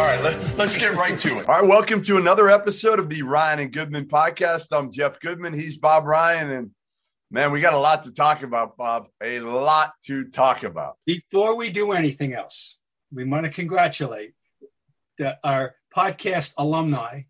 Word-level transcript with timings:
All 0.00 0.06
right, 0.06 0.22
let, 0.22 0.58
us 0.60 0.78
get 0.78 0.94
right 0.94 1.18
to 1.18 1.40
it. 1.40 1.46
All 1.46 1.60
right, 1.60 1.68
welcome 1.68 2.00
to 2.04 2.16
another 2.16 2.48
episode 2.48 2.98
of 2.98 3.10
the 3.10 3.20
Ryan 3.22 3.58
and 3.58 3.70
Goodman 3.70 4.06
podcast. 4.06 4.68
I'm 4.72 4.90
Jeff 4.90 5.20
Goodman. 5.20 5.52
He's 5.52 5.76
Bob 5.76 6.06
Ryan. 6.06 6.50
And 6.50 6.70
man, 7.30 7.52
we 7.52 7.60
got 7.60 7.74
a 7.74 7.78
lot 7.78 8.04
to 8.04 8.10
talk 8.10 8.42
about, 8.42 8.78
Bob. 8.78 9.08
A 9.22 9.40
lot 9.40 9.92
to 10.06 10.24
talk 10.30 10.62
about. 10.62 10.96
Before 11.04 11.54
we 11.54 11.70
do 11.70 11.92
anything 11.92 12.32
else, 12.32 12.78
we 13.12 13.24
want 13.24 13.44
to 13.44 13.50
congratulate 13.50 14.32
the, 15.18 15.38
our 15.44 15.74
podcast 15.94 16.54
alumni, 16.56 17.24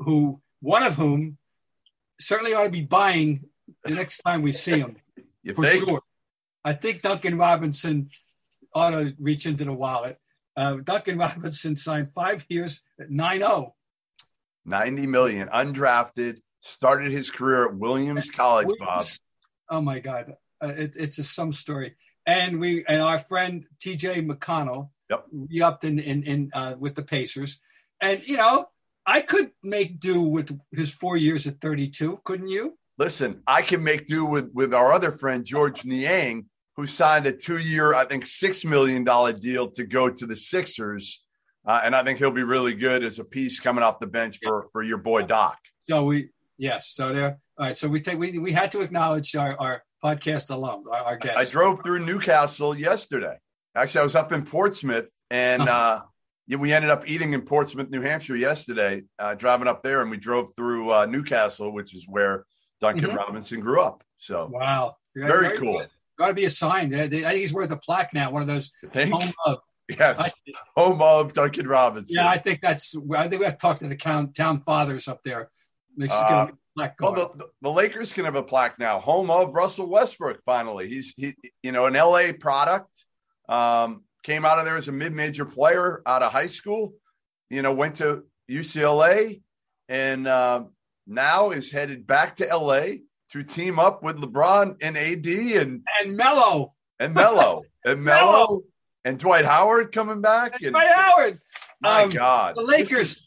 who 0.00 0.40
one 0.60 0.82
of 0.82 0.96
whom 0.96 1.38
certainly 2.18 2.52
ought 2.54 2.64
to 2.64 2.70
be 2.70 2.82
buying 2.82 3.44
the 3.84 3.92
next 3.94 4.18
time 4.22 4.42
we 4.42 4.50
see 4.50 4.80
him. 4.80 4.96
You 5.44 5.54
for 5.54 5.66
think? 5.66 5.84
sure. 5.84 6.02
I 6.64 6.72
think 6.72 7.02
Duncan 7.02 7.38
Robinson 7.38 8.10
ought 8.74 8.90
to 8.90 9.14
reach 9.20 9.46
into 9.46 9.64
the 9.64 9.72
wallet. 9.72 10.18
Uh, 10.56 10.76
Duncan 10.76 11.18
Robinson 11.18 11.76
signed 11.76 12.12
five 12.12 12.44
years 12.48 12.82
at 13.00 13.10
9 13.10 13.38
0. 13.38 13.74
90 14.66 15.06
million, 15.06 15.48
undrafted, 15.48 16.38
started 16.60 17.12
his 17.12 17.30
career 17.30 17.66
at 17.66 17.76
Williams 17.76 18.30
College, 18.30 18.68
Bob. 18.78 19.06
Oh 19.68 19.80
my 19.80 19.98
God. 19.98 20.36
Uh, 20.62 20.68
it, 20.68 20.96
it's 20.96 21.16
just 21.16 21.34
some 21.34 21.52
story. 21.52 21.96
And 22.26 22.58
we 22.58 22.84
and 22.86 23.02
our 23.02 23.18
friend 23.18 23.66
TJ 23.80 24.26
McConnell 24.26 24.90
Yep. 25.10 25.26
re 25.32 25.60
upped 25.60 25.84
in, 25.84 25.98
in, 25.98 26.22
in 26.22 26.50
uh, 26.54 26.74
with 26.78 26.94
the 26.94 27.02
Pacers. 27.02 27.60
And, 28.00 28.26
you 28.26 28.36
know, 28.36 28.68
I 29.06 29.20
could 29.20 29.50
make 29.62 30.00
do 30.00 30.22
with 30.22 30.58
his 30.72 30.92
four 30.92 31.16
years 31.16 31.46
at 31.46 31.60
32, 31.60 32.20
couldn't 32.24 32.48
you? 32.48 32.78
Listen, 32.96 33.42
I 33.46 33.62
can 33.62 33.82
make 33.82 34.06
do 34.06 34.24
with 34.24 34.50
with 34.54 34.72
our 34.72 34.92
other 34.92 35.10
friend 35.10 35.44
George 35.44 35.84
Niang, 35.84 36.46
who 36.76 36.86
signed 36.86 37.26
a 37.26 37.32
two-year, 37.32 37.94
I 37.94 38.04
think, 38.04 38.26
six 38.26 38.64
million 38.64 39.04
dollar 39.04 39.32
deal 39.32 39.70
to 39.72 39.84
go 39.84 40.08
to 40.10 40.26
the 40.26 40.36
Sixers, 40.36 41.24
uh, 41.66 41.80
and 41.84 41.94
I 41.94 42.02
think 42.04 42.18
he'll 42.18 42.30
be 42.30 42.42
really 42.42 42.74
good 42.74 43.04
as 43.04 43.18
a 43.18 43.24
piece 43.24 43.60
coming 43.60 43.84
off 43.84 44.00
the 44.00 44.06
bench 44.06 44.38
for 44.42 44.66
for 44.72 44.82
your 44.82 44.98
boy 44.98 45.22
Doc. 45.22 45.58
So 45.82 46.04
we, 46.04 46.30
yes. 46.58 46.90
So 46.90 47.12
there. 47.12 47.38
All 47.58 47.66
right. 47.66 47.76
So 47.76 47.88
we 47.88 48.00
take, 48.00 48.18
we, 48.18 48.38
we 48.38 48.52
had 48.52 48.72
to 48.72 48.80
acknowledge 48.80 49.36
our, 49.36 49.56
our 49.60 49.82
podcast 50.02 50.50
alum, 50.50 50.84
our, 50.90 50.98
our 51.00 51.16
guest. 51.16 51.38
I 51.38 51.44
drove 51.44 51.82
through 51.84 52.04
Newcastle 52.04 52.76
yesterday. 52.76 53.36
Actually, 53.76 54.00
I 54.00 54.04
was 54.04 54.16
up 54.16 54.32
in 54.32 54.44
Portsmouth, 54.44 55.10
and 55.30 55.62
Uh-huh. 55.62 56.00
uh, 56.48 56.56
we 56.58 56.72
ended 56.72 56.90
up 56.90 57.08
eating 57.08 57.32
in 57.32 57.42
Portsmouth, 57.42 57.90
New 57.90 58.00
Hampshire 58.00 58.36
yesterday. 58.36 59.02
Uh, 59.18 59.34
driving 59.34 59.68
up 59.68 59.82
there, 59.82 60.00
and 60.02 60.10
we 60.10 60.16
drove 60.16 60.50
through 60.56 60.92
uh, 60.92 61.06
Newcastle, 61.06 61.70
which 61.72 61.94
is 61.94 62.06
where 62.08 62.44
Duncan 62.80 63.10
Mhm. 63.10 63.16
Robinson 63.16 63.60
grew 63.60 63.80
up. 63.80 64.02
So 64.18 64.48
Wow. 64.52 64.96
very 65.14 65.56
cool. 65.58 65.84
Got 66.18 66.28
to 66.28 66.34
be 66.34 66.44
a 66.44 66.50
sign. 66.50 66.90
They- 66.90 67.08
they- 67.08 67.24
I 67.24 67.30
think 67.30 67.40
he's 67.40 67.52
worth 67.52 67.70
a 67.70 67.76
plaque 67.76 68.14
now. 68.14 68.30
One 68.30 68.42
of 68.42 68.48
those 68.48 68.70
home 68.94 69.32
of. 69.46 69.58
yes, 69.88 70.18
I- 70.20 70.52
home 70.80 71.02
of 71.02 71.32
Duncan 71.32 71.66
Robinson. 71.68 72.16
Yeah, 72.16 72.28
I 72.28 72.38
think 72.38 72.60
that's. 72.62 72.94
I 73.16 73.28
think 73.28 73.40
we 73.40 73.44
have 73.46 73.56
to 73.56 73.60
talk 73.60 73.78
to 73.80 73.88
the 73.88 73.96
town 73.96 74.32
town 74.32 74.60
fathers 74.60 75.08
up 75.08 75.20
there. 75.24 75.50
Make 75.96 76.10
sure 76.10 76.18
Uh, 76.20 76.46
a 76.46 76.52
plaque 76.76 76.96
Well, 77.00 77.12
the, 77.12 77.28
the, 77.36 77.46
the 77.62 77.70
Lakers 77.70 78.12
can 78.12 78.24
have 78.24 78.34
a 78.36 78.42
plaque 78.42 78.78
now. 78.78 78.98
Home 79.00 79.30
of 79.30 79.54
Russell 79.54 79.88
Westbrook. 79.88 80.42
Finally, 80.44 80.88
he's 80.88 81.14
he, 81.16 81.34
you 81.62 81.72
know, 81.72 81.86
an 81.86 81.94
LA 81.94 82.32
product. 82.32 82.92
Um, 83.48 84.04
came 84.22 84.44
out 84.46 84.58
of 84.58 84.64
there 84.64 84.76
as 84.76 84.88
a 84.88 84.92
mid-major 84.92 85.44
player 85.44 86.02
out 86.06 86.22
of 86.22 86.32
high 86.32 86.46
school. 86.46 86.94
You 87.50 87.60
know, 87.62 87.72
went 87.74 87.96
to 87.96 88.24
UCLA, 88.50 89.42
and 89.88 90.26
um, 90.26 90.70
now 91.06 91.50
is 91.50 91.70
headed 91.70 92.06
back 92.06 92.36
to 92.36 92.46
LA 92.46 92.86
to 93.32 93.42
team 93.42 93.78
up 93.78 94.02
with 94.02 94.16
LeBron 94.16 94.76
and 94.80 94.96
AD 94.96 95.26
and 95.26 95.82
and 96.00 96.16
Mello, 96.16 96.74
and 97.00 97.14
Melo 97.14 97.62
and 97.84 98.02
Melo 98.04 98.30
Melo. 98.32 98.62
and 99.04 99.18
Dwight 99.18 99.44
Howard 99.44 99.92
coming 99.92 100.20
back. 100.20 100.60
And 100.62 100.72
Dwight 100.72 100.88
Howard. 100.88 101.40
my 101.80 102.02
Um, 102.04 102.08
God, 102.10 102.56
The 102.56 102.62
Lakers. 102.62 103.12
is- 103.12 103.26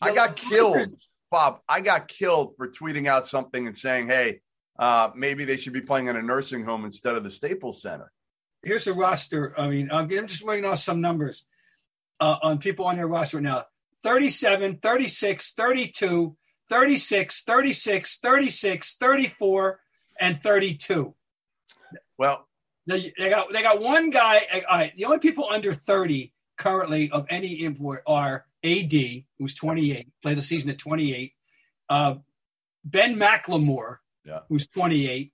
I 0.00 0.14
got 0.14 0.30
Lakers. 0.30 0.48
killed, 0.50 0.88
Bob. 1.30 1.60
I 1.68 1.80
got 1.80 2.06
killed 2.08 2.54
for 2.56 2.68
tweeting 2.68 3.06
out 3.08 3.26
something 3.26 3.66
and 3.66 3.76
saying, 3.76 4.06
"Hey, 4.06 4.40
uh, 4.78 5.10
maybe 5.16 5.44
they 5.44 5.56
should 5.56 5.72
be 5.72 5.80
playing 5.80 6.06
in 6.06 6.16
a 6.16 6.22
nursing 6.22 6.64
home 6.64 6.84
instead 6.84 7.16
of 7.16 7.24
the 7.24 7.30
Staples 7.30 7.82
Center." 7.82 8.12
Here's 8.62 8.86
a 8.86 8.94
roster. 8.94 9.58
I 9.58 9.68
mean, 9.68 9.90
I'm 9.90 10.08
I'm 10.12 10.26
just 10.26 10.44
reading 10.44 10.64
off 10.64 10.78
some 10.78 11.00
numbers 11.00 11.46
uh, 12.20 12.36
on 12.42 12.58
people 12.58 12.84
on 12.86 12.96
their 12.96 13.06
roster 13.08 13.38
right 13.38 13.42
now 13.44 13.64
37, 14.04 14.78
36, 14.78 15.52
32, 15.54 16.36
36, 16.68 17.42
36, 17.44 18.18
36, 18.18 18.96
34, 18.96 19.80
and 20.20 20.40
32. 20.40 21.14
Well, 22.18 22.46
They, 22.86 23.12
they 23.18 23.28
got 23.30 23.52
they 23.52 23.62
got 23.62 23.80
one 23.80 24.10
guy. 24.10 24.46
All 24.68 24.78
right, 24.78 24.96
the 24.96 25.04
only 25.04 25.18
people 25.18 25.48
under 25.50 25.72
30 25.72 26.32
currently 26.56 27.10
of 27.10 27.26
any 27.30 27.62
import 27.64 28.02
are 28.06 28.46
AD, 28.64 28.92
who's 29.38 29.54
28, 29.54 30.08
played 30.22 30.36
the 30.38 30.42
season 30.42 30.70
at 30.70 30.78
28. 30.78 31.32
Uh, 31.88 32.14
ben 32.84 33.16
McLemore, 33.16 33.98
Yeah. 34.24 34.40
who's 34.48 34.66
28. 34.66 35.32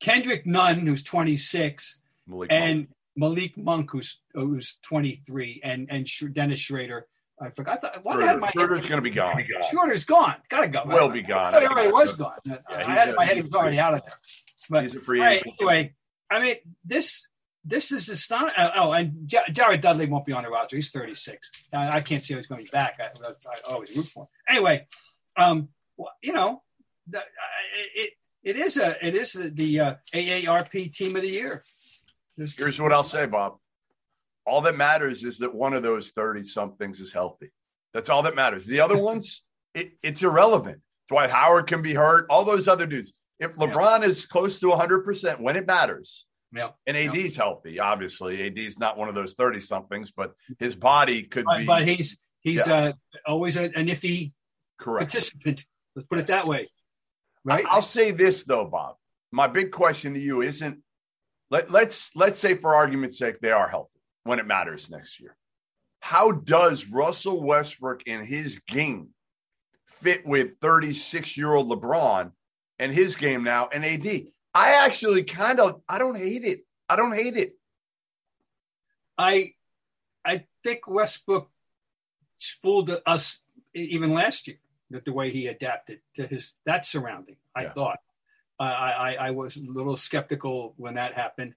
Kendrick 0.00 0.46
Nunn, 0.46 0.86
who's 0.86 1.02
26, 1.02 2.00
Malik 2.26 2.52
and 2.52 2.78
Monk. 2.78 2.90
Malik 3.16 3.56
Monk, 3.56 3.90
who's 3.90 4.20
who's 4.34 4.76
23, 4.82 5.60
and 5.64 5.88
and 5.90 6.06
Dennis 6.34 6.60
Schroeder. 6.60 7.08
I 7.40 7.50
forgot 7.50 7.82
that. 7.82 8.04
Why 8.04 8.14
Schroeder- 8.14 8.38
my 8.38 8.50
Schroeder's 8.50 8.86
going 8.86 8.98
to 8.98 9.02
be 9.02 9.10
gone. 9.10 9.42
Schroeder's 9.70 10.04
gone. 10.04 10.34
Gotta 10.48 10.68
go. 10.68 10.82
Will 10.86 11.08
be 11.08 11.22
gone. 11.22 11.54
I 11.54 11.60
he 11.60 11.66
already 11.66 11.92
was 11.92 12.16
gone. 12.16 12.38
I 12.68 12.78
he's 12.78 12.86
had 12.86 13.08
in 13.08 13.14
a- 13.14 13.16
my 13.16 13.24
head 13.24 13.36
he 13.36 13.42
was 13.42 13.52
already 13.54 13.76
free 13.76 13.80
out 13.80 13.94
of 13.94 14.00
there. 14.04 14.14
But 14.70 14.82
He's 14.82 14.94
a 14.96 15.00
free 15.00 15.20
right, 15.20 15.36
agent. 15.40 15.54
anyway, 15.60 15.94
I 16.30 16.40
mean 16.40 16.56
this 16.84 17.28
this 17.64 17.92
is 17.92 18.08
astonishing. 18.08 18.54
Oh, 18.76 18.92
and 18.92 19.26
Jared 19.52 19.80
Dudley 19.80 20.06
won't 20.06 20.24
be 20.24 20.32
on 20.32 20.42
the 20.44 20.50
roster. 20.50 20.76
He's 20.76 20.90
36. 20.90 21.50
I, 21.72 21.96
I 21.96 22.00
can't 22.00 22.22
see 22.22 22.34
how 22.34 22.38
he's 22.38 22.46
going 22.46 22.58
to 22.64 22.64
be 22.64 22.70
back. 22.70 22.98
I, 23.00 23.04
I, 23.26 23.30
I 23.70 23.72
always 23.72 23.94
root 23.96 24.06
for 24.06 24.22
him. 24.24 24.28
Anyway, 24.48 24.86
um, 25.36 25.68
well, 25.96 26.12
you 26.22 26.32
know, 26.32 26.62
the, 27.08 27.22
it 27.94 28.12
it 28.42 28.56
is 28.56 28.76
a 28.78 29.06
it 29.06 29.14
is 29.14 29.32
the, 29.32 29.50
the 29.50 29.80
uh, 29.80 29.94
AARP 30.14 30.92
Team 30.92 31.16
of 31.16 31.22
the 31.22 31.28
Year. 31.30 31.64
There's- 32.36 32.56
Here's 32.56 32.80
what 32.80 32.92
I'll 32.92 33.02
say, 33.02 33.26
Bob. 33.26 33.58
All 34.48 34.62
that 34.62 34.76
matters 34.76 35.24
is 35.24 35.38
that 35.38 35.54
one 35.54 35.74
of 35.74 35.82
those 35.82 36.10
30 36.10 36.42
somethings 36.42 37.00
is 37.00 37.12
healthy. 37.12 37.50
That's 37.92 38.08
all 38.08 38.22
that 38.22 38.34
matters. 38.34 38.64
The 38.64 38.80
other 38.80 38.96
ones, 39.10 39.44
it, 39.74 39.92
it's 40.02 40.22
irrelevant. 40.22 40.80
Dwight 41.08 41.30
Howard 41.30 41.66
can 41.66 41.82
be 41.82 41.94
hurt, 41.94 42.26
all 42.30 42.44
those 42.44 42.68
other 42.68 42.86
dudes. 42.86 43.12
If 43.40 43.54
LeBron 43.54 44.02
is 44.04 44.26
close 44.26 44.58
to 44.60 44.66
100% 44.66 45.40
when 45.40 45.56
it 45.56 45.66
matters, 45.66 46.26
Yeah. 46.52 46.70
and 46.86 46.96
AD's 46.96 47.36
healthy, 47.36 47.78
obviously, 47.78 48.46
AD's 48.46 48.78
not 48.78 48.98
one 48.98 49.08
of 49.08 49.14
those 49.14 49.34
30 49.34 49.60
somethings, 49.60 50.10
but 50.10 50.32
his 50.58 50.74
body 50.74 51.22
could 51.22 51.44
But, 51.44 51.58
be 51.58 51.64
but 51.66 51.86
he's 51.86 52.18
he's 52.40 52.66
Yeah. 52.66 52.74
uh, 52.74 52.92
always 53.26 53.56
a, 53.56 53.64
an 53.76 53.86
iffy 53.86 54.32
correct. 54.78 55.12
participant. 55.12 55.64
Let's 55.94 56.08
put 56.08 56.18
it 56.18 56.26
that 56.28 56.46
way. 56.46 56.70
Right? 57.44 57.64
I'll 57.68 57.80
say 57.82 58.10
this 58.10 58.44
though, 58.44 58.64
Bob. 58.66 58.96
My 59.30 59.46
big 59.46 59.70
question 59.70 60.14
to 60.14 60.20
you 60.20 60.42
isn't 60.42 60.78
let, 61.50 61.70
let's 61.70 62.14
let's 62.16 62.38
say 62.38 62.54
for 62.54 62.74
argument's 62.74 63.18
sake 63.18 63.40
they 63.40 63.50
are 63.52 63.68
healthy 63.68 63.97
when 64.28 64.38
it 64.38 64.46
matters 64.46 64.90
next 64.90 65.18
year. 65.20 65.36
How 66.00 66.30
does 66.30 66.86
Russell 66.88 67.42
Westbrook 67.42 68.02
in 68.06 68.24
his 68.24 68.58
game 68.60 69.08
fit 69.86 70.24
with 70.24 70.60
36 70.60 71.36
year 71.36 71.54
old 71.54 71.68
LeBron 71.68 72.30
and 72.78 72.92
his 72.92 73.16
game 73.16 73.42
now 73.42 73.68
and 73.72 73.84
AD? 73.84 74.06
I 74.54 74.74
actually 74.84 75.24
kind 75.24 75.58
of 75.58 75.80
I 75.88 75.98
don't 75.98 76.16
hate 76.16 76.44
it. 76.44 76.64
I 76.88 76.96
don't 76.96 77.14
hate 77.14 77.36
it. 77.36 77.54
I 79.16 79.54
I 80.24 80.44
think 80.62 80.86
Westbrook 80.86 81.50
fooled 82.62 82.90
us 83.06 83.40
even 83.74 84.14
last 84.14 84.46
year 84.46 84.58
with 84.90 85.04
the 85.04 85.12
way 85.12 85.30
he 85.30 85.46
adapted 85.46 86.00
to 86.14 86.26
his 86.26 86.54
that 86.66 86.84
surrounding. 86.86 87.36
I 87.56 87.64
Yeah. 87.64 87.72
thought 87.72 87.98
I, 88.60 88.66
I 88.66 89.14
I 89.14 89.30
was 89.30 89.56
a 89.56 89.62
little 89.62 89.96
skeptical 89.96 90.74
when 90.76 90.94
that 90.94 91.14
happened, 91.14 91.54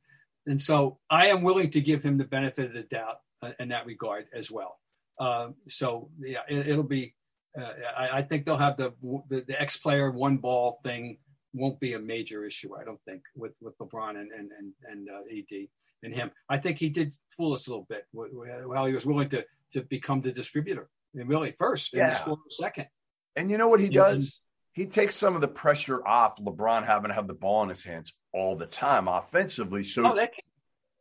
and 0.48 0.62
so 0.62 1.00
I 1.10 1.28
am 1.28 1.44
willing 1.44 1.70
to 1.72 1.82
give 1.82 2.04
him 2.04 2.18
the 2.18 2.26
benefit 2.26 2.68
of 2.68 2.74
the 2.74 2.84
doubt 2.84 3.18
uh, 3.44 3.52
in 3.60 3.70
that 3.70 3.86
regard 3.86 4.26
as 4.34 4.50
well. 4.52 4.80
Um, 5.20 5.56
so 5.68 6.10
yeah, 6.20 6.40
it, 6.50 6.68
it'll 6.70 6.84
be. 6.84 7.16
Uh, 7.60 7.68
I, 7.98 8.10
I 8.20 8.22
think 8.22 8.46
they'll 8.46 8.58
have 8.58 8.78
the 8.78 8.94
the, 9.30 9.42
the 9.42 9.62
X 9.62 9.78
player 9.78 10.10
one 10.10 10.38
ball 10.38 10.80
thing 10.84 11.20
won't 11.54 11.80
be 11.80 11.94
a 11.94 12.00
major 12.00 12.46
issue. 12.46 12.76
I 12.76 12.84
don't 12.84 13.02
think 13.06 13.24
with 13.36 13.54
with 13.62 13.78
LeBron 13.78 14.12
and 14.12 14.32
and 14.32 14.52
and, 14.58 14.74
and 14.90 15.10
uh, 15.10 15.22
AD 15.30 15.68
and 16.04 16.14
him. 16.14 16.32
I 16.50 16.58
think 16.58 16.80
he 16.80 16.90
did 16.90 17.14
fool 17.36 17.54
us 17.54 17.68
a 17.68 17.72
little 17.72 17.86
bit. 17.90 18.06
While 18.12 18.86
he 18.86 18.94
was 18.94 19.06
willing 19.06 19.30
to 19.30 19.46
to 19.74 19.82
become 19.84 20.22
the 20.22 20.32
distributor, 20.32 20.90
and 21.16 21.30
really 21.30 21.54
first 21.60 21.94
and 21.94 22.02
Yeah. 22.02 22.10
score 22.10 22.38
second. 22.50 22.88
And 23.36 23.50
you 23.50 23.58
know 23.58 23.68
what 23.68 23.80
he 23.80 23.88
Yeah. 23.88 24.04
does? 24.04 24.42
He 24.74 24.86
takes 24.86 25.16
some 25.16 25.36
of 25.36 25.42
the 25.42 25.48
pressure 25.50 26.06
off 26.08 26.38
LeBron 26.40 26.86
having 26.86 27.10
to 27.10 27.14
have 27.16 27.28
the 27.28 27.34
ball 27.34 27.64
in 27.64 27.70
his 27.70 27.84
hands 27.84 28.14
all 28.34 28.56
the 28.56 28.66
time 28.66 29.08
offensively. 29.08 29.84
So 29.84 30.12
Oh, 30.12 30.16
that 30.16 30.34
can, 30.34 30.44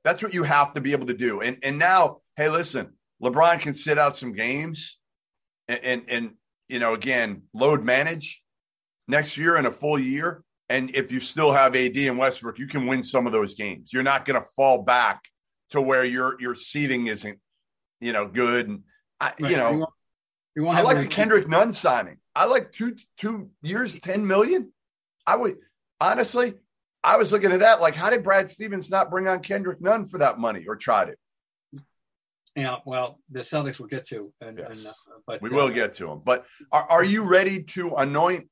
that's 0.04 0.22
what 0.22 0.34
you 0.34 0.42
have 0.44 0.74
to 0.74 0.80
be 0.80 0.92
able 0.92 1.06
to 1.06 1.14
do. 1.14 1.40
And 1.40 1.58
and 1.62 1.78
now, 1.78 2.18
hey, 2.36 2.48
listen, 2.48 2.94
LeBron 3.22 3.60
can 3.60 3.74
sit 3.74 3.98
out 3.98 4.16
some 4.16 4.32
games 4.32 4.98
and 5.68 5.80
and, 5.84 6.02
and 6.08 6.30
you 6.68 6.78
know, 6.78 6.94
again, 6.94 7.42
load 7.52 7.84
manage 7.84 8.42
next 9.08 9.36
year 9.36 9.56
in 9.56 9.66
a 9.66 9.70
full 9.70 9.98
year. 9.98 10.42
And 10.68 10.94
if 10.94 11.10
you 11.10 11.18
still 11.18 11.50
have 11.50 11.74
AD 11.74 11.96
and 11.96 12.16
Westbrook, 12.16 12.58
you 12.58 12.68
can 12.68 12.86
win 12.86 13.02
some 13.02 13.26
of 13.26 13.32
those 13.32 13.54
games. 13.56 13.92
You're 13.92 14.04
not 14.04 14.24
going 14.24 14.40
to 14.40 14.46
fall 14.54 14.82
back 14.82 15.20
to 15.70 15.80
where 15.80 16.04
your 16.04 16.40
your 16.40 16.54
seating 16.54 17.08
isn't, 17.08 17.38
you 18.00 18.12
know, 18.12 18.28
good. 18.28 18.68
And 18.68 18.82
I, 19.20 19.32
right. 19.40 19.50
you 19.50 19.56
know, 19.56 19.72
We 19.72 19.78
won't- 19.78 19.92
we 20.56 20.62
won't 20.62 20.78
I 20.78 20.82
like 20.82 20.98
the 21.00 21.06
Kendrick 21.06 21.46
Nunn 21.48 21.72
signing. 21.72 22.18
I 22.34 22.46
like 22.46 22.72
two 22.72 22.96
two 23.16 23.50
years, 23.62 23.98
ten 24.00 24.26
million. 24.26 24.72
I 25.26 25.36
would 25.36 25.58
honestly, 26.00 26.54
I 27.02 27.16
was 27.16 27.32
looking 27.32 27.52
at 27.52 27.60
that 27.60 27.80
like, 27.80 27.94
how 27.94 28.10
did 28.10 28.22
Brad 28.22 28.50
Stevens 28.50 28.90
not 28.90 29.10
bring 29.10 29.26
on 29.26 29.40
Kendrick 29.40 29.80
Nunn 29.80 30.04
for 30.04 30.18
that 30.18 30.38
money 30.38 30.64
or 30.68 30.76
tried 30.76 31.08
it? 31.08 31.18
Yeah, 32.56 32.76
well, 32.84 33.20
the 33.30 33.40
Celtics 33.40 33.78
will 33.78 33.86
get 33.86 34.04
to, 34.08 34.32
and, 34.40 34.58
Yes. 34.58 34.78
and 34.78 34.88
uh, 34.88 34.92
but 35.26 35.40
We 35.40 35.50
uh, 35.50 35.54
will 35.54 35.70
get 35.70 35.94
to 35.94 36.06
them. 36.06 36.20
But 36.24 36.46
are, 36.72 36.84
are 36.90 37.04
you 37.04 37.22
ready 37.22 37.62
to 37.62 37.94
anoint 37.94 38.48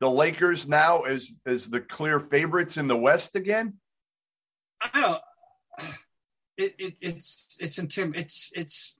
the 0.00 0.10
Lakers 0.10 0.68
now 0.68 1.02
as 1.02 1.32
as 1.46 1.70
the 1.70 1.80
clear 1.80 2.18
favorites 2.20 2.76
in 2.76 2.88
the 2.88 2.96
West 2.96 3.36
again? 3.36 3.74
I 4.80 5.00
don't. 5.00 5.22
It, 6.56 6.74
it 6.78 6.94
it's 7.00 7.56
it's 7.60 7.78
intim. 7.78 8.16
It's 8.16 8.50
it's. 8.54 8.96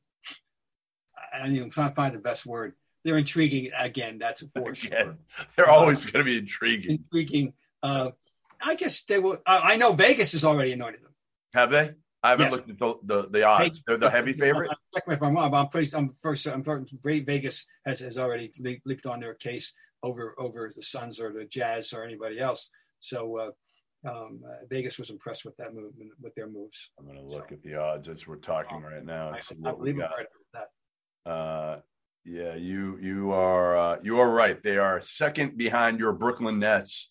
I 1.34 1.38
don't 1.41 1.56
even 1.56 1.70
trying 1.70 1.88
to 1.88 1.94
find 1.96 2.14
the 2.14 2.20
best 2.20 2.46
word. 2.46 2.75
They're 3.05 3.19
intriguing 3.19 3.70
again. 3.76 4.19
That's 4.19 4.43
for 4.52 4.75
sure. 4.75 5.19
They're 5.56 5.69
always 5.69 6.05
going 6.05 6.25
to 6.25 6.31
be 6.31 6.38
intriguing. 6.38 7.05
Intriguing. 7.12 7.55
Uh, 7.82 8.11
I 8.60 8.75
guess 8.75 9.02
they 9.05 9.19
will. 9.19 9.38
I, 9.46 9.75
I 9.75 9.76
know 9.76 9.93
Vegas 9.93 10.32
has 10.32 10.44
already 10.44 10.72
anointed 10.72 11.02
them. 11.02 11.14
Have 11.55 11.70
they? 11.70 11.93
I 12.22 12.31
haven't 12.31 12.46
Yes. 12.46 12.52
looked 12.52 12.70
at 12.70 12.78
the, 12.78 12.94
the, 13.05 13.28
the 13.31 13.43
odds. 13.44 13.82
They're 13.87 13.96
the 13.96 14.10
heavy 14.10 14.32
favorite. 14.32 14.70
Check 14.94 15.06
me 15.06 15.14
if 15.14 15.22
I'm 15.22 15.34
wrong, 15.34 15.50
but 15.50 15.56
I'm 15.58 15.69
pretty. 15.69 15.94
I'm 15.96 16.10
first. 16.20 16.46
I'm 16.46 16.62
first. 16.64 16.93
Vegas 17.02 17.64
has 17.87 18.00
has 18.00 18.19
already 18.19 18.50
le- 18.58 18.75
leaped 18.84 19.06
on 19.06 19.20
their 19.20 19.34
case 19.34 19.72
over 20.02 20.34
over 20.38 20.70
the 20.75 20.82
Suns 20.82 21.20
or 21.20 21.32
the 21.32 21.44
Jazz 21.44 21.93
or 21.93 22.02
anybody 22.05 22.40
else. 22.40 22.70
So 22.99 23.38
uh, 23.38 24.08
um, 24.10 24.40
uh, 24.49 24.64
Vegas 24.69 24.99
was 24.99 25.10
impressed 25.10 25.44
with 25.44 25.56
that 25.58 25.72
move 25.75 25.93
with 26.20 26.34
their 26.34 26.49
moves. 26.49 26.90
I'm 26.99 27.06
going 27.06 27.19
to 27.19 27.25
look 27.34 27.52
at 27.52 27.62
the 27.62 27.76
odds 27.76 28.08
as 28.08 28.26
we're 28.26 28.37
talking 28.37 28.82
right 28.82 29.05
now 29.05 29.31
I, 29.31 29.38
I 29.69 29.72
we 29.72 29.93
believe 29.93 29.99
got. 29.99 30.10
right 30.16 30.26
that. 30.55 31.31
Uh, 31.31 31.81
yeah, 32.25 32.55
you 32.56 32.99
you 33.00 33.31
are 33.31 33.76
uh, 33.78 33.96
you 34.02 34.19
are 34.19 34.28
right. 34.31 34.60
They 34.60 34.76
are 34.76 35.00
second 35.00 35.56
behind 35.56 36.00
your 36.00 36.12
Brooklyn 36.12 36.58
Nets. 36.58 37.10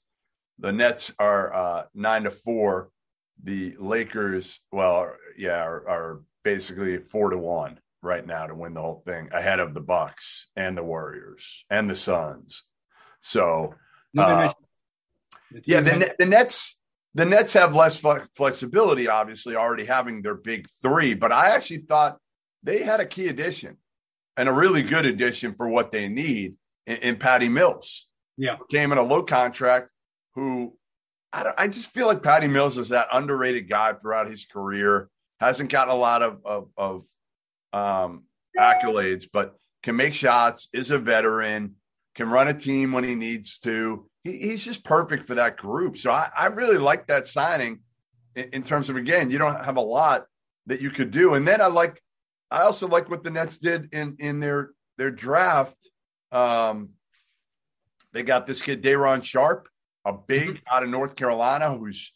The 0.60 0.72
Nets 0.72 1.12
are 1.20 1.54
uh, 1.54 1.84
nine 1.94 2.24
to 2.24 2.32
four. 2.32 2.90
The 3.44 3.76
Lakers, 3.80 4.60
well, 4.72 5.14
yeah, 5.38 5.64
are, 5.64 5.88
are 5.88 6.22
basically 6.44 6.98
four 6.98 7.30
to 7.30 7.38
one 7.38 7.80
right 8.02 8.26
now 8.26 8.48
to 8.48 8.56
win 8.56 8.74
the 8.74 8.82
whole 8.82 9.04
thing, 9.06 9.30
ahead 9.32 9.60
of 9.60 9.74
the 9.74 9.82
Bucks 9.82 10.48
and 10.56 10.78
the 10.78 10.84
Warriors 10.84 11.66
and 11.70 11.90
the 11.90 11.96
Suns. 11.96 12.64
So 13.22 13.76
Uh, 15.56 15.60
yeah, 15.66 15.82
the, 15.82 16.16
the 16.18 16.26
Nets 16.26 16.80
the 17.14 17.26
Nets 17.26 17.54
have 17.54 17.74
less 17.74 18.00
flex- 18.00 18.30
flexibility, 18.36 19.08
obviously, 19.08 19.56
already 19.56 19.86
having 19.86 20.22
their 20.22 20.36
big 20.36 20.68
three. 20.84 21.16
But 21.16 21.32
I 21.32 21.50
actually 21.50 21.80
thought 21.80 22.20
they 22.62 22.84
had 22.84 23.00
a 23.00 23.06
key 23.06 23.28
addition 23.28 23.78
and 24.36 24.48
a 24.48 24.54
really 24.54 24.84
good 24.84 25.06
addition 25.06 25.56
for 25.56 25.68
what 25.68 25.92
they 25.92 26.08
need 26.08 26.56
in, 26.86 26.98
in 26.98 27.16
Patty 27.16 27.50
Mills. 27.50 28.08
Yeah. 28.38 28.58
came 28.70 28.92
in 28.92 29.00
a 29.00 29.04
low 29.04 29.24
contract. 29.24 29.90
Who 30.38 30.78
I, 31.34 31.52
I 31.58 31.68
just 31.68 31.92
feel 31.92 32.08
like 32.08 32.24
Patty 32.24 32.48
Mills 32.48 32.78
is 32.78 32.90
that 32.90 33.08
underrated 33.12 33.68
guy 33.68 33.94
throughout 33.94 34.30
his 34.30 34.46
career. 34.46 35.10
Hasn't 35.40 35.72
gotten 35.72 35.94
a 35.94 35.98
lot 35.98 36.22
of 36.22 36.46
of, 36.46 36.70
of 36.78 37.04
um, 37.74 38.24
accolades, 38.58 39.26
but 39.32 39.56
can 39.84 39.96
make 39.96 40.14
shots. 40.14 40.70
Is 40.74 40.92
a 40.92 40.98
veteran. 40.98 41.76
Can 42.16 42.30
run 42.30 42.48
a 42.48 42.54
team 42.54 42.94
when 42.94 43.04
he 43.04 43.16
needs 43.16 43.60
to 43.60 44.08
he, 44.24 44.38
he's 44.38 44.64
just 44.64 44.84
perfect 44.84 45.26
for 45.26 45.36
that 45.36 45.58
group. 45.58 45.98
So 45.98 46.12
I, 46.12 46.30
I 46.38 46.48
really 46.48 46.78
like 46.78 47.08
that 47.08 47.28
signing 47.28 47.80
in, 48.36 48.50
in, 48.54 48.64
terms 48.64 48.90
of 48.90 48.96
again, 48.96 49.30
you 49.30 49.38
don't 49.38 49.64
have 49.64 49.78
a 49.78 49.82
lot 49.82 50.26
that 50.68 50.82
you 50.82 50.92
could 50.92 51.12
do. 51.12 51.34
And 51.34 51.48
then 51.48 51.62
I 51.62 51.68
like 51.68 52.02
I 52.52 52.62
also 52.62 52.88
like 52.88 53.10
what 53.10 53.24
the 53.24 53.32
Nets 53.32 53.58
did 53.58 53.94
in 53.94 54.18
in 54.20 54.40
their 54.40 54.70
their 54.98 55.12
draft. 55.12 55.78
Um, 56.32 56.90
they 58.14 58.24
got 58.24 58.48
this 58.48 58.62
kid 58.62 58.82
Day'Ron 58.82 59.22
Sharpe, 59.22 59.68
a 60.08 60.14
big 60.14 60.62
out 60.72 60.84
of 60.84 60.90
North 60.90 61.16
Carolina 61.16 61.76
who's 61.78 62.14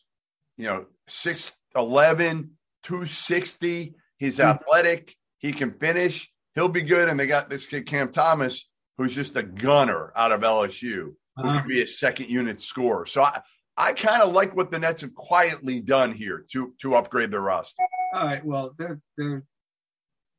you 0.57 0.65
know 0.65 0.85
6'11, 1.09 2.49
260. 2.83 3.95
He's 4.17 4.39
athletic, 4.39 5.15
he 5.39 5.51
can 5.51 5.71
finish, 5.73 6.31
he'll 6.55 6.67
be 6.69 6.81
good. 6.81 7.09
And 7.09 7.19
they 7.19 7.25
got 7.25 7.49
this 7.49 7.65
kid 7.65 7.85
Cam 7.87 8.11
Thomas, 8.11 8.69
who's 8.97 9.15
just 9.15 9.35
a 9.35 9.43
gunner 9.43 10.13
out 10.15 10.31
of 10.31 10.41
LSU 10.41 10.89
who 10.91 11.15
Uh-huh. 11.37 11.61
could 11.61 11.67
be 11.67 11.81
a 11.81 11.87
second 11.87 12.29
unit 12.29 12.59
scorer. 12.59 13.05
So 13.05 13.23
I, 13.23 13.41
I 13.77 13.93
kind 13.93 14.21
of 14.21 14.33
like 14.33 14.55
what 14.55 14.69
the 14.69 14.77
Nets 14.79 15.01
have 15.01 15.15
quietly 15.15 15.79
done 15.79 16.11
here 16.11 16.45
to 16.51 16.73
to 16.81 16.95
upgrade 16.95 17.31
their 17.31 17.41
roster. 17.41 17.83
All 18.13 18.25
right. 18.25 18.45
Well, 18.45 18.75
they're 18.77 18.99
they're 19.17 19.43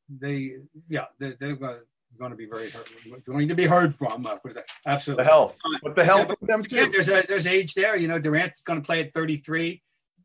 they 0.09 0.53
yeah 0.89 1.07
they're, 1.19 1.37
they're 1.41 1.57
going 1.57 1.81
to 2.19 2.37
be 2.37 2.47
very 2.47 2.69
heard, 2.71 2.87
going 3.25 3.49
to 3.49 3.55
be 3.55 3.67
heard 3.67 3.95
from. 3.95 4.27
Uh, 4.27 4.37
that- 4.55 4.65
absolutely. 4.87 5.25
The 5.25 5.31
health, 5.31 5.59
but 5.83 5.95
the 5.97 6.05
health 6.05 6.29
Yeah, 6.29 6.35
them 6.43 6.63
too. 6.63 6.91
there's 6.93 7.09
a, 7.09 7.25
there's 7.27 7.47
age 7.47 7.75
there. 7.75 7.97
You 7.97 8.09
know, 8.09 8.19
Durant's 8.19 8.63
going 8.63 8.81
to 8.81 8.85
play 8.87 9.01
at 9.01 9.13
33. 9.15 9.83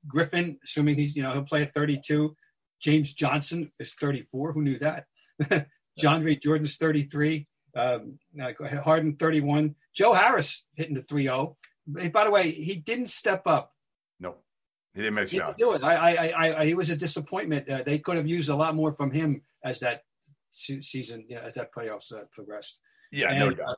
Griffin, 0.07 0.57
assuming 0.63 0.95
he's 0.95 1.15
you 1.15 1.23
know 1.23 1.33
he'll 1.33 1.43
play 1.43 1.63
at 1.63 1.73
32. 1.73 2.35
James 2.81 3.13
Johnson 3.13 3.71
is 3.79 3.93
34. 3.95 4.53
Who 4.53 4.61
knew 4.61 4.79
that? 4.79 5.05
DeAndre 5.99 6.41
Jordan's 6.41 6.77
33. 6.77 7.47
Um, 7.75 8.19
uh, 8.41 8.51
Harden 8.83 9.15
31. 9.17 9.75
Joe 9.95 10.13
Harris 10.13 10.65
hitting 10.75 10.95
the 10.95 11.01
3-0. 11.01 11.55
By 12.11 12.25
the 12.25 12.31
way, 12.31 12.51
he 12.51 12.75
didn't 12.75 13.07
step 13.09 13.43
up. 13.47 13.71
No, 14.19 14.35
he 14.93 15.01
didn't 15.01 15.15
make 15.15 15.29
He 15.29 15.37
didn't 15.37 15.49
shots. 15.49 15.59
do 15.59 15.73
it. 15.73 15.83
I, 15.83 15.95
I, 15.95 16.27
I, 16.27 16.61
I, 16.61 16.65
he 16.65 16.73
was 16.75 16.89
a 16.89 16.95
disappointment. 16.95 17.69
Uh, 17.69 17.83
they 17.83 17.97
could 17.99 18.15
have 18.17 18.27
used 18.27 18.49
a 18.49 18.55
lot 18.55 18.75
more 18.75 18.91
from 18.91 19.11
him 19.11 19.41
as 19.63 19.79
that 19.79 20.01
season, 20.51 21.25
you 21.27 21.35
know, 21.35 21.41
as 21.41 21.53
that 21.55 21.73
playoffs 21.73 22.11
uh, 22.13 22.23
progressed. 22.31 22.79
Yeah, 23.11 23.37
no 23.37 23.51
doubt. 23.51 23.67
uh, 23.69 23.75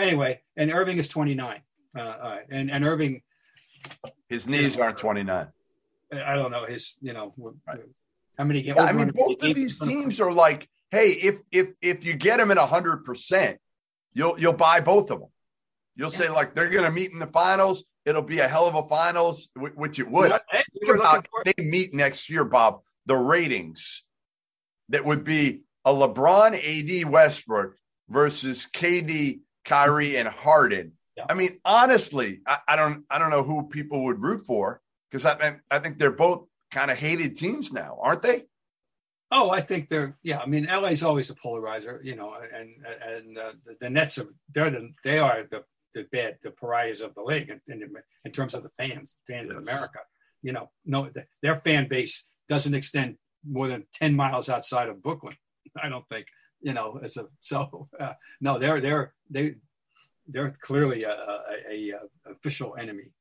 anyway, 0.00 0.40
and 0.56 0.72
Irving 0.72 0.98
is 0.98 1.08
29. 1.08 1.60
Uh, 1.96 2.00
all 2.00 2.30
right. 2.30 2.46
and 2.50 2.70
and 2.70 2.84
Irving, 2.84 3.22
His 4.28 4.46
knees 4.46 4.76
aren't 4.78 4.98
29. 4.98 5.48
I 6.12 6.34
don't 6.36 6.50
know 6.50 6.64
his, 6.66 6.96
you 7.00 7.12
know, 7.12 7.32
Right. 7.66 7.80
how 8.38 8.44
many 8.44 8.62
games. 8.62 8.76
Yeah, 8.76 8.84
I 8.84 8.92
mean, 8.92 9.10
both 9.14 9.42
of 9.42 9.54
these 9.54 9.78
teams 9.78 10.20
are 10.20 10.32
like, 10.32 10.68
hey, 10.90 11.10
if 11.12 11.36
if 11.50 11.70
if 11.80 12.04
you 12.04 12.14
get 12.14 12.36
them 12.38 12.50
at 12.50 12.58
hundred 12.58 13.04
percent, 13.04 13.58
you'll 14.12 14.38
you'll 14.38 14.52
buy 14.52 14.80
both 14.80 15.10
of 15.10 15.20
them. 15.20 15.28
You'll 15.96 16.10
say 16.10 16.28
like 16.28 16.54
they're 16.54 16.68
going 16.70 16.84
to 16.84 16.90
meet 16.90 17.10
in 17.12 17.18
the 17.18 17.26
finals. 17.26 17.84
It'll 18.04 18.22
be 18.22 18.40
a 18.40 18.48
hell 18.48 18.66
of 18.66 18.74
a 18.74 18.82
finals, 18.88 19.48
which 19.54 19.98
it 19.98 20.10
would. 20.10 20.32
Hey, 20.50 20.64
we 20.74 20.86
Think 20.86 20.98
about 21.00 21.26
they 21.44 21.64
meet 21.64 21.94
next 21.94 22.28
year, 22.28 22.44
Bob. 22.44 22.80
The 23.06 23.14
ratings 23.16 24.02
that 24.88 25.04
would 25.04 25.24
be 25.24 25.62
a 25.84 25.92
LeBron, 25.92 26.54
AD, 27.04 27.10
Westbrook 27.10 27.76
versus 28.08 28.66
KD, 28.72 29.40
Kyrie, 29.64 30.16
and 30.16 30.28
Harden. 30.28 30.92
Yeah. 31.16 31.26
I 31.28 31.34
mean, 31.34 31.58
honestly, 31.64 32.40
I, 32.46 32.58
I 32.68 32.76
don't, 32.76 33.04
I 33.10 33.18
don't 33.18 33.30
know 33.30 33.42
who 33.42 33.68
people 33.68 34.04
would 34.04 34.22
root 34.22 34.46
for 34.46 34.80
because 35.10 35.26
I, 35.26 35.56
I 35.70 35.78
think 35.78 35.98
they're 35.98 36.10
both 36.10 36.46
kind 36.70 36.90
of 36.90 36.96
hated 36.98 37.36
teams 37.36 37.72
now, 37.72 37.98
aren't 38.00 38.22
they? 38.22 38.44
Oh, 39.34 39.50
I 39.50 39.62
think 39.62 39.88
they're 39.88 40.18
yeah. 40.22 40.40
I 40.40 40.46
mean, 40.46 40.66
LA's 40.66 41.02
always 41.02 41.30
a 41.30 41.34
polarizer, 41.34 42.04
you 42.04 42.14
know, 42.16 42.34
and 42.54 42.68
and 43.02 43.38
uh, 43.38 43.52
the, 43.64 43.76
the 43.80 43.90
Nets 43.90 44.18
are 44.18 44.26
they're 44.52 44.68
the 44.70 44.90
they 45.04 45.18
are 45.18 45.44
the 45.50 45.64
the 45.94 46.04
bad 46.12 46.36
the 46.42 46.50
pariahs 46.50 47.00
of 47.00 47.14
the 47.14 47.22
league 47.22 47.48
in, 47.48 47.60
in, 47.66 47.90
in 48.26 48.30
terms 48.32 48.52
of 48.52 48.62
the 48.62 48.68
fans 48.76 49.16
fans 49.26 49.50
in 49.50 49.56
Yes. 49.56 49.66
America. 49.68 50.00
You 50.42 50.52
know, 50.52 50.70
no, 50.84 51.06
th- 51.08 51.26
their 51.40 51.56
fan 51.56 51.88
base 51.88 52.28
doesn't 52.48 52.74
extend 52.74 53.16
more 53.48 53.68
than 53.68 53.86
ten 53.94 54.14
miles 54.14 54.50
outside 54.50 54.90
of 54.90 55.02
Brooklyn. 55.02 55.36
I 55.80 55.88
don't 55.88 56.08
think 56.08 56.26
you 56.60 56.72
know. 56.72 57.00
As 57.02 57.16
a 57.16 57.26
so 57.40 57.88
uh, 57.98 58.14
no, 58.40 58.58
they're 58.58 58.80
they're 58.80 59.14
they 59.30 59.56
they're 60.26 60.50
clearly 60.60 61.04
a, 61.04 61.10
a, 61.10 61.90
a, 61.90 62.30
official 62.30 62.76
enemy. 62.78 63.12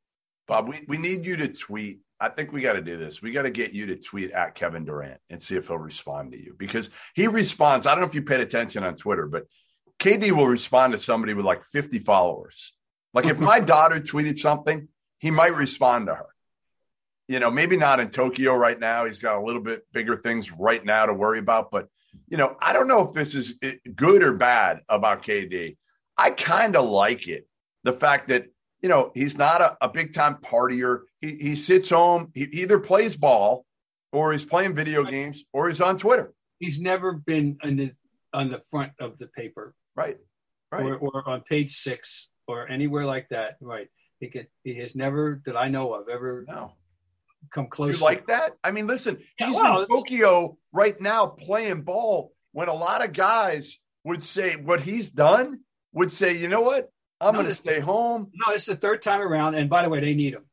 Bob, 0.47 0.69
we, 0.69 0.83
we 0.87 0.97
need 0.97 1.25
you 1.25 1.35
to 1.37 1.47
tweet. 1.47 2.01
I 2.19 2.29
think 2.29 2.51
we 2.51 2.61
got 2.61 2.73
to 2.73 2.81
do 2.81 2.97
this. 2.97 3.21
We 3.21 3.31
got 3.31 3.43
to 3.43 3.49
get 3.49 3.73
you 3.73 3.87
to 3.87 3.95
tweet 3.95 4.31
at 4.31 4.53
Kevin 4.53 4.85
Durant 4.85 5.19
and 5.29 5.41
see 5.41 5.55
if 5.55 5.67
he'll 5.67 5.77
respond 5.77 6.33
to 6.33 6.37
you 6.37 6.55
because 6.57 6.89
he 7.15 7.27
responds. 7.27 7.87
I 7.87 7.91
don't 7.91 8.01
know 8.01 8.07
if 8.07 8.15
you 8.15 8.21
paid 8.21 8.41
attention 8.41 8.83
on 8.83 8.95
Twitter, 8.95 9.27
but 9.27 9.45
KD 9.99 10.31
will 10.31 10.47
respond 10.47 10.93
to 10.93 10.99
somebody 10.99 11.33
with 11.33 11.45
like 11.45 11.63
50 11.63 11.99
followers. 11.99 12.73
Like 13.13 13.25
if 13.25 13.39
my 13.51 13.59
daughter 13.59 13.99
tweeted 13.99 14.37
something, 14.37 14.87
he 15.19 15.31
might 15.31 15.55
respond 15.55 16.07
to 16.07 16.15
her. 16.15 16.27
You 17.27 17.39
know, 17.39 17.49
maybe 17.51 17.77
not 17.77 17.99
in 17.99 18.09
Tokyo 18.09 18.55
right 18.55 18.79
now. 18.79 19.05
He's 19.05 19.19
got 19.19 19.37
a 19.37 19.45
little 19.45 19.61
bit 19.61 19.85
bigger 19.93 20.17
things 20.17 20.51
right 20.51 20.83
now 20.83 21.05
to 21.05 21.13
worry 21.13 21.39
about. 21.39 21.71
But, 21.71 21.87
you 22.27 22.37
know, 22.37 22.57
I 22.61 22.73
don't 22.73 22.87
know 22.87 23.07
if 23.07 23.13
this 23.13 23.35
is 23.35 23.55
eh, 23.61 23.75
good 23.95 24.21
or 24.21 24.33
bad 24.33 24.81
about 24.89 25.23
KD. 25.23 25.77
I 26.17 26.31
kind 26.31 26.75
of 26.75 26.89
like 26.89 27.27
it. 27.27 27.47
The 27.83 27.93
fact 27.93 28.27
that, 28.29 28.47
you 28.81 28.89
know, 28.89 29.11
he's 29.15 29.37
not 29.37 29.61
a, 29.61 29.77
a 29.81 29.89
big 29.89 30.13
time 30.13 30.35
partier. 30.41 31.01
He, 31.19 31.35
he 31.35 31.55
sits 31.55 31.89
home, 31.89 32.31
he 32.33 32.43
either 32.43 32.79
plays 32.79 33.15
ball 33.15 33.65
or 34.11 34.31
he's 34.33 34.45
playing 34.45 34.75
video 34.75 35.03
games 35.03 35.43
or 35.53 35.69
he's 35.69 35.81
on 35.81 35.97
Twitter. 35.97 36.33
He's 36.59 36.81
never 36.81 37.13
been 37.13 37.57
on 37.63 37.77
the, 37.77 37.91
on 38.33 38.51
the 38.51 38.61
front 38.69 38.91
of 38.99 39.17
the 39.17 39.27
paper. 39.27 39.73
Right. 39.95 40.17
Right. 40.71 40.85
Or, 40.85 40.97
or 40.97 41.29
on 41.29 41.41
page 41.41 41.71
six 41.77 42.29
or 42.47 42.67
anywhere 42.67 43.05
like 43.05 43.29
that. 43.29 43.55
Right. 43.61 43.87
He 44.19 44.27
can, 44.27 44.47
he 44.63 44.75
has 44.75 44.95
never, 44.95 45.41
that 45.45 45.57
I 45.57 45.69
know 45.69 45.93
of, 45.93 46.07
ever 46.07 46.45
no. 46.47 46.73
Come 47.49 47.67
close. 47.67 47.99
You 47.99 48.05
like 48.05 48.27
that? 48.27 48.53
I 48.63 48.71
mean, 48.71 48.87
listen, 48.87 49.17
Yeah, 49.39 49.47
he's 49.47 49.55
well, 49.55 49.81
in 49.81 49.87
Tokyo 49.87 50.57
right 50.71 50.99
now 50.99 51.27
playing 51.27 51.81
ball 51.83 52.33
when 52.51 52.67
a 52.67 52.73
lot 52.73 53.03
of 53.03 53.13
guys 53.13 53.79
would 54.03 54.23
say 54.25 54.55
what 54.55 54.81
he's 54.81 55.09
done 55.11 55.61
would 55.93 56.11
say, 56.11 56.37
you 56.37 56.47
know 56.47 56.61
what? 56.61 56.89
I'm 57.19 57.33
No, 57.33 57.41
going 57.41 57.51
to 57.53 57.57
stay 57.57 57.79
home. 57.79 58.31
No, 58.33 58.53
it's 58.53 58.65
the 58.65 58.75
third 58.75 59.01
time 59.01 59.21
around. 59.21 59.55
And 59.55 59.69
by 59.69 59.83
the 59.83 59.89
way, 59.89 59.99
they 59.99 60.13
need 60.13 60.33
him. 60.33 60.45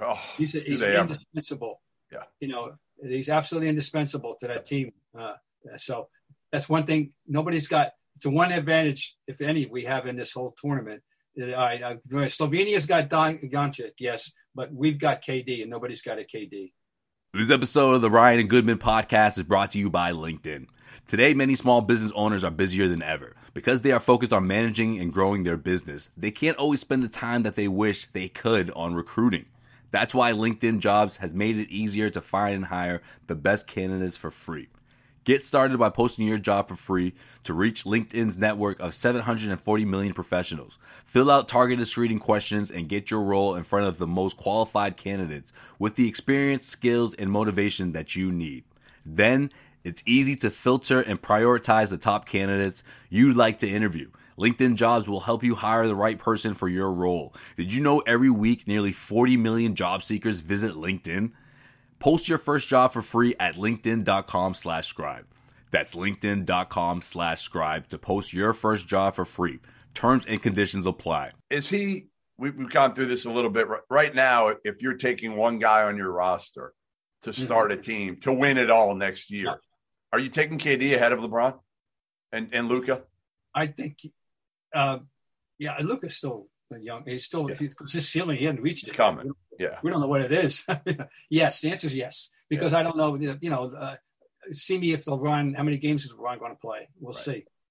Oh, 0.00 0.20
He's, 0.36 0.52
he's 0.52 0.80
they 0.80 0.96
ever. 0.96 1.12
indispensable. 1.12 1.80
Yeah. 2.12 2.24
You 2.40 2.48
know, 2.48 2.72
he's 3.02 3.28
absolutely 3.28 3.68
indispensable 3.68 4.36
to 4.40 4.48
that 4.48 4.64
team. 4.64 4.92
Uh, 5.18 5.34
so 5.76 6.08
that's 6.52 6.68
one 6.68 6.84
thing 6.84 7.12
nobody's 7.26 7.66
got. 7.68 7.92
It's 8.16 8.26
a 8.26 8.30
one 8.30 8.50
advantage, 8.50 9.16
if 9.26 9.40
any, 9.40 9.66
we 9.66 9.84
have 9.84 10.06
in 10.06 10.16
this 10.16 10.32
whole 10.32 10.54
tournament. 10.60 11.02
Uh, 11.40 11.50
I, 11.52 11.72
I, 11.72 11.96
Slovenia's 12.28 12.86
got 12.86 13.08
Don 13.10 13.38
Doncic, 13.38 13.92
yes, 13.98 14.32
but 14.56 14.72
we've 14.72 14.98
got 14.98 15.22
KD 15.22 15.60
and 15.60 15.70
nobody's 15.70 16.02
got 16.02 16.18
a 16.18 16.22
KD. 16.22 16.72
This 17.34 17.50
episode 17.50 17.92
of 17.92 18.00
the 18.00 18.10
Ryan 18.10 18.40
and 18.40 18.50
Goodman 18.50 18.78
podcast 18.78 19.36
is 19.36 19.44
brought 19.44 19.72
to 19.72 19.78
you 19.78 19.90
by 19.90 20.12
LinkedIn. 20.12 20.66
Today, 21.06 21.34
many 21.34 21.54
small 21.54 21.82
business 21.82 22.10
owners 22.16 22.42
are 22.42 22.50
busier 22.50 22.88
than 22.88 23.02
ever. 23.02 23.36
Because 23.52 23.82
they 23.82 23.92
are 23.92 24.00
focused 24.00 24.32
on 24.32 24.46
managing 24.46 24.98
and 24.98 25.12
growing 25.12 25.42
their 25.42 25.58
business, 25.58 26.10
they 26.16 26.30
can't 26.30 26.56
always 26.56 26.80
spend 26.80 27.02
the 27.02 27.08
time 27.08 27.42
that 27.42 27.54
they 27.54 27.68
wish 27.68 28.06
they 28.06 28.28
could 28.28 28.70
on 28.70 28.94
recruiting. 28.94 29.44
That's 29.90 30.14
why 30.14 30.32
LinkedIn 30.32 30.80
Jobs 30.80 31.18
has 31.18 31.32
made 31.32 31.58
it 31.58 31.70
easier 31.70 32.10
to 32.10 32.20
find 32.20 32.54
and 32.54 32.64
hire 32.66 33.02
the 33.26 33.36
best 33.36 33.66
candidates 33.66 34.16
for 34.16 34.30
free. 34.30 34.68
Get 35.26 35.44
started 35.44 35.76
by 35.76 35.90
posting 35.90 36.28
your 36.28 36.38
job 36.38 36.68
for 36.68 36.76
free 36.76 37.12
to 37.42 37.52
reach 37.52 37.82
LinkedIn's 37.82 38.38
network 38.38 38.78
of 38.78 38.94
740 38.94 39.84
million 39.84 40.14
professionals. 40.14 40.78
Fill 41.04 41.32
out 41.32 41.48
targeted 41.48 41.88
screening 41.88 42.20
questions 42.20 42.70
and 42.70 42.88
get 42.88 43.10
your 43.10 43.24
role 43.24 43.56
in 43.56 43.64
front 43.64 43.86
of 43.86 43.98
the 43.98 44.06
most 44.06 44.36
qualified 44.36 44.96
candidates 44.96 45.52
with 45.80 45.96
the 45.96 46.08
experience, 46.08 46.64
skills, 46.68 47.12
and 47.14 47.32
motivation 47.32 47.90
that 47.90 48.14
you 48.14 48.30
need. 48.30 48.62
Then 49.04 49.50
it's 49.82 50.00
easy 50.06 50.36
to 50.36 50.50
filter 50.52 51.00
and 51.00 51.20
prioritize 51.20 51.90
the 51.90 51.98
top 51.98 52.28
candidates 52.28 52.84
you'd 53.10 53.36
like 53.36 53.58
to 53.58 53.68
interview. 53.68 54.10
LinkedIn 54.38 54.76
Jobs 54.76 55.08
will 55.08 55.20
help 55.20 55.42
you 55.42 55.56
hire 55.56 55.88
the 55.88 55.96
right 55.96 56.20
person 56.20 56.54
for 56.54 56.68
your 56.68 56.92
role. 56.92 57.34
Did 57.56 57.72
you 57.72 57.80
know 57.80 57.98
every 58.06 58.30
week 58.30 58.68
nearly 58.68 58.92
40 58.92 59.36
million 59.38 59.74
job 59.74 60.04
seekers 60.04 60.40
visit 60.40 60.74
LinkedIn? 60.74 61.32
Post 61.98 62.28
your 62.28 62.38
first 62.38 62.68
job 62.68 62.92
for 62.92 63.02
free 63.02 63.34
at 63.40 63.54
linkedin.com 63.54 64.54
slash 64.54 64.86
scribe. 64.86 65.26
That's 65.70 65.94
linkedin.com 65.94 67.02
slash 67.02 67.40
scribe 67.42 67.88
to 67.88 67.98
post 67.98 68.32
your 68.32 68.52
first 68.54 68.86
job 68.86 69.14
for 69.14 69.24
free. 69.24 69.58
Terms 69.94 70.24
and 70.26 70.40
conditions 70.42 70.86
apply. 70.86 71.32
Is 71.50 71.68
he, 71.68 72.06
we, 72.38 72.50
we've 72.50 72.70
gone 72.70 72.94
through 72.94 73.06
this 73.06 73.24
a 73.24 73.30
little 73.30 73.50
bit. 73.50 73.66
Right- 73.66 73.80
Right 73.90 74.14
now, 74.14 74.52
if 74.64 74.82
you're 74.82 74.96
taking 74.96 75.36
one 75.36 75.58
guy 75.58 75.82
on 75.84 75.96
your 75.96 76.10
roster 76.12 76.72
to 77.22 77.32
start 77.32 77.72
a 77.72 77.76
team 77.76 78.18
to 78.20 78.32
win 78.32 78.58
it 78.58 78.70
all 78.70 78.94
next 78.94 79.30
year, 79.30 79.46
Yeah. 79.46 79.54
are 80.12 80.18
you 80.20 80.28
taking 80.28 80.58
KD 80.58 80.94
ahead 80.94 81.12
of 81.12 81.20
LeBron 81.20 81.58
and, 82.32 82.50
and 82.52 82.68
Luka? 82.68 83.02
I 83.54 83.68
think, 83.68 83.98
uh, 84.74 84.98
yeah, 85.58 85.76
Luka's 85.82 86.14
still 86.16 86.48
young. 86.78 87.04
He's 87.06 87.24
still, 87.24 87.48
Yeah. 87.48 87.56
he's, 87.56 87.74
his 87.90 88.06
ceiling, 88.08 88.36
he 88.36 88.44
hasn't 88.44 88.62
reached 88.62 88.84
It's 88.84 88.92
it. 88.92 88.96
coming. 88.96 89.32
Yeah. 89.58 89.78
We 89.82 89.90
don't 89.90 90.00
know 90.00 90.06
what 90.06 90.22
it 90.22 90.32
is. 90.32 90.64
yes, 91.30 91.60
the 91.60 91.70
answer 91.70 91.86
is 91.86 91.94
yes, 91.94 92.30
because 92.48 92.74
I 92.74 92.82
don't 92.82 92.96
know. 92.96 93.14
You 93.16 93.50
know, 93.50 93.72
uh, 93.72 93.96
see 94.52 94.78
me 94.78 94.92
if 94.92 95.04
they'll 95.04 95.18
run, 95.18 95.54
How 95.54 95.62
many 95.62 95.78
games 95.78 96.04
is 96.04 96.12
LeBron 96.12 96.38
going 96.38 96.52
to 96.52 96.60
play? 96.60 96.88
We'll 97.00 97.14
Right. 97.14 97.22
see. 97.24 97.30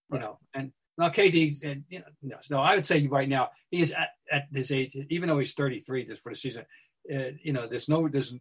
Right. 0.09 0.13
You 0.13 0.19
know, 0.19 0.39
and 0.53 0.71
now 0.97 1.09
KD, 1.09 1.63
and 1.63 1.83
you 1.89 1.99
know, 1.99 2.05
no, 2.21 2.35
no, 2.49 2.59
I 2.59 2.75
would 2.75 2.85
say 2.85 3.05
right 3.07 3.27
now 3.27 3.49
he 3.69 3.81
is 3.81 3.91
at, 3.91 4.09
at 4.31 4.45
this 4.51 4.71
age, 4.71 4.95
even 5.09 5.29
though 5.29 5.39
he's 5.39 5.53
33 5.53 6.05
just 6.05 6.21
for 6.23 6.31
the 6.31 6.35
season. 6.35 6.65
Uh, 7.13 7.31
you 7.43 7.53
know, 7.53 7.67
there's 7.67 7.87
no, 7.89 8.07
there's, 8.07 8.33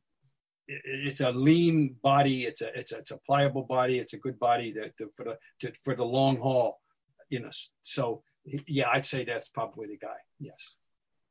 it's 0.66 1.20
a 1.20 1.30
lean 1.30 1.96
body. 2.02 2.44
It's 2.44 2.62
a, 2.62 2.78
it's 2.78 2.92
a, 2.92 2.98
it's 2.98 3.10
a 3.10 3.18
pliable 3.18 3.64
body. 3.64 3.98
It's 3.98 4.14
a 4.14 4.18
good 4.18 4.38
body 4.38 4.72
that 4.72 4.96
to, 4.98 5.10
for 5.14 5.24
the 5.24 5.38
to, 5.60 5.72
for 5.82 5.94
the 5.94 6.04
long 6.04 6.38
haul. 6.38 6.80
You 7.28 7.40
know, 7.40 7.50
so 7.82 8.22
yeah, 8.66 8.88
I'd 8.92 9.04
say 9.06 9.24
that's 9.24 9.48
probably 9.48 9.88
the 9.88 9.98
guy. 9.98 10.16
Yes. 10.38 10.74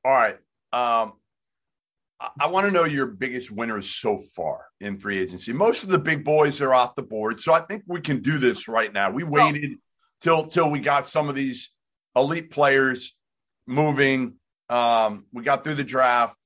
All 0.06 0.12
right. 0.12 0.38
Um, 0.74 1.14
I, 2.40 2.48
want 2.48 2.66
to 2.66 2.72
know 2.72 2.86
your 2.86 3.08
biggest 3.08 3.52
winners 3.52 3.90
so 3.90 4.18
far 4.18 4.66
in 4.80 4.98
free 5.00 5.20
agency. 5.20 5.52
Most 5.52 5.84
of 5.84 5.90
the 5.90 6.00
big 6.00 6.24
boys 6.24 6.62
are 6.62 6.74
off 6.74 6.96
the 6.96 7.04
board, 7.04 7.40
so 7.40 7.54
I 7.54 7.62
think 7.62 7.84
we 7.88 8.02
can 8.02 8.22
do 8.22 8.38
this 8.38 8.68
right 8.68 8.92
now. 8.92 9.12
We 9.12 9.24
waited 9.24 9.78
till 10.22 10.48
till 10.48 10.70
we 10.70 10.80
got 10.80 11.10
some 11.10 11.30
of 11.30 11.36
these 11.36 11.72
elite 12.16 12.50
players 12.50 13.16
moving. 13.68 14.36
Um, 14.70 15.26
we 15.34 15.44
got 15.44 15.64
through 15.64 15.76
the 15.76 15.84
draft. 15.84 16.38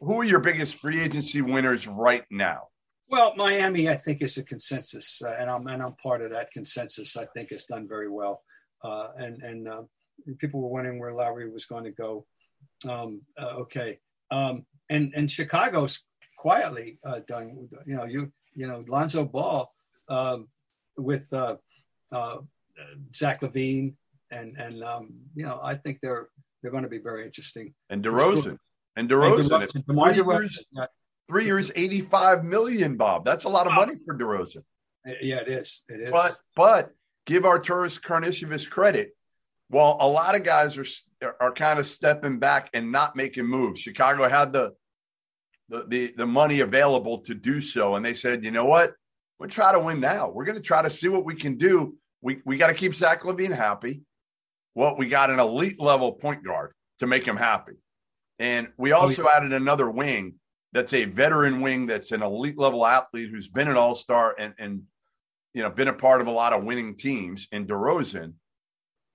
Who 0.00 0.20
are 0.20 0.24
your 0.24 0.40
biggest 0.40 0.76
free 0.76 1.00
agency 1.00 1.40
winners 1.40 1.86
right 1.86 2.24
now? 2.30 2.68
Well, 3.08 3.34
Miami, 3.36 3.88
I 3.88 3.96
think, 3.96 4.20
is 4.20 4.36
a 4.36 4.42
consensus, 4.42 5.22
uh, 5.24 5.34
and 5.38 5.48
I'm 5.48 5.66
and 5.68 5.82
I'm 5.82 5.94
part 5.94 6.22
of 6.22 6.30
that 6.32 6.50
consensus. 6.50 7.16
I 7.16 7.26
think 7.26 7.50
has 7.50 7.64
done 7.64 7.86
very 7.88 8.10
well, 8.10 8.42
uh, 8.82 9.08
and 9.16 9.42
and 9.42 9.68
uh, 9.68 9.82
people 10.38 10.60
were 10.60 10.68
wondering 10.68 10.98
where 10.98 11.14
Lowry 11.14 11.48
was 11.48 11.66
going 11.66 11.84
to 11.84 11.92
go. 11.92 12.26
Um, 12.86 13.22
uh, 13.40 13.60
okay, 13.60 14.00
um, 14.30 14.66
and 14.88 15.12
and 15.14 15.30
Chicago's 15.30 16.04
quietly 16.38 16.98
uh, 17.04 17.20
done. 17.26 17.68
You 17.86 17.96
know, 17.96 18.04
you 18.04 18.32
you 18.54 18.66
know 18.66 18.84
Lonzo 18.88 19.24
Ball 19.24 19.72
um, 20.08 20.48
with 20.96 21.32
uh, 21.32 21.56
uh, 22.12 22.38
Zach 23.14 23.40
LaVine, 23.40 23.94
and 24.30 24.56
and 24.56 24.82
um, 24.82 25.14
you 25.34 25.44
know 25.44 25.60
I 25.62 25.74
think 25.74 25.98
they're 26.02 26.28
they're 26.62 26.72
going 26.72 26.84
to 26.84 26.88
be 26.90 26.98
very 26.98 27.24
interesting. 27.24 27.74
And 27.90 28.04
DeRozan. 28.04 28.58
And 28.96 29.08
DeRozan. 29.10 29.68
And 29.74 29.86
DeMar 29.86 30.14
three 30.14 30.24
years- 30.24 30.64
Three 31.28 31.44
years, 31.44 31.72
eighty-five 31.74 32.44
million, 32.44 32.96
Bob. 32.96 33.24
That's 33.24 33.42
a 33.42 33.48
lot 33.48 33.66
of 33.66 33.72
money 33.72 33.94
for 34.04 34.16
DeRozan. 34.16 34.62
yeah, 35.20 35.40
it 35.40 35.48
is. 35.48 35.82
It 35.88 36.00
is. 36.00 36.10
But 36.12 36.38
but 36.54 36.92
give 37.26 37.42
Arturas 37.42 38.00
Karnisovas 38.00 38.70
credit. 38.70 39.10
While 39.68 39.96
a 39.98 40.06
lot 40.06 40.36
of 40.36 40.44
guys 40.44 40.78
are 40.78 40.84
are 41.22 41.52
kind 41.52 41.78
of 41.78 41.86
stepping 41.86 42.38
back 42.38 42.70
and 42.74 42.92
not 42.92 43.16
making 43.16 43.46
moves, 43.46 43.80
Chicago 43.80 44.28
had 44.28 44.52
the 44.52 44.72
the 45.68 45.84
the, 45.88 46.14
the 46.16 46.26
money 46.26 46.60
available 46.60 47.18
to 47.20 47.34
do 47.34 47.60
so, 47.60 47.96
and 47.96 48.04
they 48.04 48.14
said, 48.14 48.44
you 48.44 48.50
know 48.50 48.64
what, 48.64 48.94
we'll 49.38 49.48
try 49.48 49.72
to 49.72 49.80
win 49.80 50.00
now. 50.00 50.30
We're 50.30 50.44
going 50.44 50.56
to 50.56 50.62
try 50.62 50.82
to 50.82 50.90
see 50.90 51.08
what 51.08 51.24
we 51.24 51.34
can 51.34 51.56
do. 51.58 51.96
We 52.20 52.40
we 52.44 52.56
got 52.56 52.68
to 52.68 52.74
keep 52.74 52.94
Zach 52.94 53.22
LaVine 53.22 53.54
happy. 53.54 54.02
Well, 54.74 54.96
we 54.96 55.08
got 55.08 55.30
an 55.30 55.40
elite 55.40 55.80
level 55.80 56.12
point 56.12 56.44
guard 56.44 56.72
to 56.98 57.06
make 57.06 57.24
him 57.24 57.36
happy, 57.36 57.74
and 58.38 58.68
we 58.76 58.92
oh, 58.92 58.98
also 58.98 59.28
added 59.28 59.52
another 59.52 59.90
wing 59.90 60.34
that's 60.72 60.92
a 60.92 61.04
veteran 61.04 61.60
wing 61.62 61.86
that's 61.86 62.12
an 62.12 62.22
elite 62.22 62.58
level 62.58 62.86
athlete 62.86 63.30
who's 63.30 63.48
been 63.48 63.68
an 63.68 63.76
all 63.76 63.94
star 63.94 64.34
and 64.38 64.54
and 64.58 64.82
you 65.54 65.62
know 65.62 65.70
been 65.70 65.88
a 65.88 65.92
part 65.92 66.20
of 66.20 66.26
a 66.26 66.32
lot 66.32 66.52
of 66.52 66.64
winning 66.64 66.96
teams. 66.96 67.48
In 67.50 67.66
DeRozan, 67.66 68.34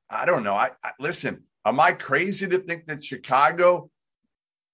I 0.09 0.25
don't 0.25 0.43
know. 0.43 0.55
I, 0.55 0.71
I 0.83 0.91
listen. 0.99 1.43
Am 1.65 1.79
I 1.79 1.91
crazy 1.93 2.47
to 2.47 2.59
think 2.59 2.87
that 2.87 3.03
Chicago? 3.03 3.89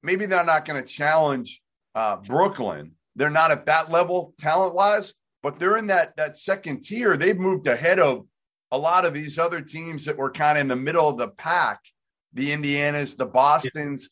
Maybe 0.03 0.25
they're 0.25 0.45
not 0.45 0.65
going 0.65 0.81
to 0.81 0.87
challenge 0.87 1.61
uh, 1.95 2.17
Brooklyn. 2.17 2.91
They're 3.15 3.29
not 3.29 3.51
at 3.51 3.65
that 3.65 3.91
level 3.91 4.33
talent 4.37 4.73
wise, 4.75 5.13
but 5.43 5.59
they're 5.59 5.77
in 5.77 5.87
that 5.87 6.15
that 6.17 6.37
second 6.37 6.81
tier. 6.83 7.17
They've 7.17 7.37
moved 7.37 7.67
ahead 7.67 7.99
of 7.99 8.25
a 8.71 8.77
lot 8.77 9.05
of 9.05 9.13
these 9.13 9.39
other 9.39 9.61
teams 9.61 10.05
that 10.05 10.17
were 10.17 10.31
kind 10.31 10.57
of 10.57 10.61
in 10.61 10.67
the 10.67 10.75
middle 10.75 11.09
of 11.09 11.17
the 11.17 11.29
pack. 11.29 11.79
The 12.33 12.51
Indianas, 12.51 13.17
the 13.17 13.25
Boston's. 13.25 14.09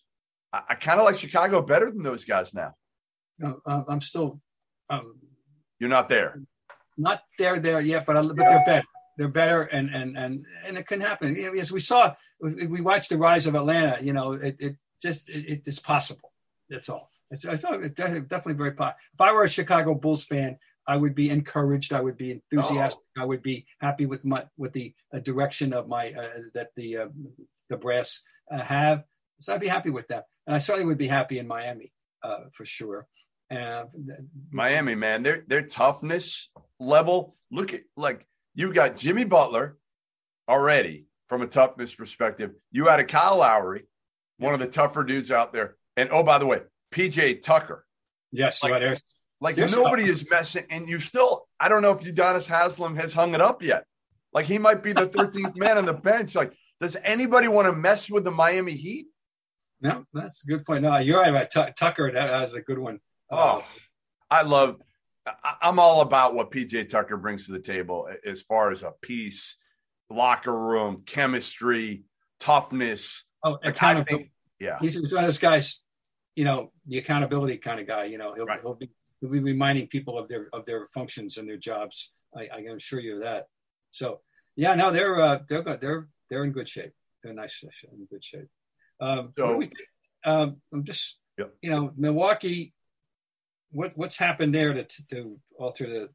I, 0.51 0.61
I 0.69 0.75
kind 0.75 0.99
of 0.99 1.05
like 1.05 1.17
Chicago 1.17 1.61
better 1.61 1.91
than 1.91 2.01
those 2.03 2.25
guys 2.25 2.53
now. 2.53 2.73
No, 3.39 3.59
uh, 3.65 3.83
I'm 3.87 4.01
still 4.01 4.39
um, 4.89 5.19
You're 5.79 5.89
not 5.89 6.09
there. 6.09 6.41
not 6.97 7.21
there 7.37 7.59
there 7.59 7.81
yet, 7.81 8.05
but 8.05 8.17
I, 8.17 8.21
but 8.21 8.37
they're 8.37 8.65
better. 8.65 8.85
They're 9.17 9.27
better, 9.29 9.61
and 9.63 9.93
and 9.93 10.17
and 10.17 10.45
and 10.65 10.77
it 10.77 10.87
can 10.87 10.99
happen. 11.01 11.37
As 11.57 11.71
we 11.71 11.79
saw, 11.79 12.13
we 12.41 12.67
we 12.67 12.81
watched 12.81 13.09
the 13.09 13.17
rise 13.17 13.47
of 13.47 13.55
Atlanta. 13.55 13.99
You 14.01 14.13
know, 14.13 14.33
it, 14.33 14.55
it 14.59 14.75
just 15.01 15.29
it, 15.29 15.67
it's 15.67 15.79
possible. 15.79 16.31
That's 16.69 16.89
all. 16.89 17.09
It's, 17.31 17.45
I 17.45 17.57
thought 17.57 17.83
it 17.83 17.95
de- 17.95 18.21
definitely 18.21 18.53
very 18.53 18.71
possible. 18.71 18.99
If 19.13 19.21
I 19.21 19.31
were 19.31 19.43
a 19.43 19.49
Chicago 19.49 19.95
Bulls 19.95 20.25
fan, 20.25 20.57
I 20.87 20.97
would 20.97 21.15
be 21.15 21.29
encouraged. 21.29 21.93
I 21.93 22.01
would 22.01 22.17
be 22.17 22.31
enthusiastic. 22.31 23.01
I 23.17 23.25
would 23.25 23.41
be 23.41 23.65
happy 23.79 24.05
with 24.05 24.25
my 24.25 24.45
with 24.57 24.73
the 24.73 24.93
uh, 25.13 25.19
direction 25.19 25.73
of 25.73 25.87
my 25.87 26.13
uh, 26.13 26.27
that 26.53 26.69
the 26.75 26.97
uh, 26.97 27.07
the 27.69 27.77
brass 27.77 28.21
uh, 28.51 28.59
have. 28.59 29.03
So 29.39 29.53
I'd 29.53 29.61
be 29.61 29.67
happy 29.67 29.89
with 29.89 30.07
that, 30.09 30.25
and 30.45 30.55
I 30.55 30.59
certainly 30.59 30.85
would 30.87 30.97
be 30.97 31.07
happy 31.07 31.39
in 31.39 31.47
Miami 31.47 31.91
uh, 32.23 32.45
for 32.51 32.65
sure. 32.65 33.07
Miami, 34.51 34.95
man, 34.95 35.23
their 35.23 35.43
their 35.47 35.61
toughness 35.63 36.49
level. 36.79 37.35
Look 37.51 37.73
at 37.73 37.81
like 37.95 38.25
you 38.53 38.73
got 38.73 38.97
Jimmy 38.97 39.23
Butler 39.23 39.77
already. 40.47 41.05
From 41.29 41.41
a 41.41 41.47
toughness 41.47 41.93
perspective. 41.95 42.51
You 42.71 42.87
had 42.87 42.99
a 42.99 43.03
Kyle 43.03 43.37
Lowry, 43.37 43.85
one 44.37 44.53
of 44.53 44.59
the 44.59 44.67
tougher 44.67 45.03
dudes 45.03 45.31
out 45.31 45.53
there. 45.53 45.75
And 45.97 46.09
oh, 46.11 46.23
by 46.23 46.37
the 46.37 46.45
way, 46.45 46.61
PJ 46.93 47.41
Tucker. 47.43 47.85
Yes, 48.31 48.61
Like- 48.63 48.71
right, 48.73 49.01
Like 49.41 49.57
Yes. 49.57 49.75
nobody 49.75 50.03
is 50.09 50.29
messing, 50.29 50.65
and 50.69 50.87
you 50.89 50.99
still. 50.99 51.47
I 51.59 51.69
don't 51.69 51.81
know 51.81 51.91
if 51.91 52.01
Udonis 52.01 52.47
Haslam 52.47 52.95
has 52.97 53.13
hung 53.13 53.33
it 53.33 53.41
up 53.41 53.61
yet. 53.63 53.85
Like 54.33 54.45
he 54.45 54.57
might 54.57 54.83
be 54.83 54.93
the 54.93 55.07
13th 55.07 55.55
man 55.57 55.77
on 55.77 55.85
the 55.85 55.93
bench. 55.93 56.35
Like, 56.35 56.53
does 56.81 56.97
anybody 57.03 57.47
want 57.47 57.67
to 57.67 57.73
mess 57.73 58.09
with 58.09 58.23
the 58.23 58.31
Miami 58.31 58.73
Heat? 58.73 59.07
no, 59.81 60.05
that's 60.13 60.43
a 60.43 60.47
good 60.47 60.65
point. 60.65 60.83
No, 60.83 60.97
you're 60.97 61.19
right 61.19 61.29
about 61.29 61.51
Tu- 61.51 61.73
Tucker. 61.77 62.11
That, 62.11 62.27
that 62.27 62.45
was 62.45 62.53
a 62.53 62.61
good 62.61 62.79
one. 62.79 62.99
Oh, 63.31 63.63
I 64.29 64.41
love. 64.43 64.81
I, 65.27 65.55
I'm 65.61 65.79
all 65.79 66.01
about 66.01 66.33
what 66.35 66.51
PJ 66.51 66.89
Tucker 66.89 67.17
brings 67.17 67.45
to 67.45 67.51
the 67.51 67.59
table 67.59 68.07
as 68.25 68.41
far 68.41 68.71
as 68.71 68.83
a 68.83 68.93
piece, 69.01 69.57
locker 70.09 70.57
room, 70.57 71.03
chemistry, 71.05 72.03
toughness. 72.39 73.23
oh, 73.43 73.51
Like, 73.51 73.65
accountability. 73.65 74.23
think- 74.25 74.31
yeah, 74.59 74.77
He's 74.79 74.95
one 74.95 75.05
of 75.23 75.27
those 75.27 75.37
guys, 75.37 75.81
you 76.35 76.45
know, 76.45 76.71
the 76.87 76.97
accountability 76.97 77.57
kind 77.57 77.79
of 77.79 77.87
guy. 77.87 78.05
You 78.05 78.17
know, 78.17 78.33
he'll, 78.33 78.45
Right. 78.45 78.61
he'll 78.61 78.75
be 78.75 78.89
he'll 79.19 79.29
be 79.29 79.39
reminding 79.39 79.87
people 79.87 80.17
of 80.17 80.27
their 80.29 80.47
of 80.53 80.65
their 80.65 80.87
functions 80.93 81.37
and 81.37 81.47
their 81.47 81.57
jobs. 81.57 82.13
I, 82.35 82.43
I 82.53 82.61
can 82.61 82.75
assure 82.77 82.99
you 83.01 83.15
of 83.15 83.23
that. 83.23 83.47
So 83.91 84.21
yeah, 84.55 84.75
no, 84.75 84.91
they're 84.91 85.19
uh, 85.19 85.39
they're 85.49 85.61
good. 85.61 85.81
They're 85.81 86.07
they're 86.29 86.43
in 86.45 86.51
good 86.51 86.69
shape. 86.69 86.93
They're 87.21 87.33
nice 87.33 87.63
in 87.63 88.05
good 88.09 88.23
shape. 88.23 88.47
Um, 89.01 89.33
So- 89.37 89.57
we? 89.57 89.71
Um, 90.23 90.61
I'm 90.73 90.83
just 90.85 91.19
Yep. 91.37 91.53
you 91.61 91.69
know 91.69 91.91
Milwaukee. 91.97 92.73
What 93.71 93.97
what's 93.97 94.15
happened 94.17 94.55
there 94.55 94.73
to 94.73 94.85
to 95.11 95.39
alter 95.59 95.87
the? 95.89 96.09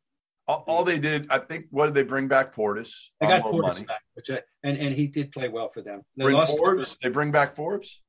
All, 0.50 0.64
all 0.66 0.84
they 0.84 0.98
did, 0.98 1.28
I 1.30 1.38
think, 1.38 1.66
what 1.70 1.86
did 1.86 1.94
they 1.94 2.02
bring 2.02 2.26
back 2.26 2.54
Portis? 2.54 3.10
They 3.20 3.28
got 3.28 3.42
Portis 3.42 3.62
money. 3.62 3.84
back, 3.84 4.02
which 4.14 4.30
I, 4.30 4.42
and 4.64 4.76
and 4.78 4.94
he 4.94 5.06
did 5.06 5.30
play 5.30 5.48
well 5.48 5.68
for 5.68 5.80
them. 5.80 6.02
They 6.16 6.24
Bring 6.24 6.36
lost. 6.36 6.58
Forbes. 6.58 6.98
They 7.00 7.08
bring 7.08 7.30
back 7.30 7.54
Forbes. 7.54 8.00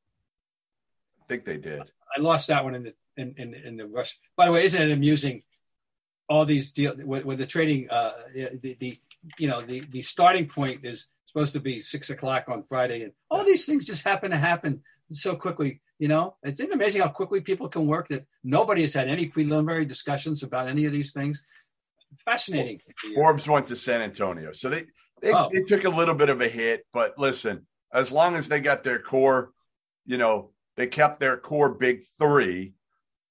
I 1.21 1.25
think 1.27 1.45
they 1.45 1.57
did. 1.57 1.81
I 2.15 2.19
lost 2.19 2.47
that 2.47 2.63
one 2.63 2.75
in 2.75 2.83
the 2.83 2.93
in 3.15 3.35
in, 3.37 3.53
in 3.53 3.77
the 3.77 3.85
rush. 3.85 4.17
By 4.35 4.47
the 4.47 4.51
way, 4.51 4.63
isn't 4.65 4.81
it 4.81 4.91
amusing? 4.91 5.43
All 6.27 6.45
these 6.45 6.71
deal 6.71 6.95
with, 6.97 7.25
with 7.25 7.39
the 7.39 7.45
trading, 7.45 7.89
uh, 7.89 8.13
the, 8.33 8.77
the 8.79 8.99
you 9.37 9.47
know 9.47 9.61
the 9.61 9.81
the 9.89 10.01
starting 10.01 10.47
point 10.47 10.85
is 10.85 11.07
supposed 11.25 11.53
to 11.53 11.59
be 11.59 11.79
six 11.79 12.09
o'clock 12.09 12.45
on 12.47 12.63
Friday, 12.63 13.03
and 13.03 13.13
all 13.29 13.43
these 13.43 13.65
things 13.65 13.85
just 13.85 14.03
happen 14.03 14.31
to 14.31 14.37
happen 14.37 14.81
so 15.11 15.35
quickly. 15.35 15.81
You 15.99 16.07
know, 16.07 16.37
it's 16.41 16.59
amazing 16.59 17.01
how 17.01 17.09
quickly 17.09 17.41
people 17.41 17.67
can 17.69 17.85
work. 17.85 18.07
That 18.07 18.25
nobody 18.43 18.81
has 18.81 18.93
had 18.93 19.09
any 19.09 19.27
preliminary 19.27 19.85
discussions 19.85 20.41
about 20.41 20.67
any 20.69 20.85
of 20.85 20.93
these 20.93 21.11
things. 21.11 21.43
Fascinating. 22.25 22.79
Forbes 23.15 23.47
went 23.47 23.67
to 23.67 23.75
San 23.75 24.01
Antonio, 24.01 24.51
so 24.53 24.69
they 24.69 24.83
they, 25.21 25.31
Oh. 25.33 25.49
they 25.51 25.61
took 25.61 25.83
a 25.85 25.89
little 25.89 26.15
bit 26.15 26.29
of 26.29 26.41
a 26.41 26.47
hit. 26.47 26.85
But 26.93 27.17
listen, 27.17 27.67
as 27.93 28.11
long 28.11 28.35
as 28.35 28.47
they 28.47 28.59
got 28.59 28.83
their 28.83 28.99
core, 28.99 29.51
you 30.05 30.17
know, 30.17 30.51
they 30.77 30.87
kept 30.87 31.19
their 31.19 31.37
core 31.37 31.69
big 31.69 32.03
three, 32.17 32.73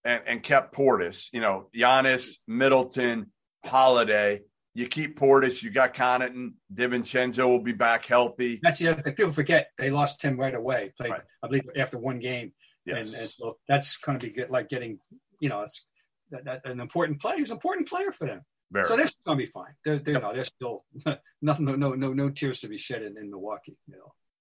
and 0.05 0.23
and 0.27 0.43
kept 0.43 0.75
Portis. 0.75 1.29
You 1.33 1.41
know, 1.41 1.69
Giannis, 1.75 2.37
Middleton, 2.47 3.33
Holiday. 3.65 4.43
You 4.73 4.87
keep 4.87 5.19
Portis. 5.19 5.63
You 5.65 5.71
got 5.71 5.95
Connaughton. 5.95 6.53
DiVincenzo 6.73 7.47
will 7.47 7.63
be 7.63 7.73
back 7.73 8.07
healthy. 8.07 8.61
That's 8.63 8.79
the 8.79 8.89
other 8.89 9.03
thing. 9.03 9.15
People 9.15 9.33
forget 9.33 9.71
they 9.77 9.91
lost 9.91 10.21
Tim 10.21 10.39
right 10.39 10.55
away. 10.55 10.93
Played, 10.97 11.11
Right. 11.11 11.23
I 11.43 11.47
believe, 11.49 11.65
after 11.77 11.99
one 11.99 12.21
game. 12.21 12.53
Yes. 12.87 13.09
And, 13.13 13.23
and 13.23 13.31
so 13.31 13.59
that's 13.69 13.97
going 13.99 14.19
to 14.19 14.27
be 14.27 14.33
good, 14.33 14.49
like 14.49 14.69
getting, 14.69 14.99
you 15.41 15.49
know, 15.49 15.63
it's 15.63 15.87
that, 16.31 16.45
that, 16.45 16.61
an 16.65 16.79
important 16.81 17.21
player. 17.21 17.37
He's 17.37 17.51
an 17.51 17.57
important 17.57 17.89
player 17.89 18.13
for 18.13 18.27
them. 18.29 18.43
Very. 18.71 18.85
So 18.85 18.97
they're 18.97 19.11
going 19.25 19.39
to 19.39 19.45
be 19.45 19.51
fine. 19.51 19.75
They're, 19.85 19.99
they're, 19.99 20.21
no, 20.21 20.33
they're 20.33 20.45
still 20.45 20.85
nothing, 21.43 21.65
no, 21.67 21.75
no, 21.75 21.95
no, 21.95 22.13
no 22.13 22.31
tears 22.31 22.61
to 22.61 22.69
be 22.69 22.79
shed 22.79 23.03
in, 23.03 23.19
in 23.19 23.31
Milwaukee. 23.31 23.77
You 23.89 23.97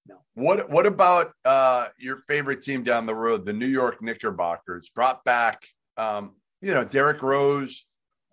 know, 0.08 0.22
What 0.36 0.70
what 0.70 0.86
about 0.86 1.34
uh, 1.44 1.88
your 1.98 2.18
favorite 2.28 2.62
team 2.62 2.84
down 2.84 3.06
the 3.06 3.16
road, 3.16 3.46
the 3.46 3.54
New 3.54 3.68
York 3.68 4.02
Knickerbockers? 4.02 4.90
Brought 4.90 5.24
back, 5.24 5.64
um, 5.98 6.34
you 6.62 6.74
know, 6.74 6.84
Derrick 6.84 7.22
Rose. 7.22 7.86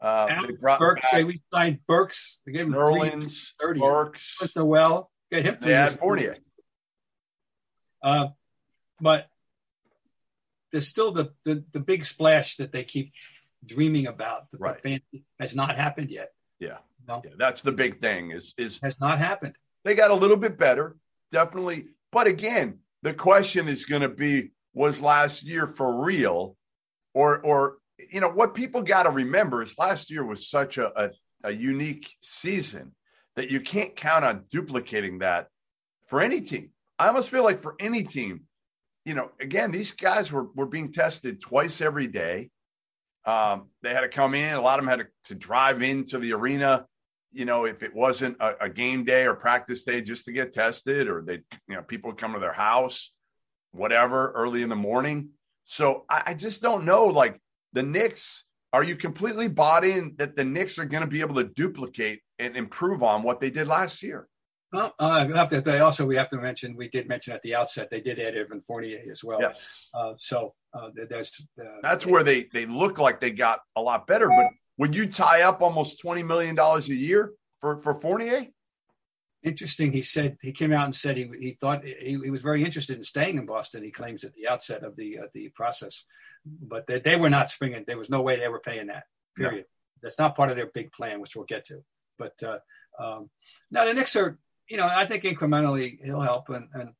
Uh, 0.02 0.26
Al 0.28 0.46
they 0.46 0.52
brought 0.52 0.78
Burks, 0.78 1.00
back 1.00 1.10
say 1.10 1.24
we 1.24 1.40
signed 1.52 1.78
Burks. 1.86 2.40
They 2.44 2.52
gave 2.52 2.66
him 2.66 2.74
Nerlens, 2.74 3.52
30. 3.58 3.80
Burks. 3.80 4.38
so 4.52 4.64
well. 4.66 5.10
Get 5.32 5.44
him 5.44 5.56
They 5.60 5.72
had 5.72 5.98
Fournier. 5.98 6.36
Uh, 8.02 8.28
but 9.00 9.28
there's 10.70 10.86
still 10.86 11.12
the, 11.12 11.32
the, 11.44 11.64
the 11.72 11.80
big 11.80 12.04
splash 12.04 12.56
that 12.56 12.72
they 12.72 12.84
keep 12.84 13.12
dreaming 13.66 14.06
about. 14.06 14.50
that 14.50 14.58
the 14.58 14.62
Right. 14.64 14.82
fan- 14.82 15.00
has 15.40 15.54
not 15.54 15.76
happened 15.76 16.10
yet. 16.10 16.32
Yeah. 16.58 16.78
No. 17.06 17.22
yeah, 17.24 17.32
that's 17.38 17.62
the 17.62 17.72
big 17.72 18.00
thing. 18.00 18.30
Is 18.32 18.52
is 18.58 18.80
Has 18.82 18.98
not 18.98 19.18
happened. 19.18 19.56
they 19.84 19.94
got 19.94 20.10
a 20.10 20.14
little 20.14 20.36
bit 20.36 20.58
better, 20.58 20.96
definitely. 21.30 21.86
But 22.10 22.26
again, 22.26 22.80
the 23.02 23.14
question 23.14 23.68
is 23.68 23.84
going 23.84 24.02
to 24.02 24.08
be: 24.08 24.50
Was 24.74 25.00
last 25.00 25.44
year 25.44 25.66
for 25.66 26.04
real, 26.04 26.56
or 27.14 27.38
or 27.40 27.78
you 28.10 28.20
know 28.20 28.30
what 28.30 28.54
people 28.54 28.82
got 28.82 29.04
to 29.04 29.10
remember 29.10 29.62
is 29.62 29.78
last 29.78 30.10
year 30.10 30.24
was 30.24 30.48
such 30.48 30.78
a, 30.78 31.04
a 31.04 31.10
a 31.44 31.52
unique 31.52 32.12
season 32.22 32.92
that 33.36 33.50
you 33.50 33.60
can't 33.60 33.94
count 33.94 34.24
on 34.24 34.44
duplicating 34.50 35.18
that 35.20 35.48
for 36.08 36.20
any 36.20 36.40
team. 36.40 36.70
I 36.98 37.06
almost 37.08 37.30
feel 37.30 37.44
like 37.44 37.60
for 37.60 37.76
any 37.78 38.02
team, 38.02 38.44
you 39.04 39.14
know, 39.14 39.30
again, 39.40 39.70
these 39.70 39.92
guys 39.92 40.32
were 40.32 40.44
were 40.54 40.66
being 40.66 40.90
tested 40.92 41.40
twice 41.40 41.80
every 41.80 42.08
day. 42.08 42.50
Um, 43.26 43.68
they 43.82 43.92
had 43.92 44.00
to 44.00 44.08
come 44.08 44.34
in. 44.34 44.54
A 44.54 44.60
lot 44.60 44.78
of 44.78 44.84
them 44.84 44.98
had 44.98 45.04
to, 45.04 45.28
to 45.28 45.34
drive 45.34 45.82
into 45.82 46.18
the 46.18 46.32
arena 46.32 46.86
you 47.36 47.44
know, 47.44 47.66
if 47.66 47.82
it 47.82 47.94
wasn't 47.94 48.36
a, 48.40 48.64
a 48.64 48.68
game 48.70 49.04
day 49.04 49.26
or 49.26 49.34
practice 49.34 49.84
day 49.84 50.00
just 50.00 50.24
to 50.24 50.32
get 50.32 50.54
tested, 50.54 51.06
or 51.06 51.22
they, 51.22 51.40
you 51.68 51.74
know, 51.74 51.82
people 51.82 52.10
would 52.10 52.18
come 52.18 52.32
to 52.32 52.38
their 52.38 52.52
house, 52.52 53.12
whatever, 53.72 54.32
early 54.32 54.62
in 54.62 54.70
the 54.70 54.76
morning. 54.76 55.28
So 55.66 56.06
I, 56.08 56.22
I 56.26 56.34
just 56.34 56.62
don't 56.62 56.84
know. 56.84 57.04
Like 57.04 57.38
the 57.74 57.82
Knicks, 57.82 58.44
are 58.72 58.82
you 58.82 58.96
completely 58.96 59.48
bought 59.48 59.84
in 59.84 60.14
that 60.16 60.34
the 60.34 60.44
Knicks 60.44 60.78
are 60.78 60.86
going 60.86 61.02
to 61.02 61.06
be 61.06 61.20
able 61.20 61.34
to 61.34 61.44
duplicate 61.44 62.20
and 62.38 62.56
improve 62.56 63.02
on 63.02 63.22
what 63.22 63.40
they 63.40 63.50
did 63.50 63.66
last 63.66 64.02
year? 64.02 64.28
Well, 64.72 64.94
uh, 64.98 65.28
have 65.28 65.48
to, 65.50 65.60
they 65.60 65.78
also 65.78 66.04
we 66.04 66.16
have 66.16 66.28
to 66.30 66.38
mention 66.38 66.76
we 66.76 66.88
did 66.88 67.08
mention 67.08 67.32
at 67.32 67.42
the 67.42 67.54
outset 67.54 67.88
they 67.88 68.00
did 68.00 68.18
add 68.18 68.34
Evan 68.34 68.60
Fournier 68.62 69.00
as 69.10 69.22
well. 69.22 69.40
Yes, 69.40 69.88
Uh, 69.94 70.14
so 70.18 70.54
uh, 70.74 70.90
there's 71.08 71.46
uh, 71.60 71.78
that's 71.82 72.04
where 72.04 72.24
they 72.24 72.48
they 72.52 72.66
look 72.66 72.98
like 72.98 73.20
they 73.20 73.30
got 73.30 73.60
a 73.76 73.80
lot 73.80 74.06
better. 74.06 74.28
But 74.28 74.50
would 74.78 74.96
you 74.96 75.06
tie 75.06 75.42
up 75.42 75.62
almost 75.62 76.00
twenty 76.00 76.22
million 76.22 76.54
dollars 76.54 76.88
a 76.88 76.94
year 76.94 77.32
for 77.60 77.80
for 77.80 77.94
Fournier? 77.94 78.46
interesting. 79.46 79.92
He 79.92 80.02
said 80.02 80.36
he 80.42 80.52
came 80.52 80.72
out 80.72 80.84
and 80.84 80.94
said 80.94 81.16
he 81.16 81.30
he 81.38 81.52
thought 81.52 81.84
he, 81.84 82.18
he 82.22 82.30
was 82.30 82.42
very 82.42 82.64
interested 82.64 82.96
in 82.96 83.02
staying 83.02 83.38
in 83.38 83.46
Boston. 83.46 83.84
He 83.84 83.90
claims 83.90 84.24
at 84.24 84.34
the 84.34 84.48
outset 84.48 84.82
of 84.82 84.96
the 84.96 85.20
uh, 85.20 85.26
the 85.32 85.48
process, 85.50 86.04
but 86.44 86.86
they, 86.86 86.98
they 86.98 87.16
were 87.16 87.30
not 87.30 87.50
springing. 87.50 87.84
There 87.86 87.98
was 87.98 88.10
no 88.10 88.20
way 88.20 88.36
they 88.38 88.48
were 88.48 88.60
paying 88.60 88.88
that. 88.88 89.04
No. 89.38 89.48
Period. 89.48 89.66
That's 90.02 90.18
not 90.18 90.34
part 90.34 90.50
of 90.50 90.56
their 90.56 90.66
big 90.66 90.92
plan, 90.92 91.20
which 91.20 91.36
we'll 91.36 91.46
get 91.46 91.64
to. 91.66 91.82
But 92.18 92.42
uh, 92.42 92.58
um, 92.98 93.30
now 93.70 93.84
the 93.84 93.94
Knicks 93.94 94.16
are, 94.16 94.38
you 94.68 94.76
know, 94.76 94.86
I 94.86 95.04
think 95.04 95.24
incrementally 95.24 95.98
he'll 96.04 96.20
help, 96.20 96.48
and 96.48 96.68
and 96.74 96.90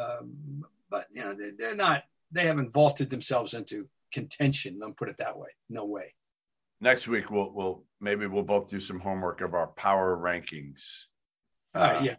um, 0.00 0.64
but 0.90 1.06
you 1.12 1.22
know 1.24 1.34
they, 1.34 1.50
they're 1.58 1.76
not. 1.76 2.04
They 2.32 2.44
haven't 2.46 2.72
vaulted 2.72 3.10
themselves 3.10 3.54
into 3.54 3.88
contention. 4.12 4.78
Let 4.80 4.88
me 4.88 4.94
put 4.96 5.08
it 5.08 5.16
that 5.18 5.38
way. 5.38 5.48
No 5.68 5.84
way. 5.86 6.14
Next 6.80 7.08
week 7.08 7.30
we'll 7.30 7.52
we'll 7.52 7.84
maybe 8.00 8.26
we'll 8.26 8.42
both 8.42 8.68
do 8.68 8.80
some 8.80 9.00
homework 9.00 9.40
of 9.40 9.54
our 9.54 9.68
power 9.68 10.16
rankings. 10.16 11.04
Right, 11.74 11.96
Uh, 11.96 12.02
yeah. 12.02 12.16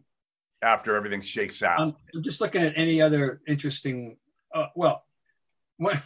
after 0.61 0.95
everything 0.95 1.21
shakes 1.21 1.61
out. 1.63 1.79
I'm, 1.79 1.95
I'm 2.13 2.23
just 2.23 2.41
looking 2.41 2.61
at 2.63 2.73
any 2.75 3.01
other 3.01 3.41
interesting. 3.47 4.17
Uh, 4.53 4.67
well, 4.75 5.05
what 5.77 6.01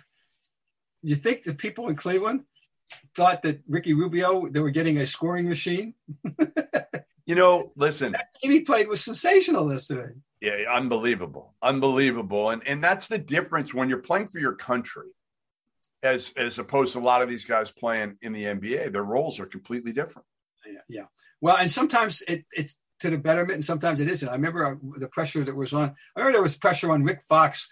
you 1.01 1.15
think 1.15 1.43
the 1.43 1.53
people 1.55 1.87
in 1.87 1.95
Cleveland 1.95 2.43
thought 3.15 3.41
that 3.43 3.61
Ricky 3.67 3.93
Rubio 3.93 4.47
they 4.49 4.59
were 4.59 4.69
getting 4.71 4.97
a 4.97 5.05
scoring 5.05 5.47
machine? 5.47 5.93
you 7.25 7.35
know, 7.35 7.71
listen, 7.75 8.11
That 8.13 8.27
game 8.41 8.51
he 8.51 8.61
played 8.61 8.87
was 8.87 9.03
sensational 9.03 9.71
yesterday. 9.71 10.13
yeah, 10.41 10.55
unbelievable, 10.73 11.55
unbelievable, 11.61 12.49
and 12.51 12.61
and 12.67 12.83
that's 12.83 13.07
the 13.07 13.17
difference 13.17 13.73
when 13.73 13.89
you're 13.89 13.99
playing 13.99 14.27
for 14.27 14.39
your 14.39 14.53
country, 14.55 15.07
as 16.03 16.33
as 16.37 16.59
opposed 16.59 16.93
to 16.93 16.99
a 16.99 17.01
lot 17.01 17.21
of 17.21 17.29
these 17.29 17.45
guys 17.45 17.71
playing 17.71 18.17
in 18.21 18.33
the 18.33 18.43
NBA. 18.43 18.91
Their 18.91 19.03
roles 19.03 19.39
are 19.39 19.45
completely 19.45 19.91
different. 19.91 20.25
Yeah, 20.65 20.79
yeah. 20.89 21.05
Well, 21.41 21.57
and 21.57 21.71
sometimes 21.71 22.21
it, 22.27 22.45
it's 22.51 22.77
to 22.99 23.09
the 23.09 23.17
betterment, 23.17 23.55
and 23.55 23.65
sometimes 23.65 23.99
it 23.99 24.09
isn't. 24.09 24.29
I 24.29 24.33
remember 24.33 24.65
uh, 24.65 24.75
the 24.99 25.07
pressure 25.07 25.43
that 25.43 25.55
was 25.55 25.73
on. 25.73 25.89
I 26.15 26.19
remember 26.19 26.33
there 26.37 26.43
was 26.43 26.57
pressure 26.57 26.91
on 26.91 27.03
Rick 27.03 27.21
Fox 27.27 27.67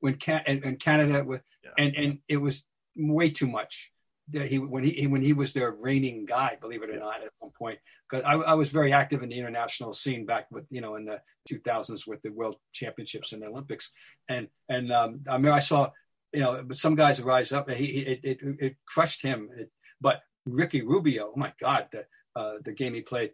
when 0.00 0.14
Can- 0.16 0.42
in, 0.46 0.62
in 0.64 0.76
Canada, 0.76 1.24
with, 1.24 1.42
Yeah. 1.64 1.70
and 1.78 1.94
and 1.96 2.18
it 2.28 2.36
was 2.38 2.66
way 2.96 3.30
too 3.30 3.46
much. 3.46 3.90
That 4.30 4.48
he 4.48 4.58
when 4.58 4.82
he 4.82 5.06
when 5.06 5.22
he 5.22 5.32
was 5.32 5.52
their 5.52 5.70
reigning 5.70 6.24
guy, 6.24 6.58
believe 6.60 6.82
it 6.82 6.90
or 6.90 6.98
not, 6.98 7.22
at 7.22 7.30
one 7.38 7.52
point. 7.56 7.78
Because 8.10 8.24
I, 8.24 8.34
I 8.34 8.54
was 8.54 8.70
very 8.70 8.92
active 8.92 9.22
in 9.22 9.28
the 9.28 9.38
international 9.38 9.92
scene 9.92 10.26
back 10.26 10.48
with 10.50 10.64
you 10.68 10.80
know 10.80 10.96
in 10.96 11.04
the 11.04 11.20
2000s 11.48 12.08
with 12.08 12.22
the 12.22 12.30
World 12.30 12.56
Championships 12.72 13.32
and 13.32 13.42
the 13.42 13.46
Olympics, 13.46 13.92
and 14.28 14.48
and 14.68 14.92
um, 14.92 15.20
I 15.30 15.38
mean 15.38 15.52
I 15.52 15.60
saw 15.60 15.90
you 16.32 16.40
know 16.40 16.64
some 16.72 16.96
guys 16.96 17.22
rise 17.22 17.52
up. 17.52 17.70
He, 17.70 17.86
he 17.86 18.00
it, 18.00 18.20
it 18.24 18.38
it 18.58 18.76
crushed 18.84 19.22
him, 19.22 19.48
it, 19.56 19.70
but 20.00 20.22
Ricky 20.44 20.82
Rubio, 20.82 21.32
oh 21.34 21.38
my 21.38 21.52
God, 21.60 21.88
the 21.92 22.06
uh, 22.34 22.58
the 22.64 22.72
game 22.72 22.94
he 22.94 23.00
played. 23.00 23.32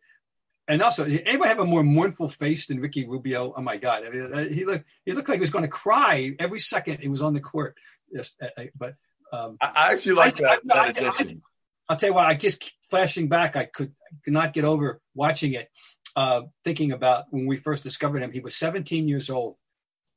and 0.69 0.81
also, 0.81 1.05
anybody 1.05 1.49
have 1.49 1.59
a 1.59 1.65
more 1.65 1.83
mournful 1.83 2.29
face 2.29 2.67
than 2.67 2.81
Ricky 2.81 3.07
Rubio? 3.07 3.53
Oh 3.57 3.63
my 3.63 3.77
God, 3.77 4.05
I 4.07 4.11
mean, 4.11 4.33
uh, 4.33 4.45
he 4.45 4.65
looked 4.65 4.85
he 5.05 5.13
looked 5.13 5.29
like 5.29 5.37
he 5.37 5.41
was 5.41 5.51
going 5.51 5.65
to 5.65 5.69
cry 5.69 6.35
every 6.39 6.61
second 6.61 7.01
he 7.01 7.09
was 7.09 7.23
on 7.23 7.35
the 7.35 7.41
court. 7.41 7.77
Yes, 8.11 8.35
uh, 8.43 8.49
uh, 8.57 8.65
but 8.77 8.95
um, 9.33 9.57
I 9.61 9.93
actually 9.93 10.13
like 10.13 10.37
I, 10.37 10.43
that. 10.43 10.51
I, 10.51 10.61
that 10.65 10.77
I, 10.77 10.89
addition. 10.89 11.43
I'll 11.89 11.97
tell 11.97 12.11
you 12.11 12.15
what, 12.15 12.27
I 12.27 12.35
just 12.35 12.61
keep 12.61 12.73
flashing 12.89 13.29
back, 13.29 13.57
I 13.57 13.65
could, 13.65 13.93
could 14.25 14.33
not 14.33 14.53
get 14.53 14.65
over 14.65 15.01
watching 15.15 15.55
it, 15.55 15.69
uh, 16.15 16.43
thinking 16.65 16.93
about 16.93 17.25
when 17.31 17.47
we 17.47 17.57
first 17.57 17.83
discovered 17.83 18.23
him. 18.23 18.33
He 18.33 18.41
was 18.41 18.55
17 18.57 19.09
years 19.09 19.31
old 19.31 19.57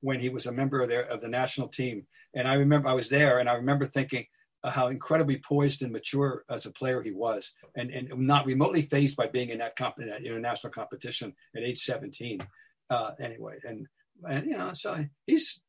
when 0.01 0.19
he 0.19 0.29
was 0.29 0.45
a 0.45 0.51
member 0.51 0.81
of 0.81 0.89
their 0.89 1.01
of 1.01 1.21
the 1.21 1.27
national 1.27 1.69
team, 1.69 2.05
and 2.33 2.47
I 2.47 2.55
remember 2.55 2.89
I 2.89 2.93
was 2.93 3.09
there, 3.09 3.39
and 3.39 3.49
I 3.49 3.53
remember 3.53 3.85
thinking 3.85 4.25
uh, 4.63 4.69
how 4.69 4.87
incredibly 4.87 5.37
poised 5.37 5.81
and 5.81 5.91
mature 5.91 6.43
as 6.49 6.65
a 6.65 6.71
player 6.71 7.01
he 7.01 7.11
was, 7.11 7.53
and 7.75 7.89
and 7.89 8.09
not 8.19 8.45
remotely 8.45 8.83
phased 8.83 9.15
by 9.15 9.27
being 9.27 9.49
in 9.49 9.59
that, 9.59 9.75
comp- 9.75 9.99
in 9.99 10.07
that 10.07 10.23
international 10.23 10.73
competition 10.73 11.33
at 11.55 11.63
age 11.63 11.79
17. 11.79 12.45
Uh, 12.89 13.11
anyway, 13.19 13.55
and 13.63 13.87
and 14.29 14.45
you 14.45 14.57
know, 14.57 14.71
so 14.73 15.05
he's. 15.25 15.61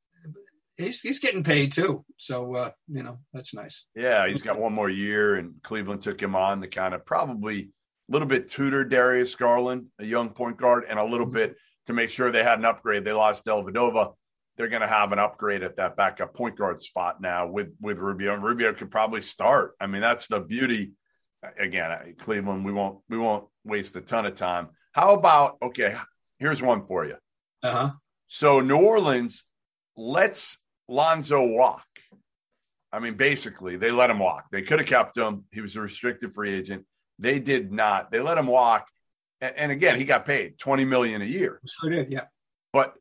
He's, 0.76 1.00
he's 1.00 1.20
getting 1.20 1.42
paid 1.42 1.72
too, 1.72 2.04
so 2.18 2.54
uh, 2.54 2.70
you 2.88 3.02
know 3.02 3.18
that's 3.32 3.54
nice. 3.54 3.86
Yeah, 3.94 4.28
he's 4.28 4.42
got 4.42 4.58
one 4.58 4.74
more 4.74 4.90
year, 4.90 5.36
and 5.36 5.54
Cleveland 5.62 6.02
took 6.02 6.20
him 6.20 6.36
on 6.36 6.60
to 6.60 6.68
kind 6.68 6.94
of 6.94 7.06
probably 7.06 7.70
a 8.08 8.12
little 8.12 8.28
bit 8.28 8.50
tutor 8.50 8.84
Darius 8.84 9.34
Garland, 9.36 9.86
a 9.98 10.04
young 10.04 10.30
point 10.30 10.58
guard, 10.58 10.84
and 10.88 10.98
a 10.98 11.04
little 11.04 11.26
bit 11.26 11.56
to 11.86 11.92
make 11.92 12.10
sure 12.10 12.30
they 12.30 12.44
had 12.44 12.58
an 12.58 12.64
upgrade. 12.64 13.04
They 13.04 13.12
lost 13.12 13.46
Dellavedova. 13.46 14.12
They're 14.56 14.68
going 14.68 14.82
to 14.82 14.88
have 14.88 15.12
an 15.12 15.18
upgrade 15.18 15.62
at 15.62 15.76
that 15.76 15.96
backup 15.96 16.34
point 16.34 16.56
guard 16.56 16.80
spot 16.80 17.20
now 17.20 17.46
with 17.46 17.68
with 17.80 17.98
Rubio. 17.98 18.34
And 18.34 18.42
Rubio 18.42 18.74
could 18.74 18.90
probably 18.90 19.22
start. 19.22 19.74
I 19.80 19.86
mean, 19.86 20.00
that's 20.00 20.28
the 20.28 20.40
beauty. 20.40 20.92
Again, 21.58 22.14
Cleveland, 22.18 22.64
we 22.64 22.72
won't 22.72 22.98
we 23.08 23.18
won't 23.18 23.46
waste 23.64 23.96
a 23.96 24.00
ton 24.00 24.26
of 24.26 24.34
time. 24.34 24.68
How 24.92 25.14
about 25.14 25.58
okay? 25.62 25.96
Here's 26.38 26.62
one 26.62 26.86
for 26.86 27.04
you. 27.04 27.16
Uh 27.62 27.72
huh. 27.72 27.90
So 28.28 28.60
New 28.60 28.78
Orleans 28.78 29.44
lets 29.96 30.58
Lonzo 30.88 31.44
walk. 31.44 31.84
I 32.92 32.98
mean, 32.98 33.16
basically, 33.16 33.76
they 33.76 33.90
let 33.90 34.10
him 34.10 34.18
walk. 34.18 34.46
They 34.50 34.62
could 34.62 34.78
have 34.78 34.88
kept 34.88 35.16
him. 35.16 35.44
He 35.52 35.60
was 35.60 35.76
a 35.76 35.80
restricted 35.80 36.32
free 36.34 36.54
agent. 36.54 36.86
They 37.18 37.38
did 37.38 37.72
not. 37.72 38.10
They 38.10 38.20
let 38.20 38.38
him 38.38 38.46
walk. 38.46 38.88
And, 39.40 39.70
again, 39.70 39.98
he 39.98 40.04
got 40.04 40.24
paid 40.24 40.58
20 40.58 40.86
million 40.86 41.20
a 41.20 41.26
year. 41.26 41.60
Sure 41.66 41.90
did, 41.90 42.10
yeah. 42.10 42.24
But 42.72 42.94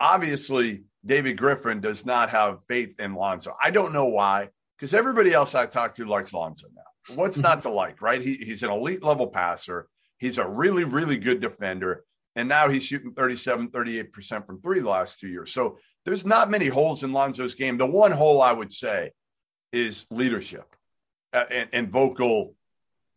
obviously, 0.00 0.84
David 1.06 1.36
Griffin 1.36 1.80
does 1.80 2.04
not 2.04 2.30
have 2.30 2.58
faith 2.66 2.98
in 2.98 3.14
Lonzo. 3.14 3.54
I 3.62 3.70
don't 3.70 3.92
know 3.92 4.06
why, 4.06 4.48
because 4.76 4.94
everybody 4.94 5.32
else 5.32 5.54
I 5.54 5.66
talk 5.66 5.94
to 5.94 6.06
likes 6.06 6.32
Lonzo 6.32 6.66
now. 6.74 7.14
What's 7.14 7.38
not 7.38 7.62
to 7.62 7.70
like, 7.70 8.02
right? 8.02 8.20
He, 8.20 8.34
he's 8.34 8.62
an 8.62 8.70
elite 8.70 9.04
level 9.04 9.28
passer. 9.28 9.88
He's 10.18 10.38
a 10.38 10.48
really, 10.48 10.84
really 10.84 11.18
good 11.18 11.40
defender. 11.40 12.04
And 12.34 12.48
now 12.48 12.68
he's 12.68 12.84
shooting 12.84 13.12
37, 13.12 13.68
38% 13.68 14.46
from 14.46 14.60
three 14.60 14.80
the 14.80 14.88
last 14.88 15.20
two 15.20 15.28
years. 15.28 15.52
So 15.52 15.78
there's 16.04 16.26
not 16.26 16.50
many 16.50 16.66
holes 16.66 17.02
in 17.02 17.12
Lonzo's 17.12 17.54
game. 17.54 17.78
The 17.78 17.86
one 17.86 18.12
hole 18.12 18.42
I 18.42 18.52
would 18.52 18.72
say 18.72 19.12
is 19.72 20.06
leadership 20.10 20.66
uh, 21.32 21.44
and, 21.50 21.68
and 21.72 21.90
vocal, 21.90 22.54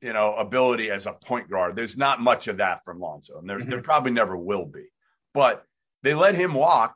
you 0.02 0.13
know, 0.13 0.36
ability 0.36 0.89
as 0.89 1.06
a 1.06 1.13
point 1.13 1.50
guard. 1.50 1.76
There's 1.76 1.97
not 1.97 2.21
much 2.21 2.47
of 2.47 2.58
that 2.58 2.84
from 2.86 3.00
Lonzo, 3.00 3.39
and 3.39 3.50
there, 3.50 3.60
Mhm. 3.60 3.69
there 3.69 3.82
probably 3.82 4.12
never 4.12 4.36
will 4.38 4.65
be. 4.65 4.86
But 5.34 5.63
they 6.04 6.13
let 6.13 6.36
him 6.36 6.54
walk, 6.54 6.95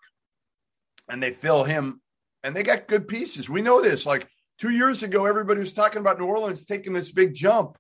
and 1.10 1.22
they 1.22 1.32
fill 1.32 1.64
him, 1.64 2.02
and 2.44 2.56
they 2.56 2.64
got 2.64 2.88
good 2.88 3.08
pieces. 3.08 3.50
We 3.50 3.62
know 3.62 3.82
this. 3.82 4.06
Like 4.06 4.28
two 4.58 4.70
years 4.70 5.04
ago, 5.04 5.26
everybody 5.26 5.60
was 5.60 5.74
talking 5.74 6.00
about 6.00 6.20
New 6.20 6.26
Orleans 6.26 6.66
taking 6.66 6.94
this 6.94 7.12
big 7.12 7.34
jump 7.34 7.78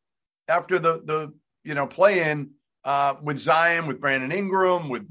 after 0.48 0.80
the 0.80 1.02
the 1.06 1.34
you 1.64 1.74
know 1.76 1.88
play 1.88 2.30
in 2.30 2.52
uh, 2.84 3.16
with 3.22 3.38
Zion, 3.40 3.88
with 3.88 4.02
Brandon 4.02 4.32
Ingram, 4.32 4.90
with 4.90 5.08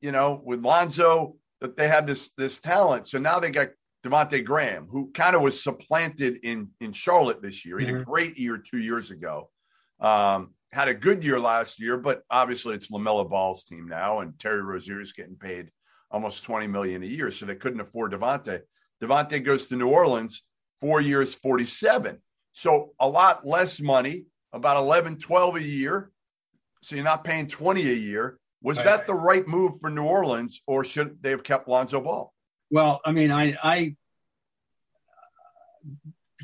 you 0.00 0.12
know 0.12 0.40
with 0.44 0.60
Lonzo 0.64 1.36
that 1.62 1.76
they 1.76 1.88
had 1.88 2.06
this 2.06 2.30
this 2.36 2.60
talent. 2.60 3.08
So 3.08 3.18
now 3.18 3.40
they 3.40 3.50
got 3.50 3.68
Devonte 4.04 4.44
Graham, 4.44 4.86
who 4.90 5.10
kind 5.12 5.34
of 5.34 5.42
was 5.42 5.62
supplanted 5.62 6.40
in 6.42 6.70
in 6.80 6.92
Charlotte 6.92 7.40
this 7.40 7.64
year. 7.64 7.78
He 7.78 7.86
had 7.86 8.02
a 8.02 8.04
great 8.04 8.36
year 8.36 8.58
two 8.58 8.80
years 8.80 9.10
ago. 9.10 9.50
Um, 10.00 10.54
had 10.72 10.88
a 10.88 10.94
good 10.94 11.24
year 11.24 11.38
last 11.38 11.80
year, 11.80 11.96
but 11.96 12.22
obviously 12.30 12.74
it's 12.74 12.90
LaMelo 12.90 13.28
Ball's 13.28 13.64
team 13.64 13.86
now, 13.88 14.20
and 14.20 14.38
Terry 14.38 14.62
Rozier 14.62 15.00
is 15.00 15.12
getting 15.12 15.36
paid 15.36 15.70
almost 16.10 16.44
twenty 16.44 16.66
million 16.66 17.02
a 17.02 17.06
year, 17.06 17.30
so 17.30 17.46
they 17.46 17.54
couldn't 17.54 17.80
afford 17.80 18.12
Devonte. 18.12 18.60
Devonte 19.02 19.44
goes 19.44 19.66
to 19.68 19.76
New 19.76 19.88
Orleans, 19.88 20.42
four 20.80 21.00
years, 21.00 21.32
forty-seven. 21.32 22.18
So 22.52 22.90
a 23.00 23.08
lot 23.08 23.46
less 23.46 23.80
money, 23.80 24.26
about 24.52 24.76
11, 24.76 25.18
12 25.18 25.56
a 25.56 25.62
year. 25.62 26.10
So 26.82 26.96
you're 26.96 27.04
not 27.04 27.24
paying 27.24 27.46
20 27.46 27.80
a 27.80 27.94
year. 27.94 28.38
Was 28.62 28.78
Right, 28.78 28.84
that 28.84 29.06
the 29.06 29.14
right 29.14 29.46
move 29.46 29.80
for 29.80 29.90
New 29.90 30.04
Orleans, 30.04 30.62
or 30.66 30.84
should 30.84 31.20
they 31.22 31.30
have 31.30 31.42
kept 31.42 31.68
Lonzo 31.68 32.00
Ball? 32.00 32.32
Well, 32.70 33.00
I 33.04 33.12
mean, 33.12 33.30
I 33.30 33.56
I 33.62 33.96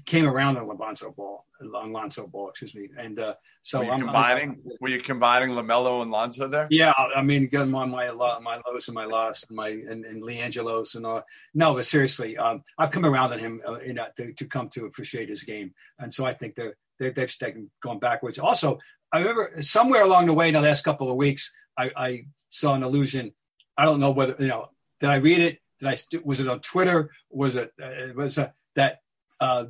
came 0.05 0.27
around 0.27 0.57
on 0.57 0.67
Lonzo 0.79 1.13
Ball, 1.13 1.45
on 1.75 1.93
Lonzo 1.93 2.27
Ball, 2.27 2.51
excuse 2.51 2.75
me, 2.75 2.89
and 2.99 3.21
uh, 3.21 3.35
so 3.61 3.89
I'm 3.89 4.01
combining? 4.01 4.63
were 4.81 4.89
you 4.89 5.01
combining 5.01 5.51
LaMelo 5.51 6.03
and 6.03 6.11
Lonzo 6.11 6.49
there? 6.49 6.67
Yeah, 6.71 6.93
I 7.17 7.23
mean, 7.23 7.47
getting 7.47 7.75
on 7.75 7.91
my 7.91 8.11
lo- 8.11 8.41
my 8.41 8.61
lows 8.67 8.89
and 8.89 8.95
my 8.95 9.05
loss, 9.05 9.45
and 9.45 9.57
my 9.57 9.69
and, 9.69 10.05
and 10.05 10.23
LiAngelo's 10.23 10.95
and 10.95 11.07
all. 11.07 11.23
No, 11.55 11.75
but 11.75 11.87
seriously, 11.87 12.37
um, 12.37 12.65
I've 12.79 12.91
come 12.91 13.05
around 13.05 13.33
on 13.33 13.39
him 13.39 13.61
uh, 13.67 13.81
you 13.81 13.95
know, 13.95 14.07
to, 14.17 14.33
to 14.33 14.45
come 14.47 14.69
to 14.71 14.87
appreciate 14.87 15.29
his 15.29 15.43
game, 15.43 15.75
and 15.99 16.13
so 16.13 16.25
I 16.25 16.35
think 16.35 16.55
they're, 16.57 16.77
they're 16.99 17.11
they've 17.13 17.39
taken 17.39 17.71
gone 17.83 17.99
backwards. 17.99 18.39
Also, 18.39 18.79
I 19.13 19.19
remember 19.19 19.51
somewhere 19.63 20.03
along 20.03 20.27
the 20.27 20.35
way 20.35 20.49
in 20.49 20.55
the 20.55 20.61
last 20.61 20.85
couple 20.85 21.11
of 21.11 21.17
weeks, 21.17 21.53
I, 21.77 21.91
I 21.97 22.25
saw 22.49 22.75
an 22.75 22.83
illusion. 22.83 23.33
I 23.77 23.85
don't 23.85 24.01
know 24.01 24.11
whether 24.11 24.37
you 24.39 24.49
know. 24.49 24.71
Did 25.01 25.11
I 25.11 25.17
read 25.17 25.39
it? 25.41 25.61
Did 25.79 25.89
I? 25.89 25.97
Was 26.25 26.41
it 26.41 26.49
on 26.49 26.61
Twitter? 26.61 27.11
Was 27.31 27.57
it? 27.57 27.73
Uh, 27.81 28.13
was 28.15 28.39
it 28.39 28.53
that? 28.75 29.01
Uh, 29.41 29.67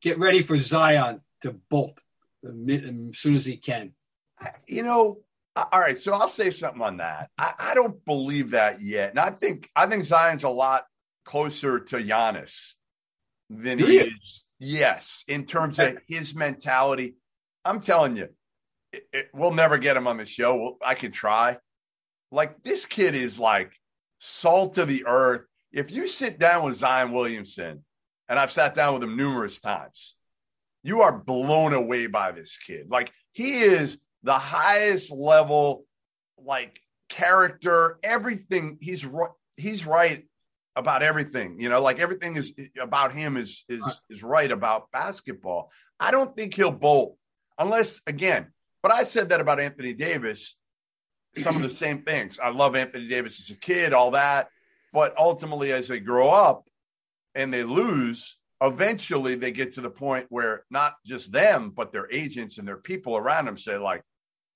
get 0.00 0.18
ready 0.18 0.42
for 0.42 0.58
Zion 0.58 1.20
to 1.42 1.52
bolt 1.68 2.02
uh, 2.44 2.50
as 2.50 3.18
soon 3.18 3.36
as 3.36 3.44
he 3.44 3.56
can. 3.56 3.92
You 4.66 4.82
know, 4.82 5.18
all 5.54 5.80
right. 5.80 6.00
So 6.00 6.12
I'll 6.14 6.28
say 6.28 6.50
something 6.50 6.82
on 6.82 6.98
that. 6.98 7.30
I, 7.38 7.52
I 7.58 7.74
don't 7.74 8.02
believe 8.04 8.50
that 8.52 8.80
yet, 8.82 9.10
and 9.10 9.18
I 9.18 9.30
think 9.30 9.68
I 9.76 9.86
think 9.86 10.04
Zion's 10.04 10.44
a 10.44 10.48
lot 10.48 10.86
closer 11.24 11.80
to 11.80 11.96
Giannis 11.96 12.74
than 13.50 13.78
Do 13.78 13.86
he 13.86 13.94
you? 13.94 14.04
is. 14.04 14.44
Yes, 14.58 15.24
in 15.28 15.44
terms 15.44 15.78
of 15.78 15.98
his 16.08 16.34
mentality. 16.34 17.16
I'm 17.64 17.80
telling 17.80 18.16
you, 18.16 18.28
it, 18.92 19.02
it- 19.12 19.28
we'll 19.34 19.52
never 19.52 19.78
get 19.78 19.96
him 19.96 20.06
on 20.06 20.16
the 20.16 20.26
show. 20.26 20.56
We'll, 20.56 20.76
I 20.84 20.94
can 20.94 21.12
try. 21.12 21.58
Like 22.32 22.62
this 22.62 22.86
kid 22.86 23.14
is 23.14 23.38
like 23.38 23.72
salt 24.18 24.78
of 24.78 24.88
the 24.88 25.06
earth. 25.06 25.42
If 25.72 25.90
you 25.90 26.06
sit 26.08 26.38
down 26.38 26.64
with 26.64 26.76
Zion 26.76 27.12
Williamson, 27.12 27.84
and 28.28 28.38
I've 28.38 28.50
sat 28.50 28.74
down 28.74 28.94
with 28.94 29.02
him 29.02 29.16
numerous 29.16 29.60
times, 29.60 30.16
you 30.82 31.02
are 31.02 31.12
blown 31.16 31.72
away 31.72 32.06
by 32.06 32.32
this 32.32 32.56
kid. 32.56 32.86
Like 32.90 33.12
he 33.32 33.60
is 33.60 33.98
the 34.22 34.38
highest 34.38 35.12
level, 35.12 35.84
like 36.38 36.80
character, 37.08 37.98
everything. 38.02 38.78
He's 38.80 39.04
right. 39.04 39.30
He's 39.56 39.86
right 39.86 40.26
about 40.76 41.02
everything. 41.02 41.58
You 41.58 41.68
know, 41.68 41.82
like 41.82 41.98
everything 41.98 42.36
is 42.36 42.52
about 42.80 43.12
him 43.12 43.36
is 43.36 43.64
is 43.68 44.00
is 44.10 44.22
right 44.22 44.50
about 44.50 44.90
basketball. 44.92 45.70
I 45.98 46.10
don't 46.10 46.36
think 46.36 46.54
he'll 46.54 46.70
bolt 46.70 47.16
unless 47.58 48.00
again. 48.06 48.48
But 48.82 48.92
I 48.92 49.04
said 49.04 49.30
that 49.30 49.40
about 49.40 49.58
Anthony 49.58 49.94
Davis. 49.94 50.58
Some 51.36 51.56
of 51.56 51.62
the 51.62 51.74
same 51.74 52.02
things. 52.02 52.38
I 52.38 52.50
love 52.50 52.76
Anthony 52.76 53.08
Davis 53.08 53.40
as 53.40 53.54
a 53.54 53.58
kid, 53.58 53.92
all 53.92 54.12
that. 54.12 54.48
But 54.92 55.14
ultimately, 55.18 55.72
as 55.72 55.88
they 55.88 56.00
grow 56.00 56.30
up 56.30 56.68
and 57.34 57.52
they 57.52 57.62
lose, 57.64 58.38
eventually 58.62 59.34
they 59.34 59.50
get 59.50 59.72
to 59.72 59.82
the 59.82 59.90
point 59.90 60.26
where 60.30 60.64
not 60.70 60.94
just 61.04 61.32
them, 61.32 61.72
but 61.74 61.92
their 61.92 62.10
agents 62.10 62.56
and 62.56 62.66
their 62.66 62.78
people 62.78 63.16
around 63.16 63.46
them 63.46 63.58
say, 63.58 63.76
like, 63.76 64.02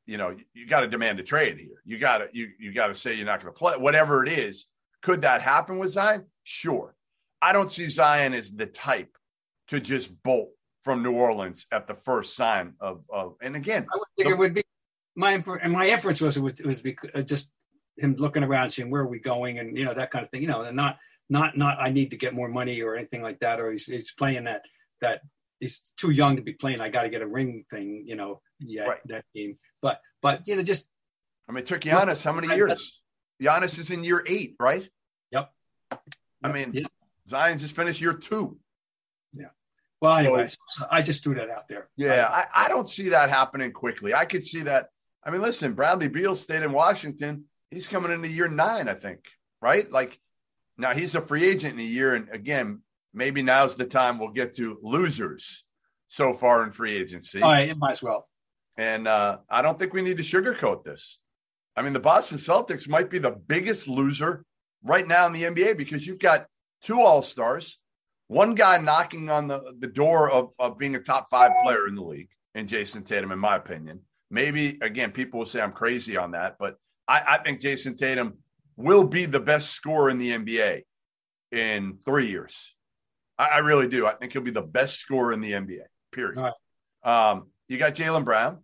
you 0.07 0.17
know, 0.17 0.35
you, 0.55 0.67
got 0.67 0.81
to 0.81 0.89
demand 0.89 1.21
a 1.21 1.23
trade 1.23 1.59
here. 1.59 1.83
You 1.85 1.99
got 1.99 2.19
to 2.19 2.29
you 2.33 2.49
you 2.59 2.73
got 2.73 2.87
to 2.87 2.95
say 2.95 3.15
you're 3.15 3.27
not 3.27 3.43
going 3.43 3.53
to 3.53 3.59
play. 3.59 3.77
Whatever 3.77 4.25
it 4.25 4.31
is, 4.31 4.67
could 5.03 5.23
that 5.23 5.43
happen 5.43 5.79
with 5.79 5.91
Zion? 5.93 6.27
Sure. 6.45 6.95
I 7.43 7.53
don't 7.53 7.71
see 7.71 7.89
Zion 7.89 8.35
as 8.35 8.51
the 8.51 8.67
type 8.67 9.17
to 9.69 9.81
just 9.81 10.23
bolt 10.23 10.51
from 10.85 11.03
New 11.03 11.13
Orleans 11.13 11.67
at 11.73 11.87
the 11.87 11.95
first 11.95 12.35
sign 12.37 12.75
of 12.81 13.03
of. 13.11 13.37
And 13.43 13.57
again, 13.57 13.87
I 13.93 13.97
would 13.97 14.07
think 14.17 14.29
The- 14.29 14.35
it 14.35 14.39
would 14.39 14.55
be 14.55 14.63
my 15.17 15.33
and 15.33 15.73
my 15.73 15.87
inference 15.87 16.21
was 16.21 16.37
it 16.37 16.43
was, 16.43 16.61
it 16.61 16.67
was 16.67 16.83
bec- 16.83 17.15
uh, 17.15 17.23
just 17.23 17.51
him 17.97 18.15
looking 18.17 18.43
around, 18.45 18.71
saying 18.71 18.91
where 18.91 19.03
are 19.03 19.07
we 19.09 19.19
going, 19.21 19.59
and 19.59 19.77
you 19.77 19.85
know 19.85 19.95
that 19.95 20.11
kind 20.11 20.25
of 20.25 20.31
thing. 20.31 20.43
You 20.43 20.49
know, 20.49 20.63
and 20.63 20.77
not 20.77 20.99
not 21.29 21.57
not 21.57 21.79
I 21.81 21.91
need 21.91 22.11
to 22.11 22.17
get 22.17 22.35
more 22.35 22.49
money 22.49 22.81
or 22.83 22.97
anything 22.97 23.23
like 23.23 23.41
that, 23.41 23.61
or 23.61 23.71
he's, 23.71 23.87
he's 23.87 24.13
playing 24.13 24.45
that 24.45 24.65
that 25.01 25.21
he's 25.61 25.93
too 25.97 26.11
young 26.11 26.37
to 26.37 26.43
be 26.43 26.53
playing. 26.53 26.81
I 26.81 26.89
got 26.89 27.03
to 27.03 27.11
get 27.11 27.23
a 27.23 27.27
ring 27.27 27.65
thing, 27.71 28.05
you 28.07 28.17
know, 28.17 28.41
yeah, 28.59 28.85
Right. 28.85 29.01
that 29.09 29.25
game. 29.35 29.59
But 29.83 30.01
but 30.23 30.47
you 30.47 30.57
know, 30.57 30.63
just 30.63 30.89
I 31.49 31.53
mean, 31.53 31.63
it 31.65 31.67
took 31.67 31.81
Giannis 31.83 32.23
how 32.25 32.33
many 32.33 32.55
years? 32.55 33.01
Giannis 33.41 33.79
is 33.79 33.91
in 33.91 34.05
year 34.05 34.25
eight, 34.27 34.57
right? 34.61 34.89
Yep. 35.31 35.53
I 36.43 36.53
mean, 36.53 36.73
yeah. 36.73 36.87
Zion 37.29 37.59
just 37.59 37.75
finished 37.77 38.01
year 38.01 38.15
two. 38.15 38.59
Yeah. 39.33 39.47
Well, 40.01 40.15
So- 40.15 40.19
anyway, 40.19 40.51
so 40.69 40.87
I 40.91 41.03
just 41.03 41.23
threw 41.23 41.35
that 41.37 41.51
out 41.51 41.69
there. 41.69 41.89
Yeah, 41.97 42.27
I, 42.29 42.65
I 42.65 42.69
don't 42.69 42.89
see 42.89 43.11
that 43.11 43.31
happening 43.31 43.73
quickly. 43.73 44.15
I 44.15 44.25
could 44.25 44.45
see 44.45 44.63
that 44.63 44.89
I 45.23 45.31
mean, 45.31 45.43
listen, 45.43 45.75
Bradley 45.75 46.09
Beal 46.09 46.35
stayed 46.35 46.63
in 46.63 46.73
Washington. 46.73 47.45
He's 47.71 47.87
coming 47.87 48.11
into 48.11 48.29
year 48.29 48.49
nine, 48.49 48.89
I 48.89 48.95
think, 48.95 49.21
right? 49.61 49.91
Like 49.91 50.19
now 50.79 50.95
he's 50.95 51.15
a 51.15 51.21
free 51.21 51.47
agent 51.47 51.75
in 51.75 51.81
a 51.81 51.89
year. 51.89 52.15
And 52.15 52.29
again, 52.31 52.81
maybe 53.13 53.43
now's 53.43 53.77
the 53.77 53.85
time 53.85 54.19
we'll 54.19 54.31
get 54.31 54.55
to 54.55 54.79
losers 54.83 55.65
so 56.09 56.33
far 56.33 56.65
in 56.65 56.73
free 56.73 56.97
agency. 56.97 57.43
All 57.43 57.51
right, 57.51 57.69
it 57.69 57.77
might 57.77 57.93
as 57.93 58.03
well. 58.03 58.29
And 58.77 59.07
uh, 59.07 59.39
I 59.49 59.63
don't 59.63 59.79
think 59.79 59.93
we 59.93 60.03
need 60.03 60.17
to 60.17 60.23
sugarcoat 60.23 60.85
this. 60.85 61.20
I 61.81 61.83
mean, 61.83 61.95
the 61.95 61.99
Boston 61.99 62.37
Celtics 62.37 62.87
might 62.87 63.09
be 63.09 63.19
the 63.19 63.31
biggest 63.31 63.89
loser 63.89 64.45
right 64.85 65.09
now 65.09 65.27
in 65.27 65.33
the 65.33 65.45
NBA 65.45 65.79
because 65.79 66.07
you've 66.07 66.19
got 66.19 66.45
two 66.83 67.01
All 67.01 67.23
Stars, 67.23 67.81
one 68.27 68.55
guy 68.55 68.77
knocking 68.77 69.31
on 69.31 69.49
the, 69.49 69.63
the 69.79 69.87
door 69.87 70.31
of, 70.31 70.51
of 70.59 70.77
being 70.77 70.95
a 70.95 71.01
top 71.01 71.29
five 71.31 71.53
player 71.63 71.89
in 71.89 71.95
the 71.95 72.03
league, 72.03 72.29
and 72.55 72.69
Jayson 72.69 73.03
Tatum, 73.03 73.33
in 73.33 73.39
my 73.39 73.57
opinion. 73.57 74.01
Maybe, 74.31 74.79
again, 74.83 75.11
people 75.11 75.39
will 75.39 75.47
say 75.47 75.63
I'm 75.63 75.73
crazy 75.73 76.19
on 76.19 76.33
that, 76.33 76.57
but 76.59 76.77
I, 77.09 77.23
I 77.27 77.39
think 77.39 77.63
Jayson 77.63 77.97
Tatum 77.97 78.35
will 78.77 79.05
be 79.05 79.25
the 79.25 79.41
best 79.41 79.71
scorer 79.71 80.11
in 80.11 80.19
the 80.19 80.33
NBA 80.33 80.83
in 81.51 81.97
three 82.05 82.29
years. 82.29 82.75
I, 83.39 83.47
I 83.47 83.59
really 83.61 83.89
do. 83.89 84.07
I 84.07 84.13
think 84.13 84.35
he'll 84.35 84.43
be 84.43 84.51
the 84.51 84.61
best 84.61 85.01
scorer 85.01 85.33
in 85.33 85.41
the 85.41 85.53
NBA, 85.53 85.85
period. 86.13 86.53
Um, 87.03 87.47
you 87.69 87.79
got 87.79 87.95
Jaylen 87.95 88.27
Brown 88.27 88.59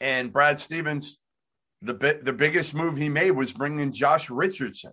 and 0.00 0.32
Brad 0.32 0.58
Stevens. 0.58 1.18
The, 1.82 2.20
the 2.22 2.32
biggest 2.32 2.74
move 2.74 2.96
he 2.96 3.08
made 3.08 3.32
was 3.32 3.52
bringing 3.52 3.92
Josh 3.92 4.30
Richardson 4.30 4.92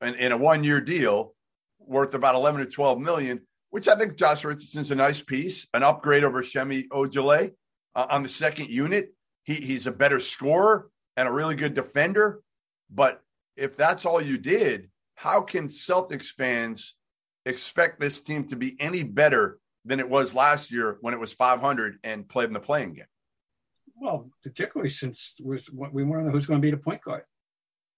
in, 0.00 0.14
in 0.14 0.32
a 0.32 0.36
one 0.36 0.64
year 0.64 0.80
deal 0.80 1.34
worth 1.80 2.14
about 2.14 2.34
11 2.34 2.64
to 2.64 2.70
12 2.70 3.00
million, 3.00 3.40
which 3.70 3.88
I 3.88 3.96
think 3.96 4.16
Josh 4.16 4.44
Richardson's 4.44 4.90
a 4.90 4.94
nice 4.94 5.20
piece, 5.20 5.66
an 5.74 5.82
upgrade 5.82 6.24
over 6.24 6.42
Semi 6.42 6.84
Ojeleye 6.88 7.52
uh, 7.94 8.06
on 8.08 8.22
the 8.22 8.28
second 8.28 8.68
unit. 8.68 9.14
He, 9.44 9.54
he's 9.54 9.86
a 9.86 9.92
better 9.92 10.20
scorer 10.20 10.88
and 11.16 11.28
a 11.28 11.32
really 11.32 11.56
good 11.56 11.74
defender. 11.74 12.40
But 12.90 13.20
if 13.56 13.76
that's 13.76 14.04
all 14.04 14.20
you 14.20 14.38
did, 14.38 14.90
how 15.14 15.42
can 15.42 15.68
Celtics 15.68 16.26
fans 16.26 16.94
expect 17.44 18.00
this 18.00 18.20
team 18.20 18.44
to 18.48 18.56
be 18.56 18.76
any 18.80 19.02
better 19.02 19.58
than 19.84 20.00
it 20.00 20.08
was 20.08 20.34
last 20.34 20.70
year 20.70 20.98
when 21.00 21.14
it 21.14 21.20
was 21.20 21.32
500 21.32 21.98
and 22.04 22.28
played 22.28 22.46
in 22.46 22.52
the 22.52 22.60
playing 22.60 22.94
game? 22.94 23.06
Well, 24.02 24.30
particularly 24.42 24.88
since 24.88 25.36
we 25.40 25.58
want 25.78 25.94
to 25.94 26.24
know 26.24 26.30
who's 26.30 26.46
going 26.46 26.60
to 26.60 26.66
be 26.66 26.72
the 26.72 26.76
point 26.76 27.02
guard. 27.02 27.22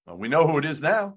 Well, 0.07 0.19
we 0.19 0.29
know 0.29 0.47
who 0.47 0.59
it 0.59 0.67
is 0.67 0.83
now. 0.83 1.17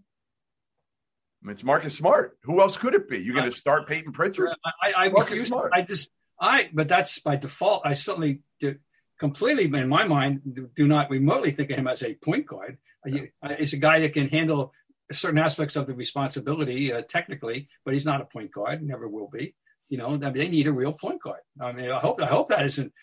I 1.43 1.45
mean, 1.45 1.51
it's 1.51 1.63
Marcus 1.63 1.97
Smart. 1.97 2.37
Who 2.43 2.61
else 2.61 2.77
could 2.77 2.95
it 2.95 3.09
be? 3.09 3.17
You're 3.17 3.35
going 3.35 3.49
to 3.49 3.55
uh, 3.55 3.59
start 3.59 3.85
Payton 3.85 4.13
Pritchard? 4.13 4.49
I, 4.65 4.93
I 4.97 5.05
refuse. 5.07 5.49
Smart. 5.49 5.73
I 5.75 5.81
just, 5.81 6.09
I, 6.39 6.69
but 6.73 6.87
that's 6.87 7.19
by 7.19 7.35
default. 7.35 7.81
I 7.85 7.95
certainly 7.95 8.43
do, 8.61 8.77
completely, 9.19 9.65
in 9.65 9.89
my 9.89 10.05
mind, 10.05 10.71
do 10.73 10.87
not 10.87 11.09
remotely 11.09 11.51
think 11.51 11.69
of 11.69 11.77
him 11.77 11.87
as 11.87 12.01
a 12.01 12.13
point 12.13 12.45
guard. 12.45 12.77
Uh, 13.05 13.09
yeah. 13.09 13.21
Uh, 13.43 13.55
he's 13.59 13.73
a 13.73 13.77
guy 13.77 13.99
that 13.99 14.13
can 14.13 14.29
handle 14.29 14.71
certain 15.11 15.37
aspects 15.37 15.75
of 15.75 15.87
the 15.87 15.93
responsibility 15.93 16.93
uh, 16.93 17.01
technically, 17.01 17.67
but 17.83 17.93
he's 17.93 18.05
not 18.05 18.21
a 18.21 18.25
point 18.25 18.53
guard. 18.53 18.81
Never 18.81 19.09
will 19.09 19.29
be. 19.29 19.53
You 19.89 19.97
know, 19.97 20.07
I 20.07 20.17
mean, 20.17 20.33
they 20.33 20.47
need 20.47 20.67
a 20.67 20.71
real 20.71 20.93
point 20.93 21.21
guard. 21.21 21.41
I 21.59 21.73
mean, 21.73 21.91
I 21.91 21.99
hope 21.99 22.21
I 22.21 22.27
hope 22.27 22.49
that 22.49 22.65
isn't 22.65 22.93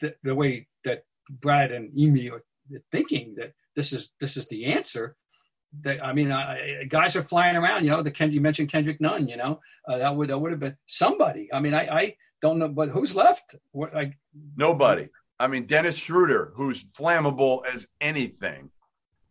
the, 0.00 0.14
the 0.22 0.36
way 0.36 0.68
that 0.84 1.04
Brad 1.30 1.72
and 1.72 1.90
Ime 1.98 2.32
are 2.32 2.42
thinking 2.90 3.34
that 3.36 3.52
this 3.76 3.92
is 3.92 4.10
this 4.20 4.36
is 4.36 4.48
the 4.48 4.66
answer. 4.66 5.16
That 5.82 6.04
I 6.04 6.12
mean, 6.12 6.30
I, 6.30 6.84
guys 6.84 7.16
are 7.16 7.22
flying 7.22 7.56
around. 7.56 7.84
You 7.84 7.90
know, 7.90 8.02
the 8.02 8.10
Ken 8.10 8.32
you 8.32 8.40
mentioned 8.40 8.70
Kendrick 8.70 9.00
Nunn. 9.00 9.28
You 9.28 9.36
know, 9.36 9.60
uh, 9.88 9.98
that 9.98 10.14
would 10.14 10.28
that 10.28 10.38
would 10.38 10.52
have 10.52 10.60
been 10.60 10.76
somebody. 10.86 11.48
I 11.52 11.60
mean, 11.60 11.74
I, 11.74 11.88
I 11.88 12.16
don't 12.42 12.58
know, 12.58 12.68
but 12.68 12.90
who's 12.90 13.14
left? 13.14 13.54
What 13.72 13.94
like 13.94 14.18
nobody. 14.56 15.08
I 15.38 15.46
mean, 15.48 15.66
Dennis 15.66 15.96
Schroeder, 15.96 16.52
who's 16.54 16.84
flammable 16.84 17.62
as 17.66 17.86
anything. 18.00 18.70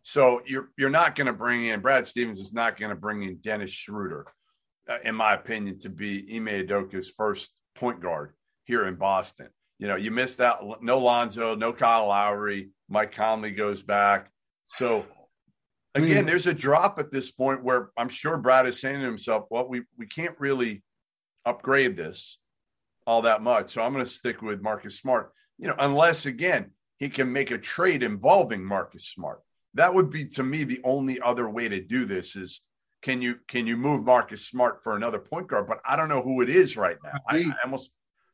So 0.04 0.41
you're 0.45 0.69
you're 0.77 0.89
not 0.89 1.15
going 1.15 1.27
to 1.27 1.34
bring 1.34 1.65
in 1.65 1.80
Brad 1.80 2.08
Stevens 2.08 2.39
is 2.39 2.54
not 2.54 2.77
going 2.77 2.89
to 2.89 2.95
bring 2.95 3.21
in 3.23 3.38
Dennis 3.38 3.69
Schroeder, 3.69 4.25
uh, 4.89 4.97
in 5.04 5.13
my 5.13 5.36
opinion, 5.36 5.80
to 5.80 5.89
be 5.89 6.36
Ime 6.36 6.65
Udoka's 6.65 7.10
first 7.10 7.51
point 7.75 8.01
guard 8.01 8.34
here 8.63 8.88
in 8.88 8.95
Boston. 8.95 9.49
You 9.82 9.88
know, 9.88 9.98
you 9.98 10.12
missed 10.12 10.39
out. 10.39 10.82
No 10.82 11.00
Lonzo, 11.00 11.56
no 11.56 11.74
Kyle 11.74 12.08
Lowry. 12.08 12.70
Mike 12.88 13.13
Conley 13.13 13.52
goes 13.52 13.84
back. 13.84 14.30
So 14.63 15.06
again, 15.94 16.26
there's 16.26 16.48
a 16.48 16.54
drop 16.54 17.00
at 17.00 17.12
this 17.12 17.30
point 17.32 17.63
where 17.63 17.89
I'm 17.98 18.08
sure 18.08 18.38
Brad 18.38 18.65
is 18.67 18.80
saying 18.80 19.00
to 19.00 19.06
himself, 19.06 19.48
"Well, 19.50 19.67
we 19.67 19.82
we 19.98 20.08
can't 20.08 20.39
really 20.39 20.84
upgrade 21.46 21.98
this 21.98 22.38
all 23.06 23.24
that 23.24 23.41
much, 23.41 23.72
so 23.72 23.82
I'm 23.82 23.91
going 23.91 24.06
to 24.06 24.10
stick 24.10 24.41
with 24.41 24.62
Marcus 24.62 24.98
Smart." 24.98 25.34
You 25.58 25.67
know, 25.67 25.76
unless 25.78 26.26
again 26.26 26.72
he 26.98 27.10
can 27.10 27.34
make 27.34 27.52
a 27.52 27.58
trade 27.58 28.04
involving 28.04 28.63
Marcus 28.63 29.08
Smart 29.08 29.41
that 29.74 29.94
would 29.94 30.10
be 30.10 30.26
to 30.26 30.44
me 30.44 30.63
the 30.63 30.82
only 30.84 31.20
other 31.22 31.50
way 31.50 31.67
to 31.67 31.82
do 31.82 32.06
this 32.06 32.36
is 32.36 32.62
can 33.02 33.22
you 33.22 33.36
can 33.48 33.65
you 33.65 33.78
move 33.78 34.04
Marcus 34.04 34.46
Smart 34.46 34.84
for 34.84 34.96
another 34.96 35.20
point 35.20 35.48
guard? 35.48 35.67
But 35.67 35.80
I 35.86 35.96
don't 35.96 36.10
know 36.10 36.22
who 36.22 36.41
it 36.41 36.50
is 36.50 36.78
right 36.78 36.98
now. 37.04 37.20
I, 37.28 37.38
I 37.38 37.56
almost 37.63 37.94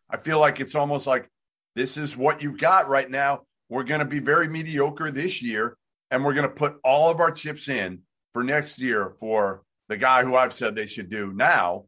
I 0.09 0.17
feel 0.17 0.39
like 0.39 0.59
it's 0.59 0.75
almost 0.75 1.07
like 1.07 1.29
this 1.77 1.95
is 1.95 2.17
what 2.17 2.41
you've 2.41 2.57
got 2.57 2.89
right 2.89 3.09
now. 3.09 3.41
We're 3.69 3.83
going 3.83 3.99
to 3.99 4.05
be 4.05 4.19
very 4.19 4.47
mediocre 4.47 5.11
this 5.11 5.43
year, 5.43 5.77
and 6.09 6.25
we're 6.25 6.33
going 6.33 6.49
to 6.49 6.55
put 6.55 6.77
all 6.83 7.11
of 7.11 7.19
our 7.19 7.31
chips 7.31 7.67
in 7.67 7.99
for 8.33 8.43
next 8.43 8.79
year 8.79 9.13
for 9.19 9.61
the 9.87 9.97
guy 9.97 10.23
who 10.23 10.35
I've 10.35 10.53
said 10.53 10.75
they 10.75 10.87
should 10.87 11.09
do 11.09 11.31
now 11.33 11.85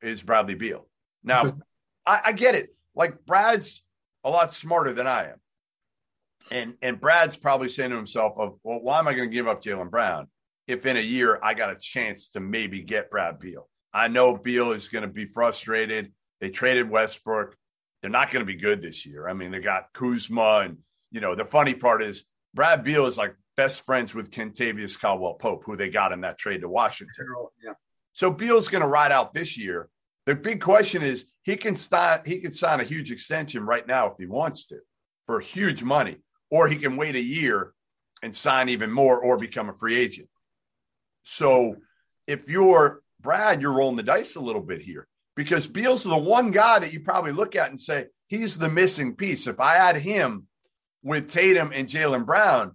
is 0.00 0.22
Bradley 0.22 0.54
Beal. 0.54 0.86
Now, 1.24 1.46
I, 2.06 2.20
I 2.26 2.32
get 2.32 2.54
it. 2.54 2.74
Like 2.94 3.24
Brad's 3.26 3.82
a 4.22 4.30
lot 4.30 4.54
smarter 4.54 4.92
than 4.92 5.08
I 5.08 5.30
am. 5.30 5.40
And 6.52 6.74
and 6.80 7.00
Brad's 7.00 7.36
probably 7.36 7.68
saying 7.68 7.90
to 7.90 7.96
himself, 7.96 8.38
"Of 8.38 8.60
well, 8.62 8.78
why 8.80 9.00
am 9.00 9.08
I 9.08 9.14
going 9.14 9.28
to 9.28 9.34
give 9.34 9.48
up 9.48 9.60
Jaylen 9.60 9.90
Brown 9.90 10.28
if 10.68 10.86
in 10.86 10.96
a 10.96 11.00
year 11.00 11.40
I 11.42 11.54
got 11.54 11.72
a 11.72 11.76
chance 11.76 12.30
to 12.30 12.40
maybe 12.40 12.82
get 12.82 13.10
Brad 13.10 13.40
Beal? 13.40 13.68
I 13.92 14.06
know 14.06 14.36
Beal 14.36 14.70
is 14.70 14.88
going 14.88 15.02
to 15.02 15.08
be 15.08 15.26
frustrated. 15.26 16.12
They 16.40 16.50
traded 16.50 16.88
Westbrook. 16.88 17.56
They're 18.06 18.12
not 18.12 18.30
going 18.30 18.46
to 18.46 18.52
be 18.52 18.54
good 18.54 18.82
this 18.82 19.04
year. 19.04 19.28
I 19.28 19.32
mean, 19.32 19.50
they 19.50 19.58
got 19.58 19.92
Kuzma, 19.92 20.60
and 20.60 20.78
you 21.10 21.20
know 21.20 21.34
the 21.34 21.44
funny 21.44 21.74
part 21.74 22.04
is 22.04 22.22
Brad 22.54 22.84
Beal 22.84 23.06
is 23.06 23.18
like 23.18 23.34
best 23.56 23.84
friends 23.84 24.14
with 24.14 24.30
Kentavious 24.30 24.96
Caldwell 24.96 25.34
Pope, 25.34 25.64
who 25.66 25.76
they 25.76 25.88
got 25.88 26.12
in 26.12 26.20
that 26.20 26.38
trade 26.38 26.60
to 26.60 26.68
Washington. 26.68 27.26
Yeah. 27.64 27.72
So 28.12 28.30
Beal's 28.30 28.68
going 28.68 28.82
to 28.82 28.86
ride 28.86 29.10
out 29.10 29.34
this 29.34 29.58
year. 29.58 29.88
The 30.24 30.36
big 30.36 30.60
question 30.60 31.02
is 31.02 31.26
he 31.42 31.56
can 31.56 31.74
sign 31.74 32.20
he 32.24 32.38
can 32.38 32.52
sign 32.52 32.78
a 32.78 32.84
huge 32.84 33.10
extension 33.10 33.66
right 33.66 33.84
now 33.84 34.06
if 34.06 34.18
he 34.20 34.26
wants 34.26 34.68
to 34.68 34.78
for 35.26 35.40
huge 35.40 35.82
money 35.82 36.18
or 36.48 36.68
he 36.68 36.76
can 36.76 36.96
wait 36.96 37.16
a 37.16 37.20
year 37.20 37.72
and 38.22 38.32
sign 38.32 38.68
even 38.68 38.92
more 38.92 39.18
or 39.18 39.36
become 39.36 39.68
a 39.68 39.74
free 39.74 39.98
agent. 39.98 40.28
So 41.24 41.74
if 42.28 42.48
you're 42.48 43.02
Brad, 43.20 43.60
you're 43.60 43.72
rolling 43.72 43.96
the 43.96 44.04
dice 44.04 44.36
a 44.36 44.40
little 44.40 44.62
bit 44.62 44.80
here 44.80 45.08
because 45.36 45.66
Beal's 45.66 46.02
the 46.02 46.16
one 46.16 46.50
guy 46.50 46.78
that 46.78 46.92
you 46.92 47.00
probably 47.00 47.32
look 47.32 47.54
at 47.54 47.70
and 47.70 47.80
say, 47.80 48.06
he's 48.26 48.58
the 48.58 48.70
missing 48.70 49.14
piece. 49.14 49.46
If 49.46 49.60
I 49.60 49.76
add 49.76 49.96
him 49.96 50.46
with 51.02 51.30
Tatum 51.30 51.70
and 51.72 51.88
Jaylen 51.88 52.24
Brown, 52.24 52.72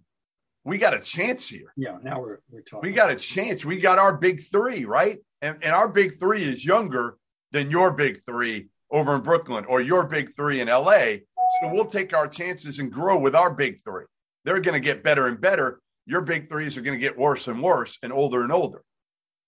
we 0.63 0.77
got 0.77 0.93
a 0.93 0.99
chance 0.99 1.47
here. 1.47 1.73
Yeah, 1.75 1.97
now 2.03 2.21
we're, 2.21 2.37
we're 2.51 2.61
talking. 2.61 2.87
We 2.87 2.93
got 2.93 3.09
a 3.09 3.15
chance. 3.15 3.65
We 3.65 3.79
got 3.79 3.97
our 3.97 4.17
big 4.17 4.43
three, 4.43 4.85
right? 4.85 5.17
And, 5.41 5.57
and 5.63 5.73
our 5.73 5.89
big 5.89 6.19
three 6.19 6.43
is 6.43 6.63
younger 6.63 7.17
than 7.51 7.71
your 7.71 7.91
big 7.91 8.19
three 8.23 8.69
over 8.91 9.15
in 9.15 9.21
Brooklyn 9.21 9.65
or 9.65 9.81
your 9.81 10.05
big 10.05 10.35
three 10.35 10.61
in 10.61 10.67
LA. 10.67 11.17
So 11.59 11.73
we'll 11.73 11.85
take 11.85 12.13
our 12.13 12.27
chances 12.27 12.79
and 12.79 12.91
grow 12.91 13.17
with 13.17 13.35
our 13.35 13.53
big 13.53 13.83
three. 13.83 14.05
They're 14.45 14.61
going 14.61 14.79
to 14.79 14.85
get 14.85 15.03
better 15.03 15.27
and 15.27 15.41
better. 15.41 15.81
Your 16.05 16.21
big 16.21 16.49
threes 16.49 16.77
are 16.77 16.81
going 16.81 16.97
to 16.97 17.01
get 17.01 17.17
worse 17.17 17.47
and 17.47 17.61
worse 17.61 17.97
and 18.03 18.13
older 18.13 18.43
and 18.43 18.51
older. 18.51 18.83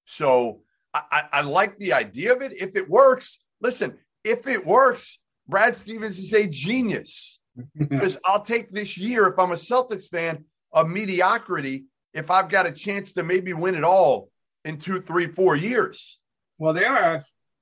So 0.05 0.61
I, 0.93 1.23
I 1.31 1.41
like 1.41 1.77
the 1.77 1.93
idea 1.93 2.33
of 2.35 2.41
it. 2.41 2.53
If 2.53 2.75
it 2.75 2.89
works, 2.89 3.43
listen, 3.61 3.97
if 4.23 4.47
it 4.47 4.65
works, 4.65 5.19
Brad 5.47 5.75
Stevens 5.75 6.19
is 6.19 6.33
a 6.33 6.47
genius 6.47 7.39
because 7.77 8.17
I'll 8.25 8.41
take 8.41 8.71
this 8.71 8.97
year, 8.97 9.27
if 9.27 9.39
I'm 9.39 9.51
a 9.51 9.55
Celtics 9.55 10.07
fan, 10.09 10.45
of 10.71 10.89
mediocrity 10.89 11.85
if 12.13 12.29
I've 12.29 12.49
got 12.49 12.65
a 12.65 12.71
chance 12.71 13.13
to 13.13 13.23
maybe 13.23 13.53
win 13.53 13.75
it 13.75 13.83
all 13.83 14.29
in 14.65 14.77
two, 14.77 15.01
three, 15.01 15.27
four 15.27 15.55
years. 15.55 16.19
Well, 16.57 16.73
they 16.73 16.85
are 16.85 17.21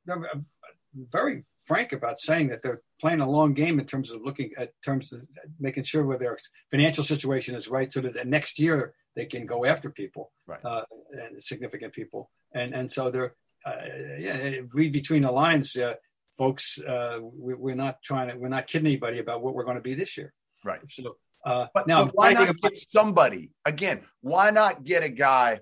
I'm 0.09 0.45
very 0.93 1.43
frank 1.63 1.93
about 1.93 2.19
saying 2.19 2.49
that 2.49 2.61
they're 2.61 2.81
playing 2.99 3.21
a 3.21 3.29
long 3.29 3.53
game 3.53 3.79
in 3.79 3.85
terms 3.85 4.11
of 4.11 4.21
looking 4.21 4.51
at 4.57 4.73
terms 4.83 5.13
of 5.13 5.21
making 5.59 5.83
sure 5.83 6.05
where 6.05 6.17
their 6.17 6.37
financial 6.69 7.03
situation 7.03 7.55
is 7.55 7.69
right, 7.69 7.91
so 7.91 8.01
that 8.01 8.13
the 8.13 8.25
next 8.25 8.59
year 8.59 8.93
they 9.15 9.25
can 9.25 9.45
go 9.45 9.65
after 9.65 9.89
people, 9.89 10.31
right. 10.47 10.63
uh, 10.65 10.83
and 11.11 11.41
significant 11.41 11.93
people, 11.93 12.29
and 12.53 12.73
and 12.73 12.91
so 12.91 13.09
they're 13.09 13.35
uh, 13.65 13.71
yeah, 14.17 14.61
read 14.73 14.91
between 14.91 15.21
the 15.21 15.31
lines, 15.31 15.75
uh, 15.75 15.93
folks. 16.37 16.79
Uh, 16.81 17.19
we, 17.21 17.71
are 17.71 17.75
not 17.75 18.01
trying 18.03 18.29
to, 18.29 18.35
we're 18.35 18.49
not 18.49 18.67
kidding 18.67 18.87
anybody 18.87 19.19
about 19.19 19.43
what 19.43 19.53
we're 19.53 19.63
going 19.63 19.75
to 19.75 19.81
be 19.81 19.93
this 19.93 20.17
year, 20.17 20.33
right? 20.63 20.79
So. 20.89 21.17
Uh, 21.43 21.65
but 21.73 21.87
now, 21.87 22.05
but 22.05 22.15
why 22.15 22.33
not 22.33 22.49
about- 22.49 22.61
get 22.61 22.77
somebody 22.77 23.49
again? 23.65 24.01
Why 24.21 24.51
not 24.51 24.83
get 24.83 25.03
a 25.03 25.09
guy, 25.09 25.61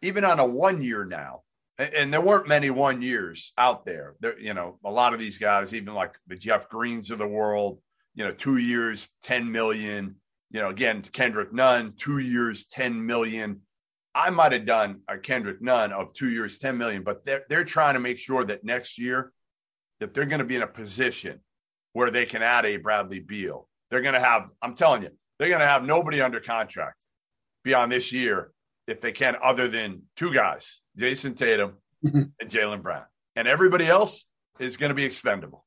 even 0.00 0.24
on 0.24 0.38
a 0.38 0.46
one 0.46 0.80
year 0.80 1.04
now, 1.04 1.42
and 1.78 2.12
there 2.12 2.20
weren't 2.20 2.48
many 2.48 2.70
one 2.70 3.02
years 3.02 3.52
out 3.56 3.84
there. 3.84 4.16
There, 4.20 4.38
you 4.38 4.54
know, 4.54 4.78
a 4.84 4.90
lot 4.90 5.14
of 5.14 5.20
these 5.20 5.38
guys, 5.38 5.72
even 5.72 5.94
like 5.94 6.18
the 6.26 6.36
Jeff 6.36 6.68
Greens 6.68 7.10
of 7.10 7.18
the 7.18 7.26
world, 7.26 7.80
you 8.14 8.24
know, 8.24 8.32
two 8.32 8.56
years, 8.56 9.10
10 9.22 9.50
million. 9.50 10.16
you 10.50 10.60
know, 10.60 10.70
again, 10.70 11.02
Kendrick 11.02 11.52
Nunn, 11.52 11.94
two 11.96 12.18
years, 12.18 12.66
10 12.66 13.06
million. 13.06 13.60
I 14.14 14.30
might 14.30 14.52
have 14.52 14.66
done 14.66 15.00
a 15.08 15.18
Kendrick 15.18 15.60
Nunn 15.60 15.92
of 15.92 16.12
two 16.12 16.30
years, 16.30 16.58
10 16.58 16.76
million, 16.76 17.02
but 17.02 17.24
they're, 17.24 17.44
they're 17.48 17.64
trying 17.64 17.94
to 17.94 18.00
make 18.00 18.18
sure 18.18 18.44
that 18.44 18.64
next 18.64 18.98
year 18.98 19.32
that 20.00 20.14
they're 20.14 20.26
going 20.26 20.40
to 20.40 20.44
be 20.44 20.56
in 20.56 20.62
a 20.62 20.66
position 20.66 21.40
where 21.92 22.10
they 22.10 22.26
can 22.26 22.42
add 22.42 22.64
a 22.64 22.76
Bradley 22.76 23.20
Beal. 23.20 23.68
They're 23.90 24.02
going 24.02 24.14
to 24.14 24.20
have, 24.20 24.48
I'm 24.62 24.74
telling 24.74 25.02
you, 25.02 25.10
they're 25.38 25.48
going 25.48 25.60
to 25.60 25.66
have 25.66 25.84
nobody 25.84 26.20
under 26.20 26.40
contract 26.40 26.96
beyond 27.64 27.92
this 27.92 28.12
year 28.12 28.52
if 28.86 29.00
they 29.00 29.12
can, 29.12 29.36
other 29.42 29.68
than 29.68 30.02
two 30.16 30.32
guys, 30.32 30.80
Jayson 30.96 31.36
Tatum 31.36 31.74
mm-hmm. 32.04 32.22
and 32.40 32.50
Jaylen 32.50 32.82
Brown. 32.82 33.04
And 33.36 33.46
everybody 33.46 33.86
else 33.86 34.26
is 34.58 34.76
going 34.76 34.90
to 34.90 34.94
be 34.94 35.04
expendable. 35.04 35.64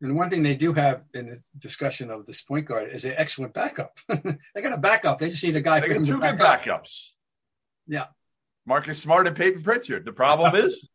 And 0.00 0.16
one 0.16 0.28
thing 0.28 0.42
they 0.42 0.54
do 0.54 0.72
have 0.74 1.02
in 1.14 1.26
the 1.26 1.42
discussion 1.58 2.10
of 2.10 2.26
this 2.26 2.42
point 2.42 2.66
guard 2.66 2.90
is 2.92 3.04
an 3.04 3.14
excellent 3.16 3.54
backup. 3.54 3.98
they 4.08 4.62
got 4.62 4.74
a 4.74 4.78
backup. 4.78 5.18
They 5.18 5.30
just 5.30 5.42
need 5.44 5.56
a 5.56 5.60
guy 5.60 5.80
They 5.80 5.88
got 5.88 6.04
two 6.04 6.20
back 6.20 6.64
good 6.64 6.72
up. 6.72 6.86
Yeah. 7.86 8.06
Marcus 8.66 8.98
Smart 8.98 9.26
and 9.26 9.36
Payton 9.36 9.62
Pritchard. 9.62 10.04
The 10.04 10.12
problem 10.12 10.54
is 10.64 10.88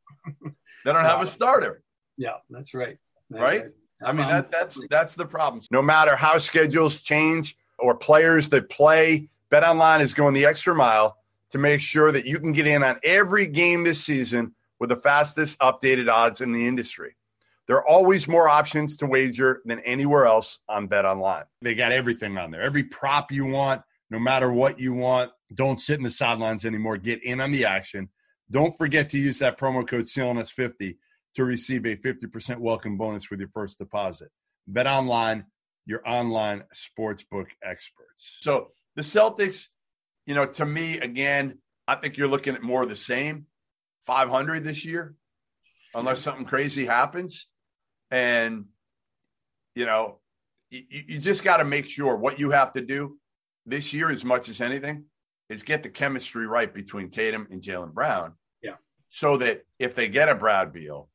they 0.86 0.91
don't 0.91 1.06
have 1.06 1.21
a 1.21 1.28
starter. 1.28 1.84
Yeah, 2.17 2.36
that's 2.49 2.73
right. 2.73 2.97
That's 3.30 3.41
Right? 3.41 3.65
I 4.04 4.12
mean, 4.12 4.25
Um, 4.25 4.32
that, 4.32 4.52
that's 4.52 4.80
that's 4.89 5.15
the 5.15 5.25
problem. 5.25 5.63
No 5.71 5.82
matter 5.82 6.15
how 6.15 6.38
schedules 6.38 7.02
change 7.02 7.58
or 7.78 7.95
players 7.95 8.49
that 8.49 8.69
play, 8.69 9.30
Bet 9.49 9.63
Online 9.63 10.02
is 10.02 10.13
going 10.13 10.34
the 10.34 10.45
extra 10.45 10.73
mile 10.73 11.17
to 11.52 11.58
make 11.58 11.82
sure 11.82 12.12
that 12.12 12.25
you 12.25 12.39
can 12.39 12.52
get 12.52 12.67
in 12.67 12.84
on 12.84 12.99
every 13.04 13.47
game 13.47 13.84
this 13.84 14.04
season 14.04 14.54
with 14.80 14.89
the 14.89 14.95
fastest 14.95 15.60
updated 15.60 16.12
odds 16.12 16.41
in 16.41 16.52
the 16.52 16.67
industry. 16.67 17.15
There 17.67 17.78
are 17.78 17.88
always 17.88 18.28
more 18.28 18.49
options 18.49 18.97
to 18.97 19.06
wager 19.06 19.62
than 19.65 19.80
anywhere 19.82 20.25
else 20.25 20.60
on 20.67 20.88
Bet 20.88 21.06
Online. 21.06 21.43
They 21.62 21.75
got 21.75 21.91
everything 21.91 22.38
on 22.38 22.52
there. 22.52 22.62
Every 22.62 22.84
prop 22.84 23.32
you 23.32 23.45
want, 23.45 23.84
no 24.10 24.17
matter 24.17 24.52
what 24.52 24.80
you 24.80 24.93
want. 24.93 25.32
Don't 25.53 25.81
sit 25.81 25.97
in 25.97 26.03
the 26.03 26.12
sidelines 26.12 26.65
anymore. 26.65 26.97
Get 26.97 27.23
in 27.23 27.41
on 27.41 27.51
the 27.51 27.65
action. 27.65 28.09
Don't 28.51 28.77
forget 28.77 29.09
to 29.12 29.17
use 29.17 29.39
that 29.39 29.59
promo 29.59 29.88
code 29.88 30.05
CLNS50 30.05 30.97
to 31.35 31.45
receive 31.45 31.85
a 31.85 31.95
50% 31.95 32.57
welcome 32.57 32.97
bonus 32.97 33.29
with 33.29 33.39
your 33.39 33.49
first 33.49 33.77
deposit. 33.77 34.29
Bet 34.67 34.88
online, 34.88 35.45
your 35.85 36.07
online 36.07 36.63
sportsbook 36.73 37.47
experts. 37.63 38.38
So 38.41 38.71
the 38.95 39.01
Celtics, 39.01 39.67
you 40.25 40.35
know, 40.35 40.45
to 40.45 40.65
me, 40.65 40.99
again, 40.99 41.59
I 41.88 41.95
think 41.95 42.17
you're 42.17 42.27
looking 42.27 42.55
at 42.55 42.62
more 42.62 42.83
of 42.83 42.89
the 42.89 42.95
same 42.95 43.47
500 44.05 44.63
this 44.63 44.85
year, 44.85 45.15
unless 45.93 46.19
something 46.19 46.45
crazy 46.45 46.85
happens. 46.85 47.47
And, 48.12 48.65
you 49.75 49.85
know, 49.85 50.19
you, 50.69 50.83
you 50.89 51.19
just 51.19 51.43
got 51.43 51.57
to 51.57 51.65
make 51.65 51.85
sure 51.85 52.15
what 52.15 52.39
you 52.39 52.51
have 52.51 52.73
to 52.73 52.81
do 52.81 53.17
this 53.65 53.93
year, 53.93 54.12
as 54.12 54.25
much 54.25 54.49
as 54.49 54.62
anything, 54.62 55.05
is 55.49 55.63
get 55.63 55.83
the 55.83 55.89
chemistry 55.89 56.47
right 56.47 56.73
between 56.73 57.09
Tatum 57.09 57.47
and 57.51 57.62
Jaylen 57.62 57.93
Brown. 57.93 58.33
Yeah. 58.62 58.75
So 59.09 59.38
that 59.38 59.65
if 59.79 59.95
they 59.95 60.07
get 60.07 60.29
a 60.29 60.35
Brad 60.35 60.71
Beal, 60.71 61.09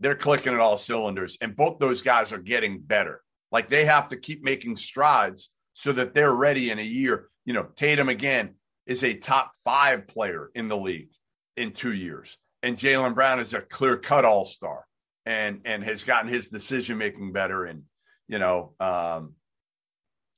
they're 0.00 0.14
clicking 0.14 0.54
at 0.54 0.60
all 0.60 0.78
cylinders, 0.78 1.38
and 1.40 1.56
both 1.56 1.78
those 1.78 2.02
guys 2.02 2.32
are 2.32 2.38
getting 2.38 2.80
better. 2.80 3.22
Like 3.52 3.68
they 3.68 3.84
have 3.84 4.08
to 4.08 4.16
keep 4.16 4.42
making 4.42 4.76
strides 4.76 5.50
so 5.74 5.92
that 5.92 6.14
they're 6.14 6.32
ready 6.32 6.70
in 6.70 6.78
a 6.78 6.82
year. 6.82 7.28
You 7.44 7.54
know, 7.54 7.66
Tatum 7.76 8.08
again 8.08 8.54
is 8.86 9.02
a 9.02 9.14
top 9.14 9.52
five 9.64 10.06
player 10.06 10.50
in 10.54 10.68
the 10.68 10.76
league 10.76 11.10
in 11.56 11.72
two 11.72 11.92
years, 11.92 12.38
and 12.62 12.76
Jaylen 12.76 13.14
Brown 13.14 13.40
is 13.40 13.54
a 13.54 13.60
clear 13.60 13.96
cut 13.96 14.24
all 14.24 14.44
star, 14.44 14.84
and 15.26 15.60
and 15.64 15.82
has 15.84 16.04
gotten 16.04 16.32
his 16.32 16.48
decision 16.50 16.98
making 16.98 17.32
better, 17.32 17.64
and 17.64 17.82
you 18.28 18.38
know, 18.38 18.72
um, 18.80 19.34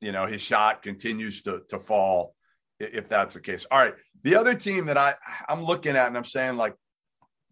you 0.00 0.12
know, 0.12 0.26
his 0.26 0.40
shot 0.40 0.83
continues 0.83 1.42
to 1.42 1.61
to 1.68 1.78
fall 1.78 2.35
if 2.83 3.09
that's 3.09 3.35
the 3.35 3.40
case. 3.40 3.66
All 3.71 3.79
right, 3.79 3.95
the 4.23 4.37
other 4.37 4.55
team 4.55 4.87
that 4.87 4.99
I 4.99 5.14
I'm 5.49 5.64
looking 5.64 5.97
at 5.97 6.09
and 6.09 6.16
I'm 6.16 6.25
saying 6.25 6.57
like 6.57 6.75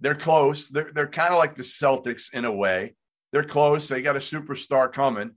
they're 0.01 0.15
close. 0.15 0.69
They're 0.69 0.91
they're 0.93 1.07
kind 1.07 1.33
of 1.33 1.39
like 1.39 1.57
the 1.57 1.63
Celtics 1.63 2.33
in 2.33 2.45
a 2.45 2.53
way. 2.53 2.95
They're 3.33 3.45
close. 3.45 3.87
They 3.87 4.03
got 4.03 4.17
a 4.17 4.21
superstar 4.21 4.93
coming, 4.93 5.33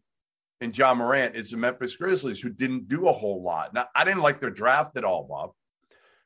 and 0.62 0.76
Ja 0.76 0.94
Morant 0.94 1.36
is 1.36 1.52
the 1.52 1.58
Memphis 1.58 1.96
Grizzlies, 1.96 2.40
who 2.40 2.50
didn't 2.50 2.88
do 2.88 3.08
a 3.08 3.14
whole 3.14 3.44
lot. 3.44 3.74
Now 3.74 3.88
I 3.96 4.04
didn't 4.04 4.22
like 4.22 4.40
their 4.40 4.50
draft 4.50 4.98
at 4.98 5.04
all, 5.04 5.26
Bob. 5.30 5.52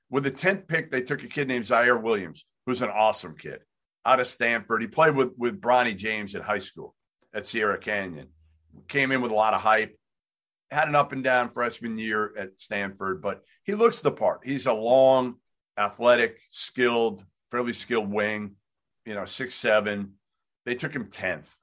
With 0.10 0.24
the 0.24 0.32
tenth 0.32 0.68
pick, 0.68 0.92
they 0.92 1.02
took 1.02 1.24
a 1.24 1.28
kid 1.28 1.48
named 1.48 1.66
Ziaire 1.66 2.02
Williams, 2.02 2.46
who's 2.66 2.82
an 2.82 2.90
awesome 2.90 3.36
kid 3.36 3.60
out 4.06 4.22
of 4.22 4.28
Stanford. 4.28 4.82
He 4.82 4.88
played 4.88 5.16
with 5.16 5.32
with 5.38 5.60
Bronny 5.60 5.96
James 5.96 6.36
in 6.36 6.42
high 6.42 6.60
school 6.60 6.96
at 7.34 7.48
Sierra 7.48 7.78
Canyon. 7.78 8.30
Came 8.88 9.12
in 9.12 9.22
with 9.22 9.32
a 9.32 9.36
lot 9.36 9.54
of 9.54 9.62
hype. 9.62 9.98
Had 10.70 10.90
an 10.90 10.96
up 10.96 11.14
and 11.14 11.24
down 11.24 11.50
freshman 11.50 11.98
year 11.98 12.34
at 12.38 12.60
Stanford, 12.60 13.22
but 13.22 13.44
he 13.64 13.74
looks 13.74 14.02
the 14.02 14.12
part. 14.12 14.42
He's 14.44 14.66
a 14.66 14.74
long, 14.74 15.36
athletic, 15.78 16.40
skilled, 16.50 17.24
fairly 17.52 17.74
skilled 17.74 18.12
wing, 18.12 18.56
you 19.06 19.16
know, 19.16 19.26
six 19.26 19.56
seven. 19.56 20.14
They 20.66 20.76
took 20.76 20.92
him 20.92 21.10
tenth. 21.10 21.56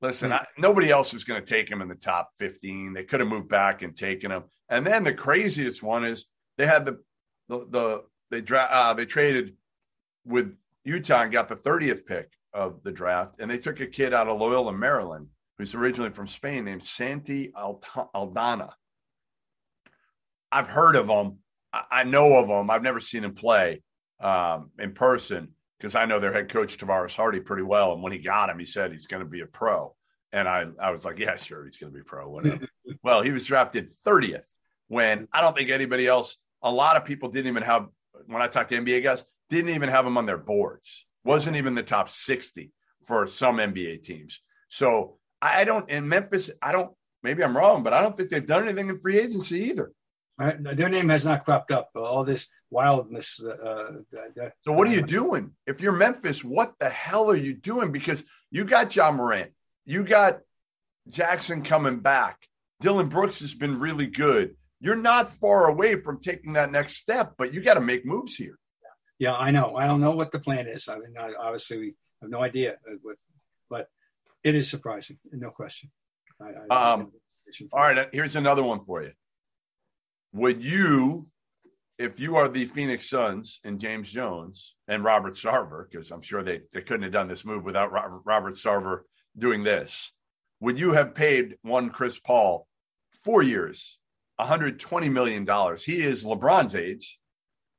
Listen, 0.00 0.32
I, 0.32 0.46
nobody 0.56 0.88
else 0.88 1.12
was 1.12 1.24
going 1.24 1.44
to 1.44 1.46
take 1.46 1.70
him 1.70 1.82
in 1.82 1.88
the 1.88 1.94
top 1.94 2.30
fifteen. 2.38 2.94
They 2.94 3.04
could 3.04 3.20
have 3.20 3.28
moved 3.28 3.50
back 3.50 3.82
and 3.82 3.94
taken 3.94 4.30
him. 4.30 4.44
And 4.70 4.86
then 4.86 5.04
the 5.04 5.12
craziest 5.12 5.82
one 5.82 6.06
is 6.06 6.24
they 6.56 6.66
had 6.66 6.86
the 6.86 7.00
the, 7.48 7.66
the 7.68 8.02
they 8.30 8.40
dra- 8.40 8.70
uh, 8.70 8.94
they 8.94 9.04
traded 9.04 9.56
with 10.24 10.56
Utah 10.84 11.24
and 11.24 11.32
got 11.32 11.48
the 11.48 11.56
thirtieth 11.56 12.06
pick 12.06 12.32
of 12.54 12.82
the 12.82 12.92
draft, 12.92 13.40
and 13.40 13.50
they 13.50 13.58
took 13.58 13.80
a 13.80 13.86
kid 13.86 14.14
out 14.14 14.28
of 14.28 14.40
Loyola, 14.40 14.72
Maryland, 14.72 15.28
who's 15.60 15.74
originally 15.74 16.10
from 16.10 16.26
Spain, 16.26 16.64
named 16.64 16.82
Santi 16.82 17.52
Aldama. 17.54 18.74
I've 20.50 20.66
heard 20.66 20.96
of 20.96 21.08
him. 21.08 21.38
I, 21.72 22.02
know 22.02 22.36
of 22.36 22.48
him. 22.48 22.70
I've 22.70 22.82
never 22.82 22.98
seen 22.98 23.22
him 23.22 23.34
play 23.34 23.82
um, 24.20 24.70
in 24.78 24.92
person 24.92 25.54
because 25.78 25.94
I 25.94 26.06
know 26.06 26.18
their 26.18 26.32
head 26.32 26.48
coach 26.48 26.76
Tavaras 26.76 27.14
Hardy 27.14 27.38
pretty 27.38 27.62
well. 27.62 27.92
And 27.92 28.02
when 28.02 28.12
he 28.12 28.18
got 28.18 28.50
him, 28.50 28.58
he 28.58 28.64
said 28.64 28.90
he's 28.90 29.06
going 29.06 29.22
to 29.22 29.28
be 29.28 29.42
a 29.42 29.46
pro. 29.46 29.94
And 30.32 30.48
I, 30.48 30.64
I 30.82 30.90
was 30.90 31.04
like, 31.04 31.18
yeah, 31.18 31.36
sure, 31.36 31.64
he's 31.64 31.76
going 31.76 31.92
to 31.92 31.98
be 31.98 32.04
pro. 32.04 32.40
Well, 33.04 33.22
he 33.22 33.30
was 33.30 33.46
drafted 33.46 33.88
30th 34.04 34.46
when 34.88 35.28
I 35.32 35.40
don't 35.40 35.56
think 35.56 35.70
anybody 35.70 36.08
else, 36.08 36.36
a 36.62 36.70
lot 36.70 36.96
of 36.96 37.04
people 37.04 37.28
didn't 37.28 37.46
even 37.46 37.62
have, 37.62 37.86
when 38.26 38.42
I 38.42 38.48
talked 38.48 38.70
to 38.70 38.76
NBA 38.76 39.04
guys, 39.04 39.22
didn't 39.48 39.70
even 39.70 39.88
have 39.88 40.04
him 40.04 40.18
on 40.18 40.26
their 40.26 40.36
boards. 40.36 41.06
Wasn't 41.22 41.56
even 41.56 41.76
the 41.76 41.84
top 41.84 42.10
60 42.10 42.72
for 43.04 43.28
some 43.28 43.58
NBA 43.58 44.02
teams. 44.02 44.40
So 44.68 45.19
I 45.42 45.64
don't, 45.64 45.88
in 45.88 46.08
Memphis, 46.08 46.50
I 46.62 46.72
don't, 46.72 46.92
maybe 47.22 47.42
I'm 47.42 47.56
wrong, 47.56 47.82
but 47.82 47.92
I 47.94 48.02
don't 48.02 48.16
think 48.16 48.30
they've 48.30 48.46
done 48.46 48.64
anything 48.64 48.88
in 48.88 49.00
free 49.00 49.18
agency 49.18 49.60
either. 49.70 49.92
Uh, 50.40 50.52
their 50.58 50.88
name 50.88 51.08
has 51.10 51.24
not 51.24 51.44
cropped 51.44 51.70
up. 51.70 51.90
All 51.94 52.24
this 52.24 52.46
wildness. 52.70 53.42
Uh, 53.42 54.00
that- 54.12 54.54
So 54.64 54.72
what 54.72 54.88
are 54.88 54.92
you 54.92 55.02
doing? 55.02 55.52
If 55.66 55.80
you're 55.80 55.92
Memphis, 55.92 56.42
what 56.42 56.74
the 56.78 56.88
hell 56.88 57.30
are 57.30 57.36
you 57.36 57.54
doing? 57.54 57.92
Because 57.92 58.24
you 58.50 58.64
got 58.64 58.94
Ja 58.94 59.10
Morant, 59.12 59.50
you 59.84 60.04
got 60.04 60.40
Jackson 61.08 61.62
coming 61.62 62.00
back. 62.00 62.46
Dillon 62.80 63.08
Brooks 63.08 63.40
has 63.40 63.54
been 63.54 63.78
really 63.78 64.06
good. 64.06 64.56
You're 64.80 64.96
not 64.96 65.36
far 65.36 65.66
away 65.68 66.00
from 66.00 66.20
taking 66.20 66.54
that 66.54 66.72
next 66.72 66.96
step, 66.96 67.34
but 67.36 67.52
you 67.52 67.60
got 67.60 67.74
to 67.74 67.80
make 67.82 68.06
moves 68.06 68.36
here. 68.36 68.58
Yeah, 69.18 69.34
I 69.34 69.50
know. 69.50 69.76
I 69.76 69.86
don't 69.86 70.00
know 70.00 70.12
what 70.12 70.32
the 70.32 70.38
plan 70.38 70.66
is. 70.66 70.88
I 70.88 70.94
mean, 70.94 71.14
I, 71.20 71.34
obviously, 71.38 71.76
we 71.78 71.94
have 72.22 72.30
no 72.30 72.40
idea, 72.42 72.76
uh, 72.90 72.94
what, 73.02 73.16
but 73.68 73.88
it 74.42 74.54
is 74.54 74.70
surprising, 74.70 75.18
no 75.32 75.50
question. 75.50 75.90
I, 76.40 76.74
I, 76.74 76.92
Um, 76.92 77.12
All 77.72 77.80
right, 77.80 78.08
here's 78.12 78.36
another 78.36 78.62
one 78.62 78.84
for 78.84 79.02
you. 79.02 79.12
Would 80.32 80.62
you, 80.62 81.26
if 81.98 82.20
you 82.20 82.36
are 82.36 82.48
the 82.48 82.66
Phoenix 82.66 83.10
Suns 83.10 83.60
and 83.64 83.80
James 83.80 84.10
Jones 84.10 84.74
and 84.88 85.04
Robert 85.04 85.34
Sarver, 85.34 85.86
because 85.90 86.10
I'm 86.10 86.22
sure 86.22 86.42
they, 86.42 86.62
they 86.72 86.82
couldn't 86.82 87.02
have 87.02 87.12
done 87.12 87.28
this 87.28 87.44
move 87.44 87.64
without 87.64 87.92
Robert, 87.92 88.22
Robert 88.24 88.54
Sarver 88.54 89.00
doing 89.36 89.64
this, 89.64 90.12
would 90.60 90.78
you 90.78 90.92
have 90.92 91.14
paid 91.14 91.56
one 91.62 91.90
Chris 91.90 92.18
Paul 92.18 92.66
four 93.24 93.42
years, 93.42 93.98
$120 94.40 95.10
million? 95.10 95.46
He 95.84 96.02
is 96.02 96.22
LeBron's 96.24 96.74
age. 96.74 97.18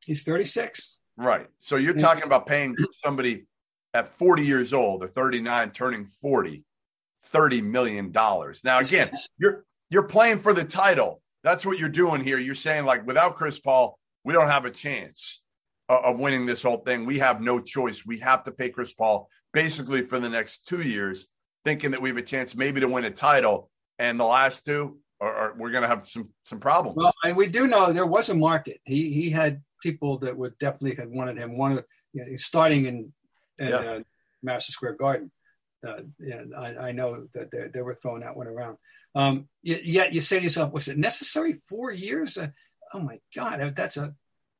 He's 0.03 0.23
36. 0.23 0.97
Right. 1.17 1.47
So 1.59 1.75
you're 1.75 1.93
talking 1.93 2.23
about 2.23 2.47
paying 2.47 2.75
somebody 3.03 3.45
at 3.93 4.07
40 4.17 4.43
years 4.45 4.73
old 4.73 5.03
or 5.03 5.07
39 5.07 5.71
turning 5.71 6.05
40 6.05 6.63
30 7.23 7.61
million 7.61 8.11
dollars. 8.11 8.61
Now 8.63 8.79
again, 8.79 9.11
you're 9.37 9.63
you're 9.89 10.03
playing 10.03 10.39
for 10.39 10.53
the 10.53 10.63
title. 10.63 11.21
That's 11.43 11.65
what 11.65 11.77
you're 11.77 11.89
doing 11.89 12.23
here. 12.23 12.39
You're 12.39 12.55
saying 12.55 12.85
like 12.85 13.05
without 13.05 13.35
Chris 13.35 13.59
Paul, 13.59 13.97
we 14.23 14.33
don't 14.33 14.49
have 14.49 14.65
a 14.65 14.71
chance 14.71 15.41
of, 15.89 16.03
of 16.03 16.19
winning 16.19 16.45
this 16.45 16.63
whole 16.63 16.77
thing. 16.77 17.05
We 17.05 17.19
have 17.19 17.41
no 17.41 17.59
choice. 17.59 18.05
We 18.05 18.19
have 18.19 18.43
to 18.45 18.51
pay 18.51 18.69
Chris 18.69 18.93
Paul 18.93 19.29
basically 19.53 20.01
for 20.01 20.19
the 20.19 20.29
next 20.29 20.67
2 20.67 20.81
years 20.81 21.27
thinking 21.63 21.91
that 21.91 22.01
we 22.01 22.09
have 22.09 22.17
a 22.17 22.23
chance 22.23 22.55
maybe 22.55 22.79
to 22.79 22.87
win 22.87 23.05
a 23.05 23.11
title 23.11 23.69
and 23.99 24.19
the 24.19 24.25
last 24.25 24.65
two 24.65 24.97
are, 25.21 25.33
are 25.33 25.53
we're 25.55 25.69
going 25.69 25.83
to 25.83 25.87
have 25.87 26.07
some 26.07 26.29
some 26.43 26.59
problems. 26.59 26.97
Well, 26.97 27.13
and 27.23 27.37
we 27.37 27.47
do 27.47 27.67
know 27.67 27.93
there 27.93 28.05
was 28.05 28.29
a 28.29 28.35
market. 28.35 28.81
He 28.83 29.13
he 29.13 29.29
had 29.29 29.61
people 29.81 30.17
that 30.19 30.35
would 30.35 30.57
definitely 30.57 30.95
had 30.95 31.09
wanted 31.09 31.37
him. 31.37 31.57
One 31.57 31.73
of 31.73 31.85
you 32.13 32.25
know, 32.25 32.35
starting 32.35 32.87
in, 32.87 33.13
in 33.59 33.67
Yeah. 33.67 33.77
uh, 33.77 33.99
Madison 34.43 34.73
Square 34.73 34.95
Garden. 34.95 35.31
Uh, 35.85 36.01
yeah, 36.19 36.43
I, 36.57 36.89
I, 36.89 36.91
know 36.91 37.27
that 37.33 37.49
they, 37.49 37.67
they, 37.73 37.81
were 37.81 37.95
throwing 37.95 38.21
that 38.21 38.37
one 38.37 38.47
around. 38.47 38.77
Um, 39.15 39.49
yet 39.63 40.13
you 40.13 40.21
say 40.21 40.37
to 40.37 40.43
yourself, 40.43 40.71
was 40.71 40.87
it 40.87 40.97
necessary 40.97 41.59
four 41.67 41.91
years? 41.91 42.37
Uh, 42.37 42.49
oh 42.93 42.99
my 42.99 43.19
God, 43.35 43.59
that's 43.75 43.97
a 43.97 44.13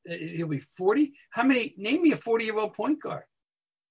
he'll 0.05 0.47
be 0.47 0.59
forty. 0.59 1.13
How 1.29 1.43
many? 1.43 1.73
Name 1.77 2.01
me 2.01 2.11
a 2.11 2.17
forty-year-old 2.17 2.73
point 2.73 3.01
guard. 3.01 3.23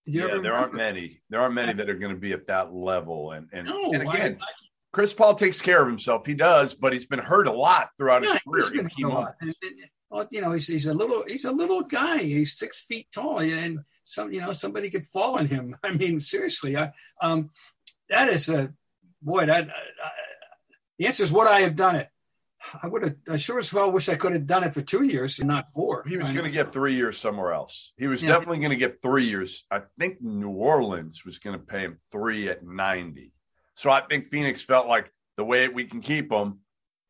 yeah, 0.07 0.39
there 0.43 0.55
aren't 0.55 0.75
many. 0.75 1.23
There 1.31 1.41
aren't 1.41 1.55
many 1.55 1.73
that 1.73 1.89
are 1.89 1.99
going 1.99 2.15
to 2.15 2.21
be 2.21 2.33
at 2.33 2.49
that 2.49 2.75
level. 2.75 3.31
And 3.33 3.49
and, 3.53 3.67
no, 3.67 3.93
and 3.93 4.03
again, 4.03 4.39
I, 4.41 4.45
I, 4.45 4.49
Chris 4.93 5.15
Paul 5.15 5.35
takes 5.35 5.63
care 5.63 5.83
of 5.83 5.89
himself. 5.89 6.27
He 6.27 6.35
does, 6.35 6.75
but 6.75 6.93
he's 6.93 7.07
been 7.07 7.21
hurt 7.21 7.47
a 7.47 7.53
lot 7.53 7.91
throughout 7.97 8.25
yeah, 8.25 8.33
his 8.33 8.43
career. 8.43 8.65
He's 8.65 8.73
been 8.73 9.11
hurt 9.11 9.37
a 9.41 9.55
well, 10.11 10.27
you 10.33 10.41
know, 10.41 10.51
he's, 10.53 10.67
he's 10.67 10.87
a 10.87 10.95
little 10.95 11.23
he's 11.27 11.45
a 11.45 11.53
little 11.53 11.83
guy. 11.83 12.19
He's 12.19 12.59
six 12.59 12.83
feet 12.83 13.07
tall, 13.15 13.39
and 13.39 13.81
some 14.03 14.33
you 14.33 14.41
know 14.41 14.53
somebody 14.53 14.91
could 14.91 15.07
fall 15.07 15.39
on 15.39 15.47
him. 15.47 15.77
I 15.85 15.93
mean, 15.93 16.21
seriously, 16.21 16.77
I, 16.77 16.93
um, 17.21 17.51
that 18.09 18.29
is 18.29 18.49
a 18.49 18.73
boy. 19.23 19.47
That 19.47 19.69
uh, 19.69 20.09
the 20.99 21.07
answer 21.07 21.23
is 21.23 21.33
what 21.33 21.47
I 21.47 21.61
have 21.61 21.77
done 21.77 21.97
it? 21.97 22.09
I 22.83 22.89
would 22.89 23.03
have. 23.03 23.17
I 23.31 23.37
sure 23.37 23.59
as 23.59 23.73
well 23.73 23.91
wish 23.91 24.09
I 24.09 24.17
could 24.17 24.33
have 24.33 24.47
done 24.47 24.65
it 24.65 24.75
for 24.75 24.83
two 24.83 25.05
years 25.05 25.39
and 25.39 25.49
not 25.49 25.73
four. 25.73 26.05
He 26.07 26.17
was 26.17 26.31
going 26.31 26.45
to 26.45 26.51
get 26.51 26.73
three 26.73 26.95
years 26.95 27.19
somewhere 27.19 27.53
else. 27.53 27.93
He 27.97 28.07
was 28.07 28.23
yeah. 28.23 28.31
definitely 28.31 28.59
going 28.59 28.71
to 28.71 28.77
get 28.77 29.01
three 29.01 29.27
years. 29.27 29.65
I 29.71 29.81
think 29.99 30.21
New 30.21 30.51
Orleans 30.51 31.25
was 31.25 31.39
going 31.39 31.59
to 31.59 31.65
pay 31.65 31.81
him 31.81 31.99
three 32.13 32.49
at 32.49 32.63
ninety. 32.63 33.33
So 33.75 33.91
I 33.91 34.03
think 34.03 34.29
Phoenix 34.29 34.63
felt 34.63 34.89
like 34.89 35.11
the 35.39 35.45
way 35.45 35.69
we 35.69 35.87
can 35.87 36.03
keep 36.03 36.31
him, 36.31 36.59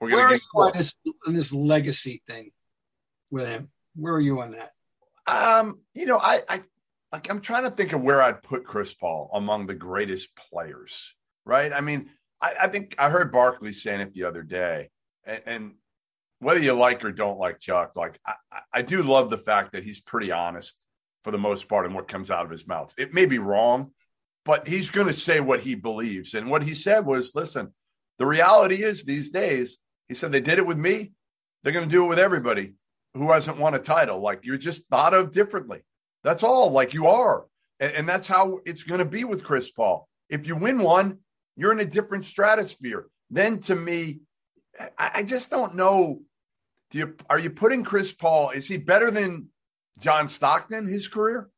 we're 0.00 0.10
going 0.10 0.28
to 0.28 0.34
get 0.34 0.42
on 0.54 0.72
this, 0.76 0.94
on 1.26 1.34
this 1.34 1.52
legacy 1.52 2.22
thing 2.28 2.52
with 3.28 3.48
him. 3.48 3.70
Where 3.96 4.14
are 4.14 4.20
you 4.20 4.40
on 4.40 4.52
that? 4.52 4.72
Um, 5.26 5.80
you 5.94 6.06
know, 6.06 6.18
I, 6.18 6.40
I 6.48 6.62
like 7.12 7.30
I'm 7.30 7.40
trying 7.40 7.64
to 7.64 7.70
think 7.70 7.92
of 7.92 8.02
where 8.02 8.22
I'd 8.22 8.42
put 8.42 8.64
Chris 8.64 8.94
Paul 8.94 9.30
among 9.32 9.66
the 9.66 9.74
greatest 9.74 10.36
players. 10.36 11.14
Right? 11.44 11.72
I 11.72 11.80
mean, 11.80 12.10
I, 12.40 12.54
I 12.62 12.68
think 12.68 12.94
I 12.98 13.10
heard 13.10 13.32
Barkley 13.32 13.72
saying 13.72 14.00
it 14.00 14.14
the 14.14 14.24
other 14.24 14.42
day, 14.42 14.90
and, 15.24 15.42
and 15.46 15.72
whether 16.38 16.60
you 16.60 16.72
like 16.72 17.04
or 17.04 17.12
don't 17.12 17.38
like 17.38 17.58
Chuck, 17.58 17.92
like 17.96 18.18
I, 18.26 18.34
I 18.72 18.82
do 18.82 19.02
love 19.02 19.30
the 19.30 19.38
fact 19.38 19.72
that 19.72 19.84
he's 19.84 20.00
pretty 20.00 20.32
honest 20.32 20.76
for 21.22 21.30
the 21.30 21.38
most 21.38 21.68
part 21.68 21.86
in 21.86 21.94
what 21.94 22.08
comes 22.08 22.30
out 22.30 22.44
of 22.44 22.50
his 22.50 22.66
mouth. 22.66 22.94
It 22.96 23.12
may 23.12 23.26
be 23.26 23.38
wrong, 23.38 23.90
but 24.44 24.66
he's 24.66 24.90
going 24.90 25.06
to 25.06 25.12
say 25.12 25.40
what 25.40 25.60
he 25.60 25.74
believes. 25.74 26.34
And 26.34 26.50
what 26.50 26.62
he 26.62 26.74
said 26.74 27.04
was, 27.04 27.34
listen, 27.34 27.74
the 28.18 28.26
reality 28.26 28.82
is 28.82 29.04
these 29.04 29.30
days, 29.30 29.78
he 30.08 30.14
said, 30.14 30.32
they 30.32 30.40
did 30.40 30.58
it 30.58 30.66
with 30.66 30.78
me. 30.78 31.12
They're 31.62 31.74
going 31.74 31.88
to 31.88 31.94
do 31.94 32.04
it 32.04 32.08
with 32.08 32.18
everybody 32.18 32.74
who 33.14 33.30
hasn't 33.30 33.58
won 33.58 33.74
a 33.74 33.78
title. 33.78 34.20
Like 34.20 34.40
you're 34.44 34.56
just 34.56 34.88
thought 34.88 35.12
of 35.12 35.30
differently. 35.30 35.80
That's 36.22 36.42
all, 36.42 36.70
like 36.70 36.94
you 36.94 37.06
are. 37.06 37.46
And, 37.78 37.92
and 37.94 38.08
that's 38.08 38.26
how 38.26 38.60
it's 38.64 38.82
going 38.82 38.98
to 38.98 39.04
be 39.04 39.24
with 39.24 39.44
Chris 39.44 39.70
Paul. 39.70 40.08
If 40.28 40.46
you 40.46 40.56
win 40.56 40.80
one, 40.80 41.18
you're 41.56 41.72
in 41.72 41.80
a 41.80 41.84
different 41.84 42.24
stratosphere. 42.24 43.06
Then 43.30 43.60
to 43.60 43.74
me, 43.74 44.20
I, 44.98 45.10
I 45.14 45.22
just 45.22 45.50
don't 45.50 45.74
know. 45.74 46.20
Do 46.90 46.98
you 46.98 47.16
are 47.28 47.38
you 47.38 47.50
putting 47.50 47.84
Chris 47.84 48.12
Paul? 48.12 48.50
Is 48.50 48.66
he 48.66 48.76
better 48.76 49.10
than 49.10 49.48
John 49.98 50.26
Stockton, 50.26 50.86
his 50.86 51.06
career? 51.06 51.48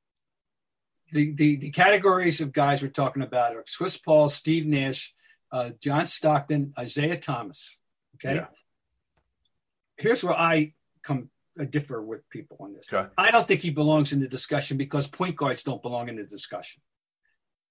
the, 1.13 1.33
the, 1.33 1.57
the 1.57 1.71
categories 1.71 2.41
of 2.41 2.53
guys 2.53 2.83
we're 2.83 2.89
talking 2.89 3.23
about 3.23 3.55
are 3.55 3.65
Chris 3.77 3.99
Paul, 3.99 4.29
Steve 4.29 4.67
Nash, 4.67 5.15
uh, 5.53 5.71
John 5.81 6.07
Stockton, 6.07 6.73
Isiah 6.81 7.19
Thomas. 7.19 7.79
Okay. 8.17 8.37
Yeah. 8.37 8.47
Here's 9.97 10.25
where 10.25 10.35
I 10.35 10.73
come 11.03 11.29
differ 11.71 12.03
with 12.03 12.29
people 12.31 12.57
on 12.61 12.75
this. 12.75 12.89
Okay. 12.93 13.07
I 13.19 13.31
don't 13.31 13.47
think 13.47 13.61
he 13.61 13.71
belongs 13.71 14.13
in 14.13 14.21
the 14.21 14.29
discussion 14.29 14.77
because 14.77 15.07
point 15.07 15.37
guards 15.37 15.63
don't 15.63 15.83
belong 15.83 16.09
in 16.09 16.17
the 16.17 16.25
discussion. 16.25 16.83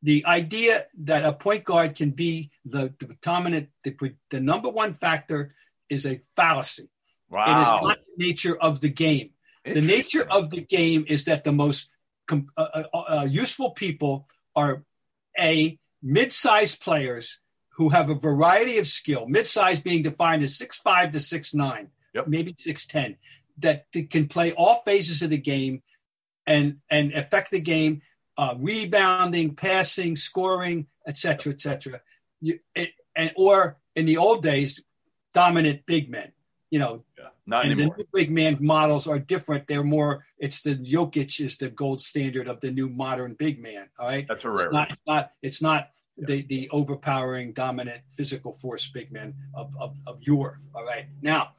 The 0.03 0.25
idea 0.25 0.85
that 1.03 1.25
a 1.25 1.33
point 1.33 1.63
guard 1.63 1.95
can 1.95 2.11
be 2.11 2.51
the, 2.65 2.93
the 2.99 3.15
dominant, 3.21 3.69
the, 3.83 3.95
the 4.29 4.39
number 4.39 4.69
one 4.69 4.93
factor 4.93 5.53
is 5.89 6.05
a 6.05 6.21
fallacy. 6.35 6.89
Wow. 7.29 7.45
It 7.45 7.61
is 7.61 7.67
not 7.87 7.97
the 8.17 8.25
nature 8.25 8.57
of 8.59 8.81
the 8.81 8.89
game. 8.89 9.31
The 9.63 9.81
nature 9.81 10.25
of 10.27 10.49
the 10.49 10.61
game 10.61 11.05
is 11.07 11.25
that 11.25 11.43
the 11.43 11.51
most 11.51 11.91
uh, 12.31 12.39
uh, 12.57 12.83
uh, 12.93 13.27
useful 13.29 13.71
people 13.71 14.27
are 14.55 14.83
a 15.39 15.77
mid-sized 16.01 16.81
players 16.81 17.41
who 17.75 17.89
have 17.89 18.09
a 18.09 18.15
variety 18.15 18.79
of 18.79 18.87
skill. 18.87 19.27
Mid-sized 19.27 19.83
being 19.83 20.01
defined 20.01 20.41
as 20.41 20.57
six 20.57 20.79
five 20.79 21.11
to 21.11 21.19
six 21.19 21.53
nine, 21.53 21.89
yep. 22.13 22.27
maybe 22.27 22.55
six 22.57 22.87
ten, 22.87 23.17
that 23.59 23.85
can 24.09 24.27
play 24.27 24.51
all 24.53 24.81
phases 24.85 25.21
of 25.21 25.29
the 25.29 25.37
game 25.37 25.83
and 26.47 26.77
and 26.89 27.13
affect 27.13 27.51
the 27.51 27.59
game, 27.59 28.01
uh, 28.37 28.55
rebounding, 28.57 29.55
passing, 29.55 30.15
scoring, 30.15 30.87
etc., 31.07 31.53
etc. 31.53 32.01
And 33.15 33.31
or 33.35 33.77
in 33.95 34.05
the 34.05 34.17
old 34.17 34.41
days, 34.41 34.81
dominant 35.33 35.85
big 35.85 36.09
men. 36.09 36.31
You 36.69 36.79
know, 36.79 37.03
yeah, 37.17 37.25
not 37.45 37.65
and 37.65 37.73
anymore. 37.73 37.95
the 37.97 38.03
new 38.03 38.09
big 38.13 38.31
man 38.31 38.57
models 38.61 39.07
are 39.07 39.19
different. 39.19 39.67
They're 39.67 39.83
more. 39.83 40.25
It's 40.37 40.61
the 40.61 40.75
Jokic 40.75 41.41
is 41.41 41.57
the 41.57 41.69
gold 41.69 42.01
standard 42.01 42.47
of 42.47 42.61
the 42.61 42.71
new 42.71 42.87
modern 42.87 43.35
big 43.37 43.61
man. 43.61 43.89
All 43.99 44.07
right, 44.07 44.25
that's 44.27 44.45
a 44.45 44.51
rare. 44.51 44.65
It's 44.67 44.73
not. 44.73 44.91
It's 44.91 45.01
not, 45.05 45.31
it's 45.41 45.61
not 45.61 45.89
yeah. 46.15 46.25
the 46.27 46.41
the 46.43 46.69
overpowering, 46.69 47.51
dominant 47.51 48.03
physical 48.15 48.53
force 48.53 48.87
big 48.87 49.11
man 49.11 49.35
of 49.53 49.75
of, 49.79 49.97
of 50.07 50.19
your. 50.21 50.61
All 50.73 50.85
right, 50.85 51.07
now 51.21 51.51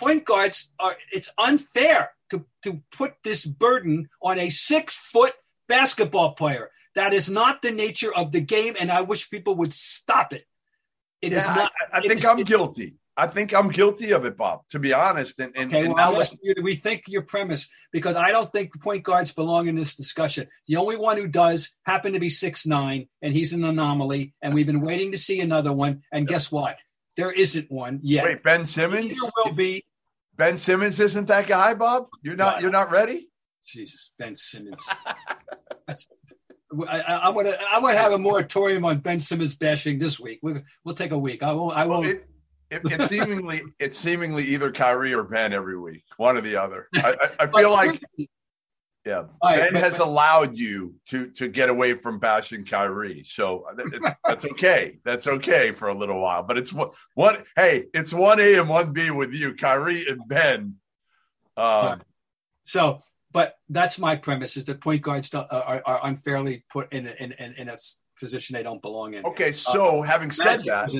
point 0.00 0.24
guards 0.24 0.70
are. 0.80 0.96
It's 1.12 1.30
unfair 1.38 2.10
to 2.30 2.46
to 2.62 2.82
put 2.96 3.14
this 3.22 3.44
burden 3.44 4.08
on 4.22 4.38
a 4.38 4.48
six 4.48 4.96
foot 4.96 5.34
basketball 5.68 6.32
player. 6.32 6.70
That 6.94 7.12
is 7.12 7.30
not 7.30 7.62
the 7.62 7.70
nature 7.70 8.12
of 8.12 8.32
the 8.32 8.40
game, 8.40 8.74
and 8.80 8.90
I 8.90 9.02
wish 9.02 9.30
people 9.30 9.54
would 9.56 9.74
stop 9.74 10.32
it. 10.32 10.44
It 11.22 11.32
yeah, 11.32 11.38
is 11.38 11.46
not. 11.48 11.72
I, 11.92 11.98
I 11.98 12.00
think 12.00 12.20
is, 12.20 12.24
I'm 12.24 12.42
guilty. 12.42 12.94
I 13.16 13.26
think 13.26 13.52
I'm 13.52 13.68
guilty 13.68 14.12
of 14.12 14.24
it, 14.24 14.36
Bob. 14.36 14.66
To 14.70 14.78
be 14.78 14.94
honest, 14.94 15.38
and, 15.38 15.52
and, 15.54 15.70
okay, 15.70 15.84
and 15.84 15.94
well, 15.94 16.12
now 16.12 16.24
you 16.42 16.54
to 16.54 16.62
rethink 16.62 17.02
your 17.08 17.22
premise 17.22 17.68
because 17.92 18.16
I 18.16 18.30
don't 18.32 18.50
think 18.50 18.80
point 18.80 19.04
guards 19.04 19.32
belong 19.32 19.68
in 19.68 19.76
this 19.76 19.94
discussion. 19.94 20.48
The 20.66 20.76
only 20.76 20.96
one 20.96 21.18
who 21.18 21.28
does 21.28 21.74
happen 21.84 22.14
to 22.14 22.20
be 22.20 22.30
six 22.30 22.66
nine, 22.66 23.08
and 23.20 23.34
he's 23.34 23.52
an 23.52 23.62
anomaly. 23.62 24.34
And 24.40 24.54
we've 24.54 24.66
been 24.66 24.80
waiting 24.80 25.12
to 25.12 25.18
see 25.18 25.40
another 25.40 25.72
one. 25.72 26.02
And 26.10 26.26
guess 26.26 26.50
what? 26.50 26.76
There 27.16 27.32
isn't 27.32 27.70
one 27.70 28.00
yet. 28.02 28.24
Wait, 28.24 28.42
Ben 28.42 28.64
Simmons 28.64 29.10
there 29.10 29.30
will 29.44 29.52
be. 29.52 29.84
Ben 30.36 30.56
Simmons 30.56 30.98
isn't 31.00 31.26
that 31.26 31.46
guy, 31.46 31.74
Bob. 31.74 32.08
You're 32.22 32.36
not. 32.36 32.62
You're 32.62 32.70
not 32.70 32.90
ready. 32.90 33.28
Jesus, 33.66 34.10
Ben 34.18 34.36
Simmons. 34.36 34.82
I, 36.88 37.00
I, 37.00 37.28
am 37.28 37.34
gonna 37.34 37.56
I'm 37.72 37.82
gonna 37.82 37.94
have 37.94 38.12
a 38.12 38.18
moratorium 38.18 38.84
on 38.84 38.98
Ben 38.98 39.20
Simmons 39.20 39.56
bashing 39.56 39.98
this 39.98 40.20
week. 40.20 40.38
We'll, 40.42 40.62
we'll 40.84 40.94
take 40.94 41.10
a 41.10 41.18
week. 41.18 41.42
I 41.42 41.52
won't. 41.52 41.76
I 41.76 41.86
won't. 41.86 42.06
Well, 42.06 42.10
it, 42.10 42.26
it, 42.70 42.82
it's 42.84 43.08
seemingly 43.08 43.62
it's 43.78 43.98
seemingly 43.98 44.44
either 44.44 44.70
Kyrie 44.70 45.12
or 45.12 45.24
Ben 45.24 45.52
every 45.52 45.78
week, 45.78 46.04
one 46.16 46.36
or 46.36 46.40
the 46.40 46.56
other. 46.56 46.88
I, 46.96 47.16
I, 47.38 47.44
I 47.44 47.46
feel 47.48 47.72
like 47.72 48.00
yeah, 49.06 49.24
Ben 49.42 49.74
has 49.74 49.96
allowed 49.96 50.56
you 50.56 50.94
to 51.08 51.30
to 51.30 51.48
get 51.48 51.70
away 51.70 51.94
from 51.94 52.18
bashing 52.18 52.64
Kyrie, 52.64 53.24
so 53.24 53.66
that's 54.24 54.44
okay. 54.44 54.98
That's 55.04 55.26
okay 55.26 55.72
for 55.72 55.88
a 55.88 55.94
little 55.96 56.20
while. 56.20 56.42
But 56.42 56.58
it's 56.58 56.72
what 56.72 56.94
what 57.14 57.44
hey, 57.56 57.86
it's 57.94 58.12
one 58.12 58.40
A 58.40 58.58
and 58.58 58.68
one 58.68 58.92
B 58.92 59.10
with 59.10 59.32
you, 59.32 59.54
Kyrie 59.54 60.06
and 60.06 60.20
Ben. 60.28 60.76
Um, 61.56 62.02
So, 62.62 63.00
but 63.32 63.56
that's 63.68 63.98
my 63.98 64.16
premise: 64.16 64.56
is 64.56 64.64
that 64.66 64.80
point 64.80 65.02
guards 65.02 65.34
are, 65.34 65.82
are 65.84 66.00
unfairly 66.04 66.64
put 66.70 66.92
in 66.92 67.06
a, 67.06 67.12
in, 67.12 67.32
in 67.32 67.68
a 67.68 67.78
position 68.18 68.54
they 68.54 68.62
don't 68.62 68.82
belong 68.82 69.14
in. 69.14 69.24
Okay, 69.24 69.50
so 69.52 70.00
uh, 70.00 70.02
having 70.02 70.30
said 70.30 70.62
that, 70.64 70.90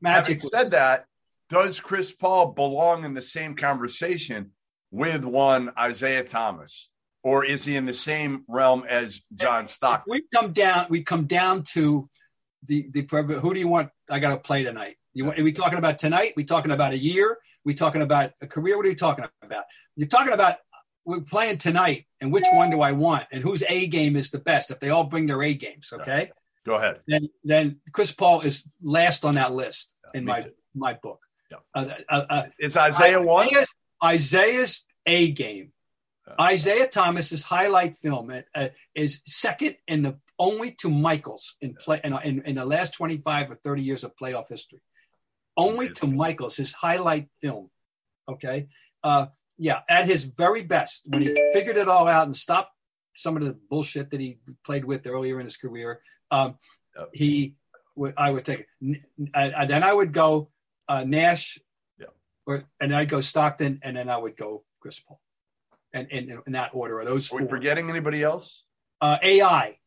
Magic 0.00 0.40
having 0.40 0.50
said 0.50 0.70
that, 0.70 1.06
does 1.48 1.80
Chris 1.80 2.10
Paul 2.12 2.52
belong 2.52 3.04
in 3.04 3.14
the 3.14 3.22
same 3.22 3.54
conversation 3.54 4.52
with 4.90 5.24
one 5.24 5.70
Isiah 5.78 6.24
Thomas? 6.24 6.88
Or 7.22 7.44
is 7.44 7.64
he 7.64 7.76
in 7.76 7.86
the 7.86 7.94
same 7.94 8.44
realm 8.48 8.84
as 8.88 9.20
John 9.34 9.66
Stockton? 9.66 10.10
We 10.10 10.24
come 10.34 10.52
down. 10.52 10.86
We 10.90 11.02
come 11.02 11.26
down 11.26 11.62
to 11.72 12.08
the 12.66 12.88
the 12.92 13.02
who 13.40 13.54
do 13.54 13.60
you 13.60 13.68
want? 13.68 13.90
I 14.10 14.18
got 14.18 14.30
to 14.30 14.38
play 14.38 14.64
tonight. 14.64 14.96
You 15.14 15.26
want, 15.26 15.38
are 15.38 15.44
we 15.44 15.52
talking 15.52 15.78
about 15.78 15.98
tonight? 15.98 16.32
We 16.36 16.44
talking 16.44 16.70
about 16.70 16.92
a 16.92 16.98
year? 16.98 17.38
We 17.64 17.74
talking 17.74 18.02
about 18.02 18.32
a 18.40 18.46
career? 18.46 18.76
What 18.76 18.86
are 18.86 18.88
you 18.88 18.96
talking 18.96 19.24
about? 19.42 19.64
You're 19.94 20.08
talking 20.08 20.32
about 20.32 20.56
we're 21.04 21.20
playing 21.20 21.58
tonight, 21.58 22.06
and 22.20 22.32
which 22.32 22.46
one 22.52 22.70
do 22.70 22.80
I 22.80 22.92
want? 22.92 23.26
And 23.32 23.42
whose 23.42 23.62
A 23.68 23.86
game 23.88 24.16
is 24.16 24.30
the 24.30 24.38
best? 24.38 24.70
If 24.70 24.80
they 24.80 24.90
all 24.90 25.04
bring 25.04 25.26
their 25.26 25.42
A 25.42 25.54
games, 25.54 25.92
okay. 25.92 26.30
Go 26.64 26.74
ahead. 26.74 27.00
Then, 27.08 27.28
then 27.42 27.80
Chris 27.92 28.12
Paul 28.12 28.42
is 28.42 28.68
last 28.80 29.24
on 29.24 29.34
that 29.34 29.52
list 29.52 29.94
yeah, 30.04 30.18
in 30.18 30.24
my 30.24 30.40
too. 30.40 30.52
my 30.74 30.94
book. 30.94 31.20
Uh, 31.74 31.86
uh, 32.08 32.24
uh, 32.30 32.42
is 32.58 32.76
Isiah 32.76 33.20
one? 33.20 33.48
Isiah's 34.02 34.84
A 35.06 35.32
game. 35.32 35.72
Isiah 36.40 36.86
Thomas's 36.86 37.44
highlight 37.44 37.96
film 37.96 38.32
uh, 38.54 38.68
is 38.94 39.22
second 39.26 39.76
in 39.88 40.02
the 40.02 40.18
only 40.38 40.72
to 40.80 40.90
Michaels 40.90 41.56
in 41.60 41.74
play 41.74 42.00
in, 42.04 42.14
in, 42.24 42.42
in, 42.42 42.54
the 42.56 42.64
last 42.64 42.94
25 42.94 43.50
or 43.50 43.54
30 43.54 43.82
years 43.82 44.04
of 44.04 44.16
playoff 44.16 44.48
history. 44.48 44.80
Only 45.56 45.90
to 45.90 46.06
Michaels, 46.06 46.56
his 46.56 46.72
highlight 46.72 47.28
film. 47.40 47.70
Okay. 48.28 48.68
Uh, 49.02 49.26
yeah, 49.58 49.80
at 49.88 50.06
his 50.06 50.24
very 50.24 50.62
best, 50.62 51.02
when 51.08 51.22
he 51.22 51.34
figured 51.52 51.76
it 51.76 51.88
all 51.88 52.08
out 52.08 52.26
and 52.26 52.36
stopped 52.36 52.72
some 53.14 53.36
of 53.36 53.44
the 53.44 53.56
bullshit 53.68 54.10
that 54.10 54.20
he 54.20 54.38
played 54.64 54.84
with 54.84 55.06
earlier 55.06 55.38
in 55.38 55.46
his 55.46 55.56
career, 55.56 56.00
um, 56.30 56.56
he 57.12 57.54
would. 57.94 58.14
I 58.16 58.30
would 58.30 58.44
take. 58.44 58.66
And 58.80 59.70
then 59.70 59.82
I 59.82 59.92
would 59.92 60.12
go 60.12 60.50
uh, 60.88 61.04
Nash, 61.04 61.58
Yep. 61.98 62.14
or 62.46 62.64
and 62.80 62.94
I'd 62.94 63.08
go 63.08 63.20
Stockton, 63.20 63.80
and 63.82 63.96
then 63.96 64.08
I 64.08 64.16
would 64.16 64.36
go 64.36 64.64
Chris 64.80 65.00
Paul, 65.00 65.20
and 65.92 66.08
in, 66.10 66.40
in 66.46 66.52
that 66.52 66.70
order 66.72 67.00
are 67.00 67.04
those 67.04 67.30
Are 67.32 67.36
we 67.36 67.42
four. 67.42 67.50
forgetting 67.50 67.90
anybody 67.90 68.22
else? 68.22 68.64
Uh, 69.00 69.18
AI. 69.22 69.78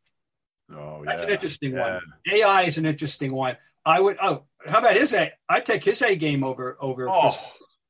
Oh, 0.71 1.03
yeah. 1.03 1.11
That's 1.11 1.23
an 1.23 1.29
interesting 1.29 1.73
Yeah. 1.73 1.93
one. 1.95 2.01
AI 2.31 2.61
is 2.63 2.77
an 2.77 2.85
interesting 2.85 3.31
one. 3.33 3.57
I 3.85 3.99
would. 3.99 4.17
Oh, 4.21 4.43
how 4.65 4.79
about 4.79 4.95
his 4.95 5.13
A? 5.13 5.31
I 5.47 5.59
take 5.61 5.83
his 5.83 6.01
A 6.01 6.15
game 6.15 6.43
over 6.43 6.75
over. 6.79 7.07
Oh, 7.09 7.35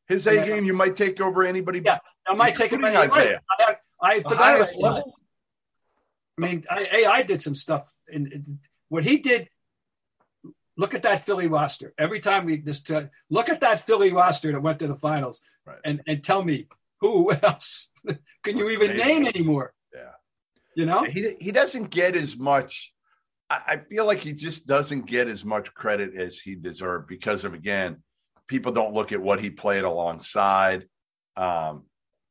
his 0.08 0.28
A 0.28 0.46
game 0.46 0.66
you 0.66 0.74
might 0.74 0.96
take 0.96 1.20
over 1.22 1.44
anybody. 1.44 1.82
Yeah. 1.84 2.00
I 2.28 2.34
might 2.34 2.56
take 2.56 2.72
him. 2.72 2.84
Including 2.84 3.10
Right. 3.12 3.38
I, 3.60 3.76
I 4.02 4.20
forgot. 4.22 4.38
highest 4.38 4.76
about 4.78 4.86
AI. 4.86 4.96
level. 4.96 5.16
I 6.38 6.42
mean, 6.42 6.66
I, 6.70 6.88
AI 6.92 7.22
did 7.24 7.42
some 7.42 7.56
stuff, 7.56 7.92
and 8.12 8.60
what 8.90 9.04
he 9.06 9.18
did. 9.20 9.50
Look 10.78 10.94
at 10.94 11.04
that 11.04 11.26
Philly 11.26 11.48
roster. 11.48 11.94
Every 11.98 12.20
time 12.20 12.44
we 12.46 12.58
just 12.58 12.92
uh, 12.92 13.06
look 13.30 13.48
at 13.48 13.62
that 13.62 13.80
Philly 13.88 14.12
roster 14.12 14.52
that 14.52 14.60
went 14.62 14.80
to 14.80 14.88
the 14.88 14.96
finals, 14.96 15.42
Right. 15.66 15.78
and 15.86 16.02
and 16.06 16.22
tell 16.22 16.44
me 16.44 16.68
who 17.02 17.32
else 17.32 17.92
can 18.44 18.58
you 18.58 18.70
even 18.70 18.92
Amazing. 18.92 19.08
name 19.24 19.26
anymore? 19.28 19.74
Yeah. 19.94 20.12
You 20.76 20.86
know, 20.86 21.04
He 21.04 21.36
he 21.40 21.52
doesn't 21.52 21.90
get 21.90 22.16
as 22.16 22.38
much. 22.38 22.94
I, 23.50 23.62
I 23.68 23.78
feel 23.78 24.06
like 24.06 24.20
he 24.20 24.34
just 24.34 24.66
doesn't 24.68 25.06
get 25.06 25.28
as 25.28 25.46
much 25.46 25.74
credit 25.74 26.16
as 26.16 26.40
he 26.40 26.56
deserved 26.56 27.08
because 27.08 27.46
of 27.46 27.54
again, 27.54 28.04
people 28.48 28.72
don't 28.72 28.94
look 28.94 29.12
at 29.12 29.22
what 29.22 29.40
he 29.40 29.50
played 29.50 29.84
alongside. 29.84 30.88
Um, 31.38 31.84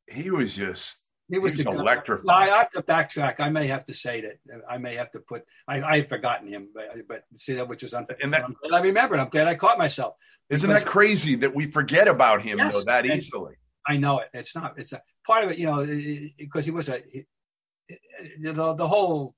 he 0.07 0.29
was 0.31 0.55
just 0.55 1.01
he 1.29 1.39
was, 1.39 1.53
he 1.53 1.57
was 1.59 1.65
the 1.65 1.71
guy. 1.71 1.77
electrifying. 1.79 2.49
I 2.51 2.57
have 2.57 2.69
to 2.71 2.83
backtrack. 2.83 3.39
I 3.39 3.49
may 3.49 3.65
have 3.67 3.85
to 3.85 3.93
say 3.95 4.21
that. 4.21 4.61
I 4.69 4.77
may 4.77 4.95
have 4.95 5.09
to 5.11 5.19
put. 5.19 5.43
I, 5.67 5.81
I 5.81 5.95
had 5.97 6.09
forgotten 6.09 6.47
him, 6.47 6.67
but, 6.73 6.85
but 7.07 7.23
see 7.35 7.53
that 7.53 7.67
which 7.67 7.81
is 7.81 7.93
unfair. 7.95 8.17
And 8.21 8.31
that- 8.33 8.43
I'm 8.43 8.55
glad 8.61 8.77
I 8.79 8.81
remembered. 8.83 9.19
I'm 9.19 9.29
glad 9.29 9.47
I 9.47 9.55
caught 9.55 9.77
myself. 9.79 10.13
Isn't 10.51 10.69
because- 10.69 10.83
that 10.83 10.89
crazy 10.89 11.33
that 11.37 11.55
we 11.55 11.65
forget 11.65 12.07
about 12.07 12.43
him 12.43 12.59
Yes, 12.59 12.73
though 12.73 12.81
that 12.83 13.05
and- 13.05 13.15
easily? 13.15 13.55
I 13.87 13.97
know 13.97 14.19
it. 14.19 14.29
It's 14.33 14.55
not. 14.55 14.77
It's 14.77 14.93
a 14.93 15.01
part 15.25 15.43
of 15.43 15.51
it. 15.51 15.57
You 15.57 15.67
know, 15.67 15.85
because 16.37 16.65
he 16.65 16.71
was 16.71 16.89
a. 16.89 17.01
He, 17.11 17.25
the, 18.39 18.73
the 18.73 18.87
whole 18.87 19.35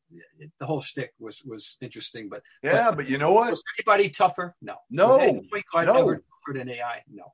the 0.59 0.65
whole 0.65 0.79
stick 0.79 1.13
was 1.19 1.43
was 1.43 1.77
interesting, 1.81 2.29
but 2.29 2.41
Yeah, 2.63 2.91
but 2.91 3.09
you 3.09 3.17
know 3.17 3.33
what? 3.33 3.51
was 3.51 3.63
anybody 3.77 4.09
tougher? 4.09 4.55
No. 4.61 4.75
No, 4.89 5.09
Was 5.09 5.19
any 5.19 5.49
point 5.51 5.65
guard 5.71 5.87
no. 5.87 5.95
tougher 5.95 6.53
than 6.53 6.69
AI? 6.69 7.03
No. 7.11 7.33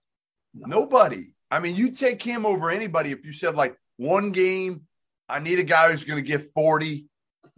Nobody. 0.55 1.34
I 1.51 1.59
mean, 1.59 1.76
you 1.76 1.91
take 1.91 2.22
him 2.22 2.45
over 2.45 2.70
anybody 2.70 3.11
if 3.11 3.26
you 3.26 3.32
said 3.32 3.55
like 3.55 3.76
one 3.97 4.32
game, 4.32 4.88
I 5.30 5.39
need 5.39 5.59
a 5.59 5.64
guy 5.64 5.91
who's 5.91 6.03
going 6.03 6.24
to 6.24 6.28
get 6.28 6.51
40, 6.53 7.05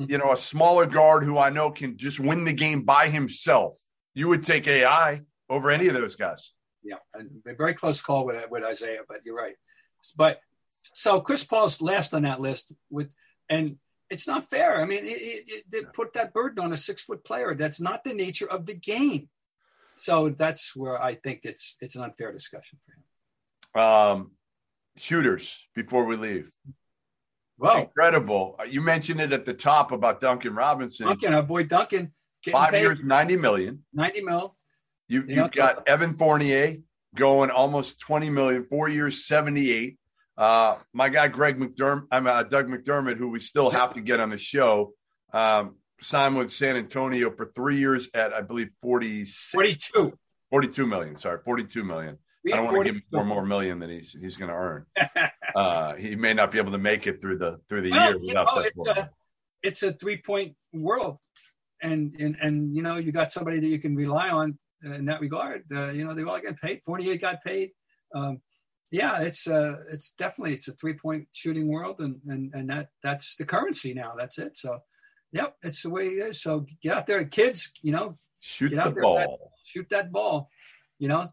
mm-hmm. 0.02 0.12
you 0.12 0.18
know, 0.18 0.32
a 0.32 0.38
smaller 0.38 0.86
guard 0.86 1.24
who 1.24 1.38
I 1.38 1.50
know 1.50 1.72
can 1.72 1.98
just 1.98 2.20
win 2.20 2.44
the 2.44 2.54
game 2.54 2.84
by 2.84 3.10
himself. 3.10 3.78
You 4.14 4.28
would 4.30 4.44
take 4.44 4.68
AI 4.68 5.22
over 5.50 5.72
any 5.72 5.88
of 5.88 5.94
those 5.94 6.16
guys. 6.16 6.52
Yeah, 6.86 6.98
a 7.16 7.54
very 7.56 7.74
close 7.74 8.02
call 8.02 8.26
with 8.26 8.50
with 8.50 8.64
Isiah, 8.64 9.00
but 9.08 9.22
you're 9.26 9.36
right. 9.36 9.56
But 10.16 10.40
so 10.94 11.20
Chris 11.20 11.44
Paul's 11.44 11.82
last 11.82 12.14
on 12.14 12.22
that 12.24 12.40
list 12.40 12.72
with, 12.90 13.14
and 13.50 13.78
it's 14.10 14.28
not 14.28 14.46
fair. 14.46 14.80
I 14.80 14.86
mean, 14.86 15.04
it, 15.04 15.44
it, 15.48 15.64
they 15.70 15.82
put 15.82 16.14
that 16.14 16.32
burden 16.34 16.64
on 16.64 16.72
a 16.72 16.78
six 16.78 17.02
foot 17.02 17.26
player. 17.26 17.56
That's 17.56 17.82
not 17.82 18.04
the 18.04 18.14
nature 18.14 18.50
of 18.50 18.66
the 18.66 18.76
game. 18.76 19.30
So 19.96 20.30
that's 20.30 20.76
where 20.76 21.02
I 21.02 21.16
think 21.16 21.42
it's 21.44 21.78
it's 21.82 21.96
an 21.96 22.04
unfair 22.04 22.32
discussion 22.32 22.80
for 22.86 22.94
him. 23.80 23.84
Um, 23.84 24.32
shooters 24.98 25.68
before 25.74 26.06
we 26.06 26.18
leave. 26.18 26.52
Well, 27.58 27.84
Incredible. 27.84 28.60
You 28.70 28.82
mentioned 28.82 29.22
it 29.22 29.32
at 29.32 29.46
the 29.46 29.54
top 29.54 29.92
about 29.92 30.20
Duncan 30.20 30.54
Robinson. 30.56 31.08
Duncan, 31.08 31.34
our 31.34 31.44
boy 31.44 31.64
Duncan, 31.64 32.14
Five 32.52 32.72
paid 32.72 32.82
years, 32.82 33.04
90 33.04 33.38
million. 33.38 33.84
ninety 33.94 34.22
mil. 34.22 34.56
You, 35.08 35.24
Yeah. 35.28 35.44
you've 35.44 35.52
got 35.52 35.88
Evan 35.88 36.16
Fournier 36.16 36.78
going 37.16 37.50
almost 37.50 38.00
20 38.02 38.30
million, 38.30 38.64
four 38.64 38.90
years, 38.90 39.26
78. 39.26 39.98
Uh, 40.38 40.78
my 40.94 41.10
guy, 41.10 41.28
Greg 41.30 41.58
McDermott, 41.58 42.08
I'm 42.12 42.28
uh, 42.28 42.44
Doug 42.44 42.68
McDermott, 42.68 43.18
who 43.18 43.30
we 43.30 43.40
still 43.40 43.70
have 43.70 43.94
to 43.94 44.02
get 44.02 44.20
on 44.20 44.32
the 44.32 44.38
show, 44.38 44.94
um, 45.34 45.76
signed 46.02 46.36
with 46.36 46.52
San 46.52 46.76
Antonio 46.76 47.32
for 47.32 47.46
three 47.46 47.80
years 47.80 48.10
at, 48.14 48.34
I 48.34 48.42
believe, 48.42 48.70
46, 48.82 49.52
42. 49.54 50.18
42 50.50 50.88
million. 50.88 51.16
Sorry, 51.16 51.40
42 51.44 51.84
million. 51.84 52.18
I 52.48 52.58
don't 52.58 52.66
want 52.66 52.78
to 52.78 52.84
give 52.86 52.96
him 52.96 53.04
four 53.12 53.26
more 53.26 53.44
million 53.46 53.80
than 53.80 53.90
he's 53.90 54.16
he's 54.22 54.38
going 54.38 54.50
to 54.50 54.56
earn. 54.56 54.86
uh, 55.56 55.96
he 55.96 56.16
may 56.16 56.34
not 56.36 56.52
be 56.52 56.60
able 56.60 56.74
to 56.74 56.78
make 56.78 57.08
it 57.08 57.20
through 57.20 57.40
the 57.40 57.58
through 57.68 57.82
the 57.82 57.90
Well, 57.90 58.12
year 58.12 58.20
you 58.22 58.28
without 58.28 58.46
know, 58.56 58.62
that. 58.62 58.72
it's 58.76 58.90
a, 59.00 59.10
it's 59.64 59.84
a 59.84 59.94
three 59.94 60.18
point 60.18 60.56
world, 60.72 61.18
and 61.82 62.16
and 62.20 62.38
and 62.40 62.76
you 62.76 62.84
know 62.84 62.98
you 62.98 63.12
got 63.12 63.34
somebody 63.34 63.60
that 63.62 63.68
you 63.68 63.80
can 63.80 63.96
rely 63.96 64.30
on 64.30 64.60
in 64.84 65.06
that 65.06 65.22
regard. 65.22 65.64
Uh, 65.74 65.90
you 65.92 66.06
know 66.06 66.14
they 66.14 66.24
all 66.24 66.40
get 66.40 66.60
paid. 66.62 66.82
Forty 66.86 67.10
eight 67.10 67.22
got 67.22 67.44
paid. 67.44 67.72
Um, 68.14 68.42
yeah, 68.92 69.22
it's 69.22 69.48
uh, 69.48 69.78
it's 69.92 70.12
definitely 70.12 70.54
it's 70.54 70.68
a 70.68 70.74
three 70.74 70.94
point 70.94 71.28
shooting 71.34 71.68
world, 71.68 72.00
and 72.00 72.20
and 72.28 72.54
and 72.54 72.70
that 72.70 72.90
that's 73.04 73.36
the 73.36 73.46
currency 73.46 73.94
now. 73.94 74.14
That's 74.18 74.38
it. 74.38 74.58
So, 74.58 74.80
yep, 75.32 75.56
it's 75.64 75.82
the 75.84 75.90
way 75.90 76.08
it 76.08 76.28
is. 76.28 76.42
So 76.42 76.66
get 76.82 76.96
out 76.98 77.08
there, 77.08 77.26
kids. 77.26 77.72
You 77.82 77.92
know, 77.94 78.16
Shoot 78.40 78.70
the 78.70 78.76
with 78.76 78.84
that- 78.96 79.02
ball. 79.02 79.52
shoot 79.66 79.88
that 79.90 80.12
ball. 80.12 80.50
You 81.00 81.08
know, 81.10 81.26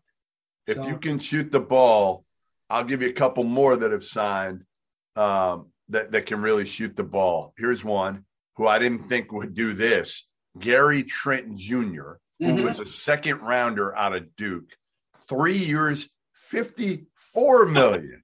if 0.67 0.77
So- 0.77 0.89
you 0.89 0.99
can 0.99 1.19
shoot 1.19 1.53
the 1.53 1.61
ball, 1.61 2.25
I'll 2.71 2.85
give 2.85 3.03
you 3.03 3.11
a 3.11 3.13
couple 3.13 3.45
more 3.45 3.77
that 3.77 3.93
have 3.93 4.03
signed 4.05 4.65
um, 5.15 5.71
that 5.91 6.11
that 6.13 6.27
can 6.27 6.41
really 6.41 6.65
shoot 6.65 6.97
the 6.97 7.05
ball. 7.05 7.53
Here's 7.59 7.85
one 7.85 8.25
who 8.57 8.67
I 8.67 8.79
didn't 8.79 9.05
think 9.09 9.31
would 9.31 9.55
do 9.55 9.75
this: 9.75 10.27
Gary 10.59 11.05
Trent 11.05 11.55
Jr., 11.57 12.13
who 12.43 12.57
Mhm. 12.57 12.65
was 12.65 12.81
a 12.81 12.87
second 12.87 13.41
rounder 13.41 13.95
out 13.97 14.15
of 14.15 14.35
Duke, 14.37 14.77
three 15.29 15.57
years, 15.57 16.09
fifty-four 16.33 17.67
million 17.67 18.23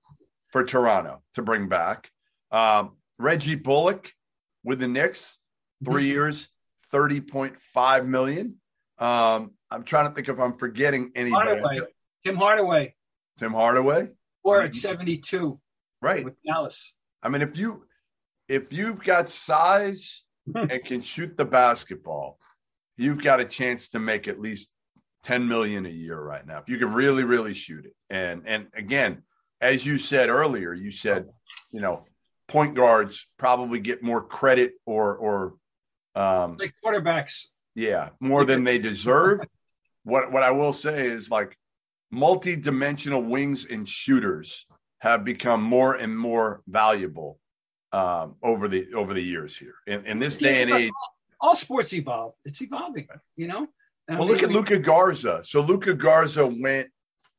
for 0.49 0.65
Toronto 0.65 1.23
to 1.35 1.43
bring 1.43 1.69
back. 1.69 2.11
Um, 2.51 2.97
Reggie 3.19 3.55
Bullock 3.55 4.13
with 4.65 4.81
the 4.81 4.89
Knicks, 4.89 5.39
3 5.85 6.07
years, 6.07 6.49
thirty 6.87 7.21
point 7.21 7.57
five 7.61 8.07
million. 8.07 8.61
Um, 8.99 9.53
I'm 9.71 9.85
trying 9.85 10.09
to 10.09 10.15
think 10.15 10.29
if 10.29 10.39
I'm 10.41 10.57
forgetting 10.59 11.13
anybody. 11.15 11.61
Hardaway, 11.61 11.81
Tim 12.25 12.37
Hardaway, 12.37 12.97
Tim 13.39 13.53
Hardaway, 13.53 14.11
or 14.43 14.63
at 14.63 14.75
seventy 14.75 15.19
two 15.19 15.61
right? 16.03 16.25
with 16.25 16.35
Dallas. 16.43 16.95
I 17.23 17.29
mean, 17.29 17.43
if 17.43 17.57
you 17.57 17.87
if 18.49 18.73
you've 18.73 19.03
got 19.05 19.29
size 19.29 20.25
and 20.55 20.85
can 20.85 21.01
shoot 21.03 21.37
the 21.37 21.45
basketball, 21.45 22.39
you've 22.99 23.23
got 23.23 23.41
a 23.41 23.45
chance 23.45 23.89
to 23.91 23.99
make 23.99 24.29
at 24.29 24.39
least 24.39 24.71
10 25.25 25.49
million 25.49 25.87
a 25.87 25.91
year 25.91 26.21
right 26.21 26.47
now. 26.47 26.59
If 26.59 26.69
you 26.69 26.77
can 26.77 26.93
really, 26.93 27.25
really 27.25 27.55
shoot 27.55 27.87
it. 27.87 27.95
And 28.11 28.43
and 28.47 28.67
again, 28.75 29.23
as 29.61 29.87
you 29.87 29.97
said 29.97 30.29
earlier, 30.29 30.75
you 30.75 30.91
said, 30.91 31.27
you 31.73 31.81
know, 31.81 32.05
point 32.49 32.75
guards 32.75 33.31
probably 33.39 33.81
get 33.81 34.03
more 34.03 34.23
credit 34.23 34.73
or 34.85 35.17
or 35.17 35.55
um 36.15 36.57
Like 36.59 36.75
quarterbacks, 36.85 37.47
yeah, 37.75 38.11
more 38.21 38.45
than 38.45 38.65
they 38.65 38.79
deserve. 38.79 39.41
what 40.03 40.33
what 40.33 40.43
I 40.43 40.51
will 40.51 40.73
say 40.73 41.09
is 41.09 41.31
like 41.31 41.57
multi-dimensional 42.11 43.23
wings 43.23 43.67
and 43.67 43.89
shooters 43.89 44.67
have 45.01 45.25
become 45.25 45.63
more 45.63 45.95
and 45.95 46.19
more 46.19 46.63
valuable 46.67 47.39
um, 47.93 48.37
over 48.43 48.69
the 48.69 48.93
over 48.95 49.15
the 49.15 49.23
years 49.23 49.57
here. 49.57 49.75
In, 49.87 50.07
in 50.07 50.19
this 50.19 50.39
day 50.39 50.63
and 50.63 50.71
age, 50.71 50.93
all 51.41 51.57
sports 51.57 51.93
evolve. 51.93 52.35
It's 52.45 52.61
evolving, 52.63 53.09
you 53.37 53.49
know. 53.49 53.69
And 54.09 54.19
well, 54.19 54.29
look 54.29 54.43
at 54.43 54.51
Luka 54.51 54.79
Garza. 54.79 55.43
So 55.45 55.61
Luka 55.61 55.95
Garza 55.95 56.47
went. 56.47 56.89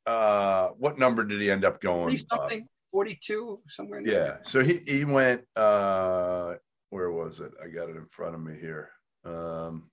Uh, 0.06 0.70
what 0.78 0.98
number 0.98 1.24
did 1.24 1.42
he 1.42 1.52
end 1.52 1.66
up 1.66 1.82
going? 1.82 2.16
Uh, 2.16 2.38
something, 2.38 2.68
forty-two, 2.92 3.60
somewhere. 3.68 4.02
Yeah. 4.02 4.14
there. 4.14 4.42
So 4.44 4.64
he 4.64 4.78
he 4.86 5.06
went. 5.06 5.42
Uh, 5.56 6.56
where 6.90 7.12
was 7.12 7.40
it? 7.40 7.52
I 7.64 7.68
got 7.68 7.90
it 7.90 7.96
in 7.96 8.06
front 8.10 8.36
of 8.36 8.42
me 8.42 8.58
here. 8.60 8.90
Um, 9.26 9.90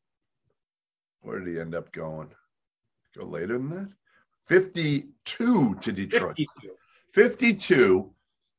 where 1.21 1.41
did 1.41 1.49
he 1.49 1.61
end 1.61 1.75
up 1.75 1.93
going? 1.93 2.29
Go 3.19 3.27
later 3.27 3.59
than 3.59 3.71
that. 3.71 3.89
Fifty-two 4.45 5.77
to 5.81 5.93
Detroit. 5.93 6.37
52. 6.37 6.71
52. 7.13 8.11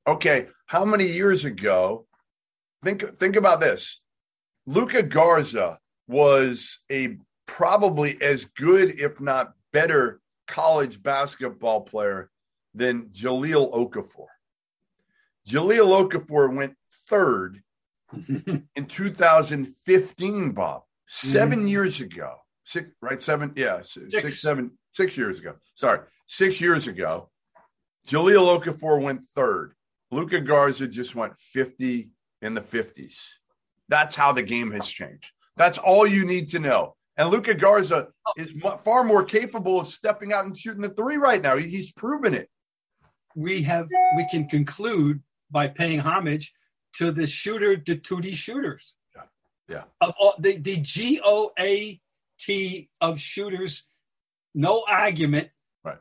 Okay, 0.07 0.47
how 0.65 0.83
many 0.83 1.05
years 1.05 1.45
ago? 1.45 2.07
Think 2.83 3.17
think 3.17 3.35
about 3.35 3.59
this. 3.59 4.01
Luka 4.67 5.01
Garza 5.01 5.79
was 6.07 6.79
a 6.91 7.17
probably 7.45 8.21
as 8.21 8.45
good, 8.45 8.99
if 8.99 9.21
not 9.21 9.53
better, 9.71 10.19
college 10.45 11.01
basketball 11.01 11.81
player 11.81 12.29
than 12.73 13.05
Jahlil 13.05 13.73
Okafor. 13.73 14.27
Jahlil 15.47 16.09
Okafor 16.09 16.53
went 16.53 16.75
third 17.07 17.63
in 18.75 18.85
2015, 18.85 20.51
Bob. 20.51 20.83
7 21.07 21.59
mm-hmm. 21.59 21.67
years 21.67 22.01
ago. 22.01 22.35
Six, 22.65 22.89
right? 23.01 23.21
Seven, 23.21 23.53
yeah, 23.55 23.81
six, 23.81 24.21
Six. 24.21 24.41
seven, 24.41 24.71
six 24.91 25.15
years 25.15 25.39
ago. 25.39 25.55
Sorry, 25.75 26.01
six 26.27 26.59
years 26.59 26.87
ago. 26.87 27.29
Jahlil 28.05 28.59
Okafor 28.59 29.01
went 29.01 29.23
third. 29.23 29.71
Luka 30.11 30.41
Garza 30.41 30.85
just 30.85 31.15
went 31.15 31.37
50 31.37 32.09
in 32.41 32.53
the 32.53 32.61
50s. 32.61 33.15
That's 33.89 34.15
how 34.15 34.31
the 34.33 34.43
game 34.43 34.71
has 34.71 34.87
changed. 34.87 35.31
That's 35.55 35.77
all 35.77 36.05
you 36.07 36.25
need 36.25 36.49
to 36.49 36.59
know. 36.59 36.95
And 37.15 37.29
Luka 37.29 37.55
Garza 37.55 38.09
is 38.37 38.53
far 38.83 39.03
more 39.03 39.23
capable 39.23 39.79
of 39.79 39.87
stepping 39.87 40.33
out 40.33 40.45
and 40.45 40.57
shooting 40.57 40.81
the 40.81 40.89
three 40.89 41.17
right 41.17 41.41
now. 41.41 41.57
He's 41.57 41.91
proven 41.91 42.33
it. 42.35 42.49
We 43.35 43.63
have 43.63 43.87
we 44.15 44.27
can 44.29 44.47
conclude 44.47 45.21
by 45.49 45.67
paying 45.67 45.99
homage 45.99 46.53
to 46.93 47.11
the 47.11 47.25
shooter, 47.27 47.75
the 47.75 47.95
2D 47.97 48.33
shooters. 48.33 48.93
Yeah. 49.69 49.83
Of 49.99 50.13
all 50.19 50.33
the, 50.39 50.57
the 50.57 50.77
G 50.77 51.19
O 51.23 51.51
A 51.59 51.99
T 52.39 52.89
of 53.01 53.19
shooters, 53.19 53.83
no 54.55 54.83
argument. 54.87 55.49
Right. 55.83 55.97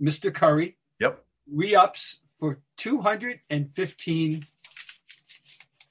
Mr. 0.00 0.32
Curry 0.32 0.76
Yep. 1.00 1.24
re 1.50 1.74
ups 1.74 2.20
for 2.38 2.60
215 2.76 4.44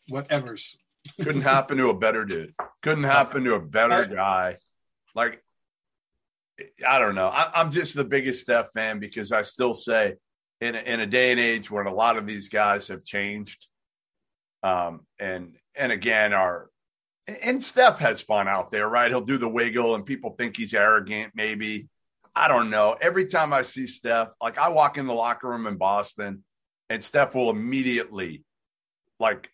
whatevers. 0.10 0.78
Couldn't 1.22 1.42
happen 1.42 1.78
to 1.78 1.90
a 1.90 1.98
better 1.98 2.26
dude. 2.26 2.54
Couldn't 2.82 3.06
happen 3.06 3.44
to 3.46 3.56
a 3.56 3.60
better 3.60 4.06
guy. 4.06 4.58
Like, 5.16 5.44
I 6.88 7.00
don't 7.00 7.16
know. 7.16 7.28
I, 7.28 7.52
I'm 7.54 7.72
just 7.72 7.96
the 7.96 8.04
biggest 8.04 8.42
Steph 8.42 8.72
fan 8.72 9.00
because 9.00 9.32
I 9.32 9.42
still 9.42 9.74
say, 9.74 10.16
in 10.62 10.76
a, 10.76 10.80
in 10.80 11.00
a 11.00 11.06
day 11.06 11.32
and 11.32 11.40
age 11.40 11.70
when 11.70 11.88
a 11.88 11.94
lot 11.94 12.18
of 12.18 12.26
these 12.26 12.50
guys 12.50 12.88
have 12.88 13.04
changed, 13.04 13.68
um, 14.64 15.02
and 15.20 15.56
and 15.76 15.92
again 15.92 16.34
are, 16.34 16.70
and 17.28 17.62
Steph 17.62 18.00
has 18.00 18.22
fun 18.22 18.48
out 18.48 18.72
there, 18.72 18.88
right? 18.88 19.12
He'll 19.12 19.22
do 19.22 19.38
the 19.38 19.50
wiggle, 19.50 19.96
and 19.96 20.06
people 20.06 20.32
think 20.32 20.58
he's 20.58 20.74
arrogant, 20.74 21.34
maybe. 21.36 21.90
I 22.36 22.48
don't 22.48 22.70
know. 22.70 22.96
Every 23.00 23.26
time 23.26 23.54
I 23.54 23.64
see 23.64 23.88
Steph, 23.88 24.30
like 24.42 24.58
I 24.58 24.70
walk 24.70 24.98
in 24.98 25.08
the 25.08 25.14
locker 25.14 25.48
room 25.48 25.68
in 25.68 25.78
Boston, 25.78 26.44
and 26.90 27.04
Steph 27.04 27.36
will 27.36 27.50
immediately, 27.50 28.44
like, 29.20 29.50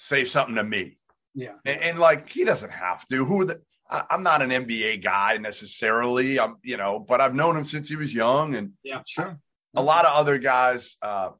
say 0.00 0.24
something 0.24 0.54
to 0.56 0.64
me. 0.64 0.96
Yeah. 1.34 1.52
And, 1.64 1.80
and, 1.82 1.98
like 1.98 2.30
he 2.30 2.44
doesn't 2.44 2.70
have 2.72 3.06
to. 3.08 3.24
Who 3.24 3.42
are 3.42 3.44
the? 3.44 3.60
I, 3.88 4.02
I'm 4.10 4.22
not 4.22 4.40
an 4.42 4.50
NBA 4.50 5.04
guy 5.04 5.36
necessarily. 5.36 6.40
I'm, 6.40 6.56
you 6.62 6.76
know, 6.78 6.98
but 6.98 7.20
I've 7.20 7.34
known 7.34 7.56
him 7.56 7.64
since 7.64 7.88
he 7.88 7.96
was 7.96 8.12
young, 8.14 8.54
and 8.56 8.72
Yeah, 8.82 9.02
sure. 9.06 9.38
a 9.76 9.82
lot 9.82 10.06
of 10.06 10.14
other 10.16 10.38
guys, 10.38 10.96
uh, 11.02 11.30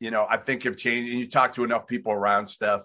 you 0.00 0.10
know, 0.10 0.24
I 0.28 0.36
think 0.38 0.62
have 0.62 0.76
changed. 0.76 1.10
And 1.10 1.20
you 1.20 1.28
talk 1.28 1.54
to 1.54 1.64
enough 1.64 1.86
people 1.86 2.12
around 2.12 2.46
Steph, 2.46 2.82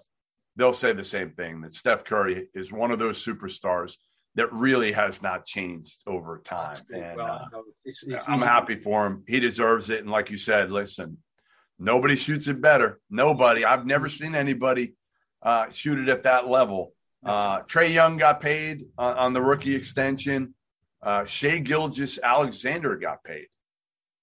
they'll 0.56 0.72
say 0.72 0.92
the 0.92 1.04
same 1.04 1.30
thing 1.30 1.60
that 1.62 1.72
Steph 1.72 2.04
Curry 2.04 2.48
is 2.54 2.72
one 2.72 2.90
of 2.90 2.98
those 2.98 3.24
superstars 3.24 3.94
that 4.34 4.52
really 4.52 4.92
has 4.92 5.22
not 5.22 5.44
changed 5.46 6.02
over 6.06 6.38
time. 6.44 6.76
And 6.92 7.16
Well, 7.16 7.26
uh, 7.26 7.44
no, 7.52 7.58
it's- 7.84 8.02
it's- 8.04 8.28
I'm 8.28 8.34
it's- 8.34 8.46
happy 8.48 8.76
for 8.76 9.06
him. 9.06 9.24
He 9.26 9.40
deserves 9.40 9.88
it. 9.88 10.00
And 10.00 10.10
like 10.10 10.30
you 10.30 10.36
said, 10.36 10.70
listen, 10.70 11.18
nobody 11.78 12.16
shoots 12.16 12.46
it 12.48 12.60
better. 12.60 13.00
Nobody. 13.10 13.64
I've 13.64 13.86
never 13.86 14.08
seen 14.08 14.34
anybody 14.34 14.94
uh, 15.42 15.70
shoot 15.70 15.98
it 15.98 16.08
at 16.08 16.24
that 16.24 16.48
level. 16.48 16.92
Uh, 17.24 17.62
Trae 17.62 17.92
Young 17.92 18.16
got 18.16 18.40
paid 18.40 18.84
on, 18.96 19.16
on 19.16 19.32
the 19.32 19.42
rookie 19.42 19.74
extension. 19.74 20.54
Uh, 21.02 21.24
Shai 21.24 21.58
Gilgeous-Alexander 21.58 22.96
got 22.96 23.22
paid 23.24 23.46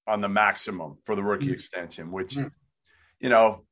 on 0.07 0.21
the 0.21 0.29
maximum 0.29 0.97
for 1.05 1.15
the 1.15 1.23
rookie 1.23 1.47
Mm. 1.47 1.53
extension, 1.53 2.11
which, 2.11 2.35
Mm. 2.35 2.51
you 3.19 3.29
know, 3.29 3.65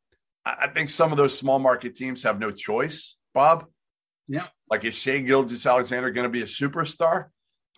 I, 0.45 0.55
I 0.63 0.67
think 0.69 0.89
some 0.89 1.11
of 1.11 1.17
those 1.17 1.37
small 1.37 1.59
market 1.59 1.95
teams 1.95 2.23
have 2.23 2.39
no 2.39 2.51
choice, 2.51 3.17
Bob. 3.33 3.65
Yeah. 4.27 4.47
Like, 4.69 4.85
is 4.85 4.95
Shai 4.95 5.19
Gilgeous-Alexander 5.19 6.11
going 6.11 6.23
to 6.23 6.29
be 6.29 6.41
a 6.41 6.45
superstar? 6.45 7.27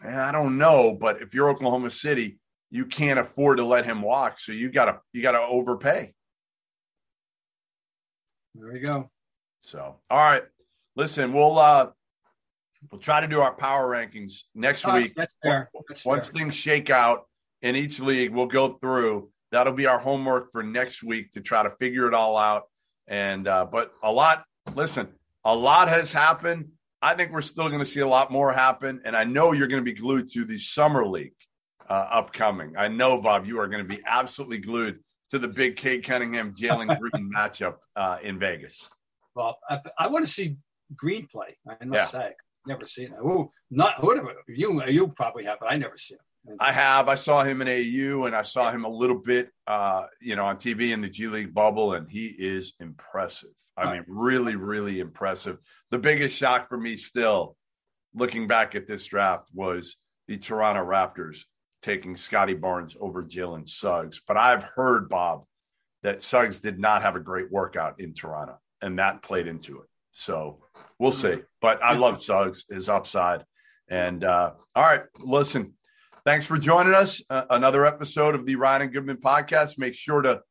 Eh, 0.03 0.15
I 0.15 0.31
don't 0.31 0.57
know, 0.57 0.93
but 0.99 1.21
if 1.21 1.33
you're 1.33 1.49
Oklahoma 1.49 1.89
City, 1.89 2.37
you 2.69 2.85
can't 2.85 3.19
afford 3.19 3.57
to 3.57 3.65
let 3.65 3.85
him 3.85 4.01
walk, 4.01 4.39
so 4.39 4.51
you 4.51 4.71
gotta 4.71 4.99
you 5.13 5.21
gotta 5.21 5.39
overpay. 5.39 6.13
There 8.55 8.71
we 8.71 8.79
go. 8.79 9.09
So, 9.61 9.97
all 10.09 10.17
right, 10.17 10.43
listen, 10.95 11.33
we'll 11.33 11.57
uh 11.57 11.89
we'll 12.91 13.01
try 13.01 13.21
to 13.21 13.27
do 13.27 13.41
our 13.41 13.53
power 13.53 13.87
rankings 13.89 14.43
next 14.53 14.85
right, 14.85 15.03
week. 15.03 15.13
that's 15.15 15.33
fair. 15.41 15.69
That's 15.87 16.05
Once 16.05 16.29
fair. 16.29 16.39
things 16.39 16.55
shake 16.55 16.89
out 16.89 17.27
in 17.61 17.75
each 17.75 17.99
league, 17.99 18.31
we'll 18.31 18.45
go 18.45 18.73
through. 18.73 19.29
That'll 19.51 19.73
be 19.73 19.87
our 19.87 19.99
homework 19.99 20.51
for 20.51 20.63
next 20.63 21.03
week 21.03 21.31
to 21.31 21.41
try 21.41 21.63
to 21.63 21.71
figure 21.79 22.07
it 22.07 22.13
all 22.13 22.37
out. 22.37 22.63
And 23.07 23.47
uh, 23.47 23.65
but 23.65 23.91
a 24.03 24.11
lot, 24.11 24.43
listen, 24.73 25.07
a 25.43 25.55
lot 25.55 25.87
has 25.87 26.11
happened. 26.11 26.69
I 27.01 27.13
think 27.15 27.31
we're 27.31 27.41
still 27.41 27.67
going 27.67 27.79
to 27.79 27.85
see 27.85 27.99
a 27.99 28.07
lot 28.07 28.31
more 28.31 28.51
happen. 28.51 29.01
And 29.05 29.15
I 29.15 29.23
know 29.25 29.51
you're 29.51 29.67
going 29.67 29.83
to 29.83 29.91
be 29.91 29.97
glued 29.97 30.27
to 30.33 30.43
the 30.43 30.57
summer 30.57 31.05
league 31.05 31.35
uh, 31.89 31.93
upcoming. 32.11 32.75
I 32.77 32.87
know, 32.87 33.19
Bob, 33.21 33.45
you 33.45 33.59
are 33.59 33.67
going 33.67 33.83
to 33.83 33.87
be 33.87 34.01
absolutely 34.05 34.59
glued 34.59 34.99
to 35.29 35.39
the 35.39 35.47
big 35.47 35.75
Cade 35.75 36.03
Cunningham 36.03 36.53
Jalen 36.53 36.99
Green 36.99 37.31
matchup 37.35 37.75
uh, 37.95 38.17
in 38.21 38.39
Vegas. 38.39 38.89
Well, 39.35 39.57
I, 39.69 39.79
I 39.97 40.07
want 40.07 40.25
to 40.25 40.31
see 40.31 40.57
Green 40.95 41.27
play. 41.27 41.57
I 41.67 41.83
must 41.85 42.13
Yeah. 42.13 42.19
say, 42.19 42.31
never 42.67 42.85
seen 42.85 43.07
it. 43.07 43.19
Oh, 43.23 43.51
not 43.71 44.03
whatever 44.03 44.33
you 44.47 44.83
you 44.85 45.07
probably 45.09 45.45
have, 45.45 45.59
but 45.59 45.71
I 45.71 45.77
never 45.77 45.97
seen 45.97 46.17
it. 46.17 46.57
I 46.59 46.71
have. 46.71 47.09
I 47.09 47.15
saw 47.15 47.43
him 47.43 47.63
in 47.63 47.67
AU 47.67 48.25
and 48.25 48.35
I 48.35 48.43
saw 48.43 48.69
him 48.71 48.85
a 48.85 48.89
little 48.89 49.17
bit, 49.17 49.49
uh, 49.65 50.05
you 50.21 50.35
know, 50.35 50.45
on 50.45 50.57
TV 50.57 50.91
in 50.91 51.01
the 51.01 51.09
G 51.09 51.27
League 51.27 51.55
bubble, 51.55 51.93
and 51.93 52.07
he 52.09 52.27
is 52.27 52.73
impressive. 52.79 53.49
I 53.75 53.91
mean, 53.91 54.05
really, 54.07 54.55
really 54.55 54.99
impressive. 54.99 55.57
The 55.89 55.97
biggest 55.97 56.37
shock 56.37 56.69
for 56.69 56.77
me 56.77 56.97
still, 56.97 57.57
looking 58.13 58.47
back 58.47 58.75
at 58.75 58.85
this 58.87 59.05
draft, 59.05 59.49
was 59.53 59.97
the 60.27 60.37
Toronto 60.37 60.85
Raptors 60.85 61.39
taking 61.85 62.17
Scottie 62.17 62.55
Barnes 62.55 62.97
over 62.99 63.23
Jalen 63.23 63.67
Suggs. 63.67 64.19
But 64.27 64.37
I've 64.37 64.63
heard, 64.63 65.07
Bob, 65.07 65.43
that 66.01 66.23
Suggs 66.23 66.59
did 66.59 66.79
not 66.79 67.03
have 67.03 67.15
a 67.15 67.19
great 67.19 67.51
workout 67.51 67.99
in 67.99 68.13
Toronto, 68.13 68.59
and 68.81 68.97
that 68.97 69.21
played 69.21 69.45
into 69.45 69.81
it. 69.81 69.87
So 70.11 70.63
we'll 70.97 71.11
see. 71.11 71.43
But 71.61 71.83
I 71.83 71.93
love 71.93 72.23
Suggs, 72.23 72.65
his 72.69 72.89
upside. 72.89 73.45
And 73.87 74.23
uh, 74.23 74.53
all 74.75 74.83
right, 74.83 75.03
listen, 75.19 75.73
thanks 76.25 76.45
for 76.45 76.57
joining 76.57 76.95
us. 76.95 77.21
Uh, 77.29 77.43
another 77.51 77.85
episode 77.85 78.33
of 78.33 78.47
the 78.47 78.55
Ryan 78.55 78.81
and 78.83 78.93
Goodman 78.93 79.17
podcast. 79.17 79.77
Make 79.77 79.93
sure 79.93 80.23
to 80.23 80.41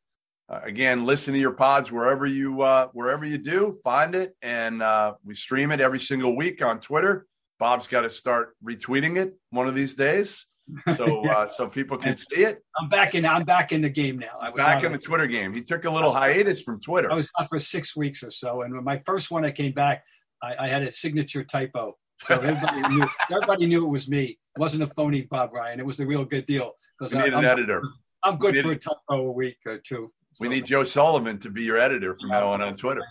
uh, 0.49 0.61
again 0.63 1.05
listen 1.05 1.35
to 1.35 1.41
your 1.41 1.53
pods 1.53 1.91
wherever 1.91 2.27
you 2.27 2.63
uh, 2.63 2.89
wherever 2.93 3.25
you 3.25 3.39
do. 3.39 3.77
Find 3.83 4.15
it, 4.15 4.37
and 4.41 4.83
uh, 4.83 5.15
we 5.25 5.35
stream 5.35 5.73
it 5.73 5.81
every 5.81 5.99
single 5.99 6.37
week 6.37 6.63
on 6.65 6.79
Twitter. 6.79 7.27
Bob's 7.59 7.89
got 7.89 8.03
to 8.03 8.11
start 8.11 8.55
retweeting 8.65 9.17
it 9.17 9.35
one 9.51 9.67
of 9.67 9.75
these 9.75 9.97
days, 9.97 10.47
so 10.97 11.29
uh, 11.29 11.47
so 11.47 11.69
people 11.69 11.99
can 11.99 12.17
see 12.17 12.45
it. 12.45 12.63
I'm 12.81 12.89
back 12.89 13.15
in. 13.15 13.27
I'm 13.27 13.45
back 13.45 13.73
in 13.73 13.83
the 13.83 13.91
game 13.91 14.19
now. 14.19 14.39
I 14.41 14.51
was 14.51 14.59
Back 14.59 14.83
in 14.83 14.93
the 14.93 14.99
Twitter 14.99 15.27
game, 15.27 15.53
he 15.53 15.61
took 15.61 15.85
a 15.85 15.91
little 15.91 16.13
hiatus 16.13 16.63
from 16.63 16.81
Twitter. 16.81 17.11
I 17.11 17.15
was 17.15 17.31
out 17.39 17.49
for 17.49 17.61
six 17.61 17.95
weeks 17.95 18.23
or 18.23 18.31
so, 18.31 18.63
and 18.63 18.75
when 18.75 18.85
my 18.85 19.03
first 19.05 19.31
one 19.31 19.45
I 19.45 19.51
came 19.51 19.73
back, 19.73 20.05
I, 20.43 20.57
I 20.61 20.69
had 20.69 20.83
a 20.83 20.91
signature 20.91 21.45
typo. 21.45 21.97
So 22.23 22.35
everybody 22.41 22.81
knew. 22.95 23.09
Everybody 23.31 23.67
knew 23.67 23.87
it 23.87 23.91
was 23.91 24.09
me. 24.09 24.39
It 24.57 24.59
wasn't 24.59 24.85
a 24.85 24.87
phony 24.87 25.23
Bob 25.23 25.53
Ryan. 25.53 25.81
It 25.81 25.87
was 25.87 25.97
the 25.99 26.07
real 26.07 26.25
good 26.25 26.47
deal. 26.47 26.73
Because 26.99 27.15
need 27.15 27.33
an 27.33 27.35
I'm, 27.35 27.45
editor. 27.45 27.83
I'm 28.23 28.39
good 28.39 28.55
need- 28.55 28.63
for 28.63 28.73
a 28.73 28.77
typo 28.77 29.27
a 29.27 29.33
week 29.33 29.59
or 29.67 29.79
two. 29.79 30.13
We 30.41 30.49
need 30.49 30.67
Joe 30.67 30.83
Sullivan 30.83 31.39
to 31.41 31.51
be 31.51 31.63
your 31.63 31.77
editor 31.77 32.17
from 32.19 32.31
now 32.31 32.49
on 32.49 32.61
on 32.61 32.75
Twitter. 32.75 33.03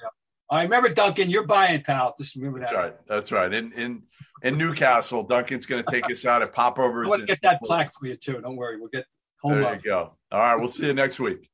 I 0.53 0.63
remember 0.63 0.89
Duncan. 0.89 1.29
You're 1.29 1.47
buying, 1.47 1.81
pal. 1.81 2.13
Just 2.17 2.35
remember 2.35 2.59
that. 2.59 2.69
That's 2.69 2.77
right. 2.77 3.07
That's 3.07 3.31
right. 3.31 3.53
In 3.53 3.71
in 3.73 4.03
in 4.43 4.57
Newcastle, 4.57 5.23
Duncan's 5.23 5.65
going 5.65 5.83
to 5.83 5.89
take 5.91 6.09
us 6.11 6.25
out 6.25 6.41
at 6.41 6.53
popovers. 6.53 7.11
and- 7.11 7.27
get 7.27 7.41
that 7.41 7.59
plaque 7.63 7.93
for 7.93 8.07
you 8.07 8.15
too. 8.15 8.39
Don't 8.41 8.55
worry. 8.55 8.77
We'll 8.79 8.89
get 8.89 9.05
home 9.41 9.61
There 9.61 9.75
you 9.75 9.81
go. 9.81 10.13
All 10.31 10.39
right. 10.39 10.55
We'll 10.55 10.67
see 10.67 10.85
you 10.87 10.93
next 10.93 11.19
week. 11.19 11.49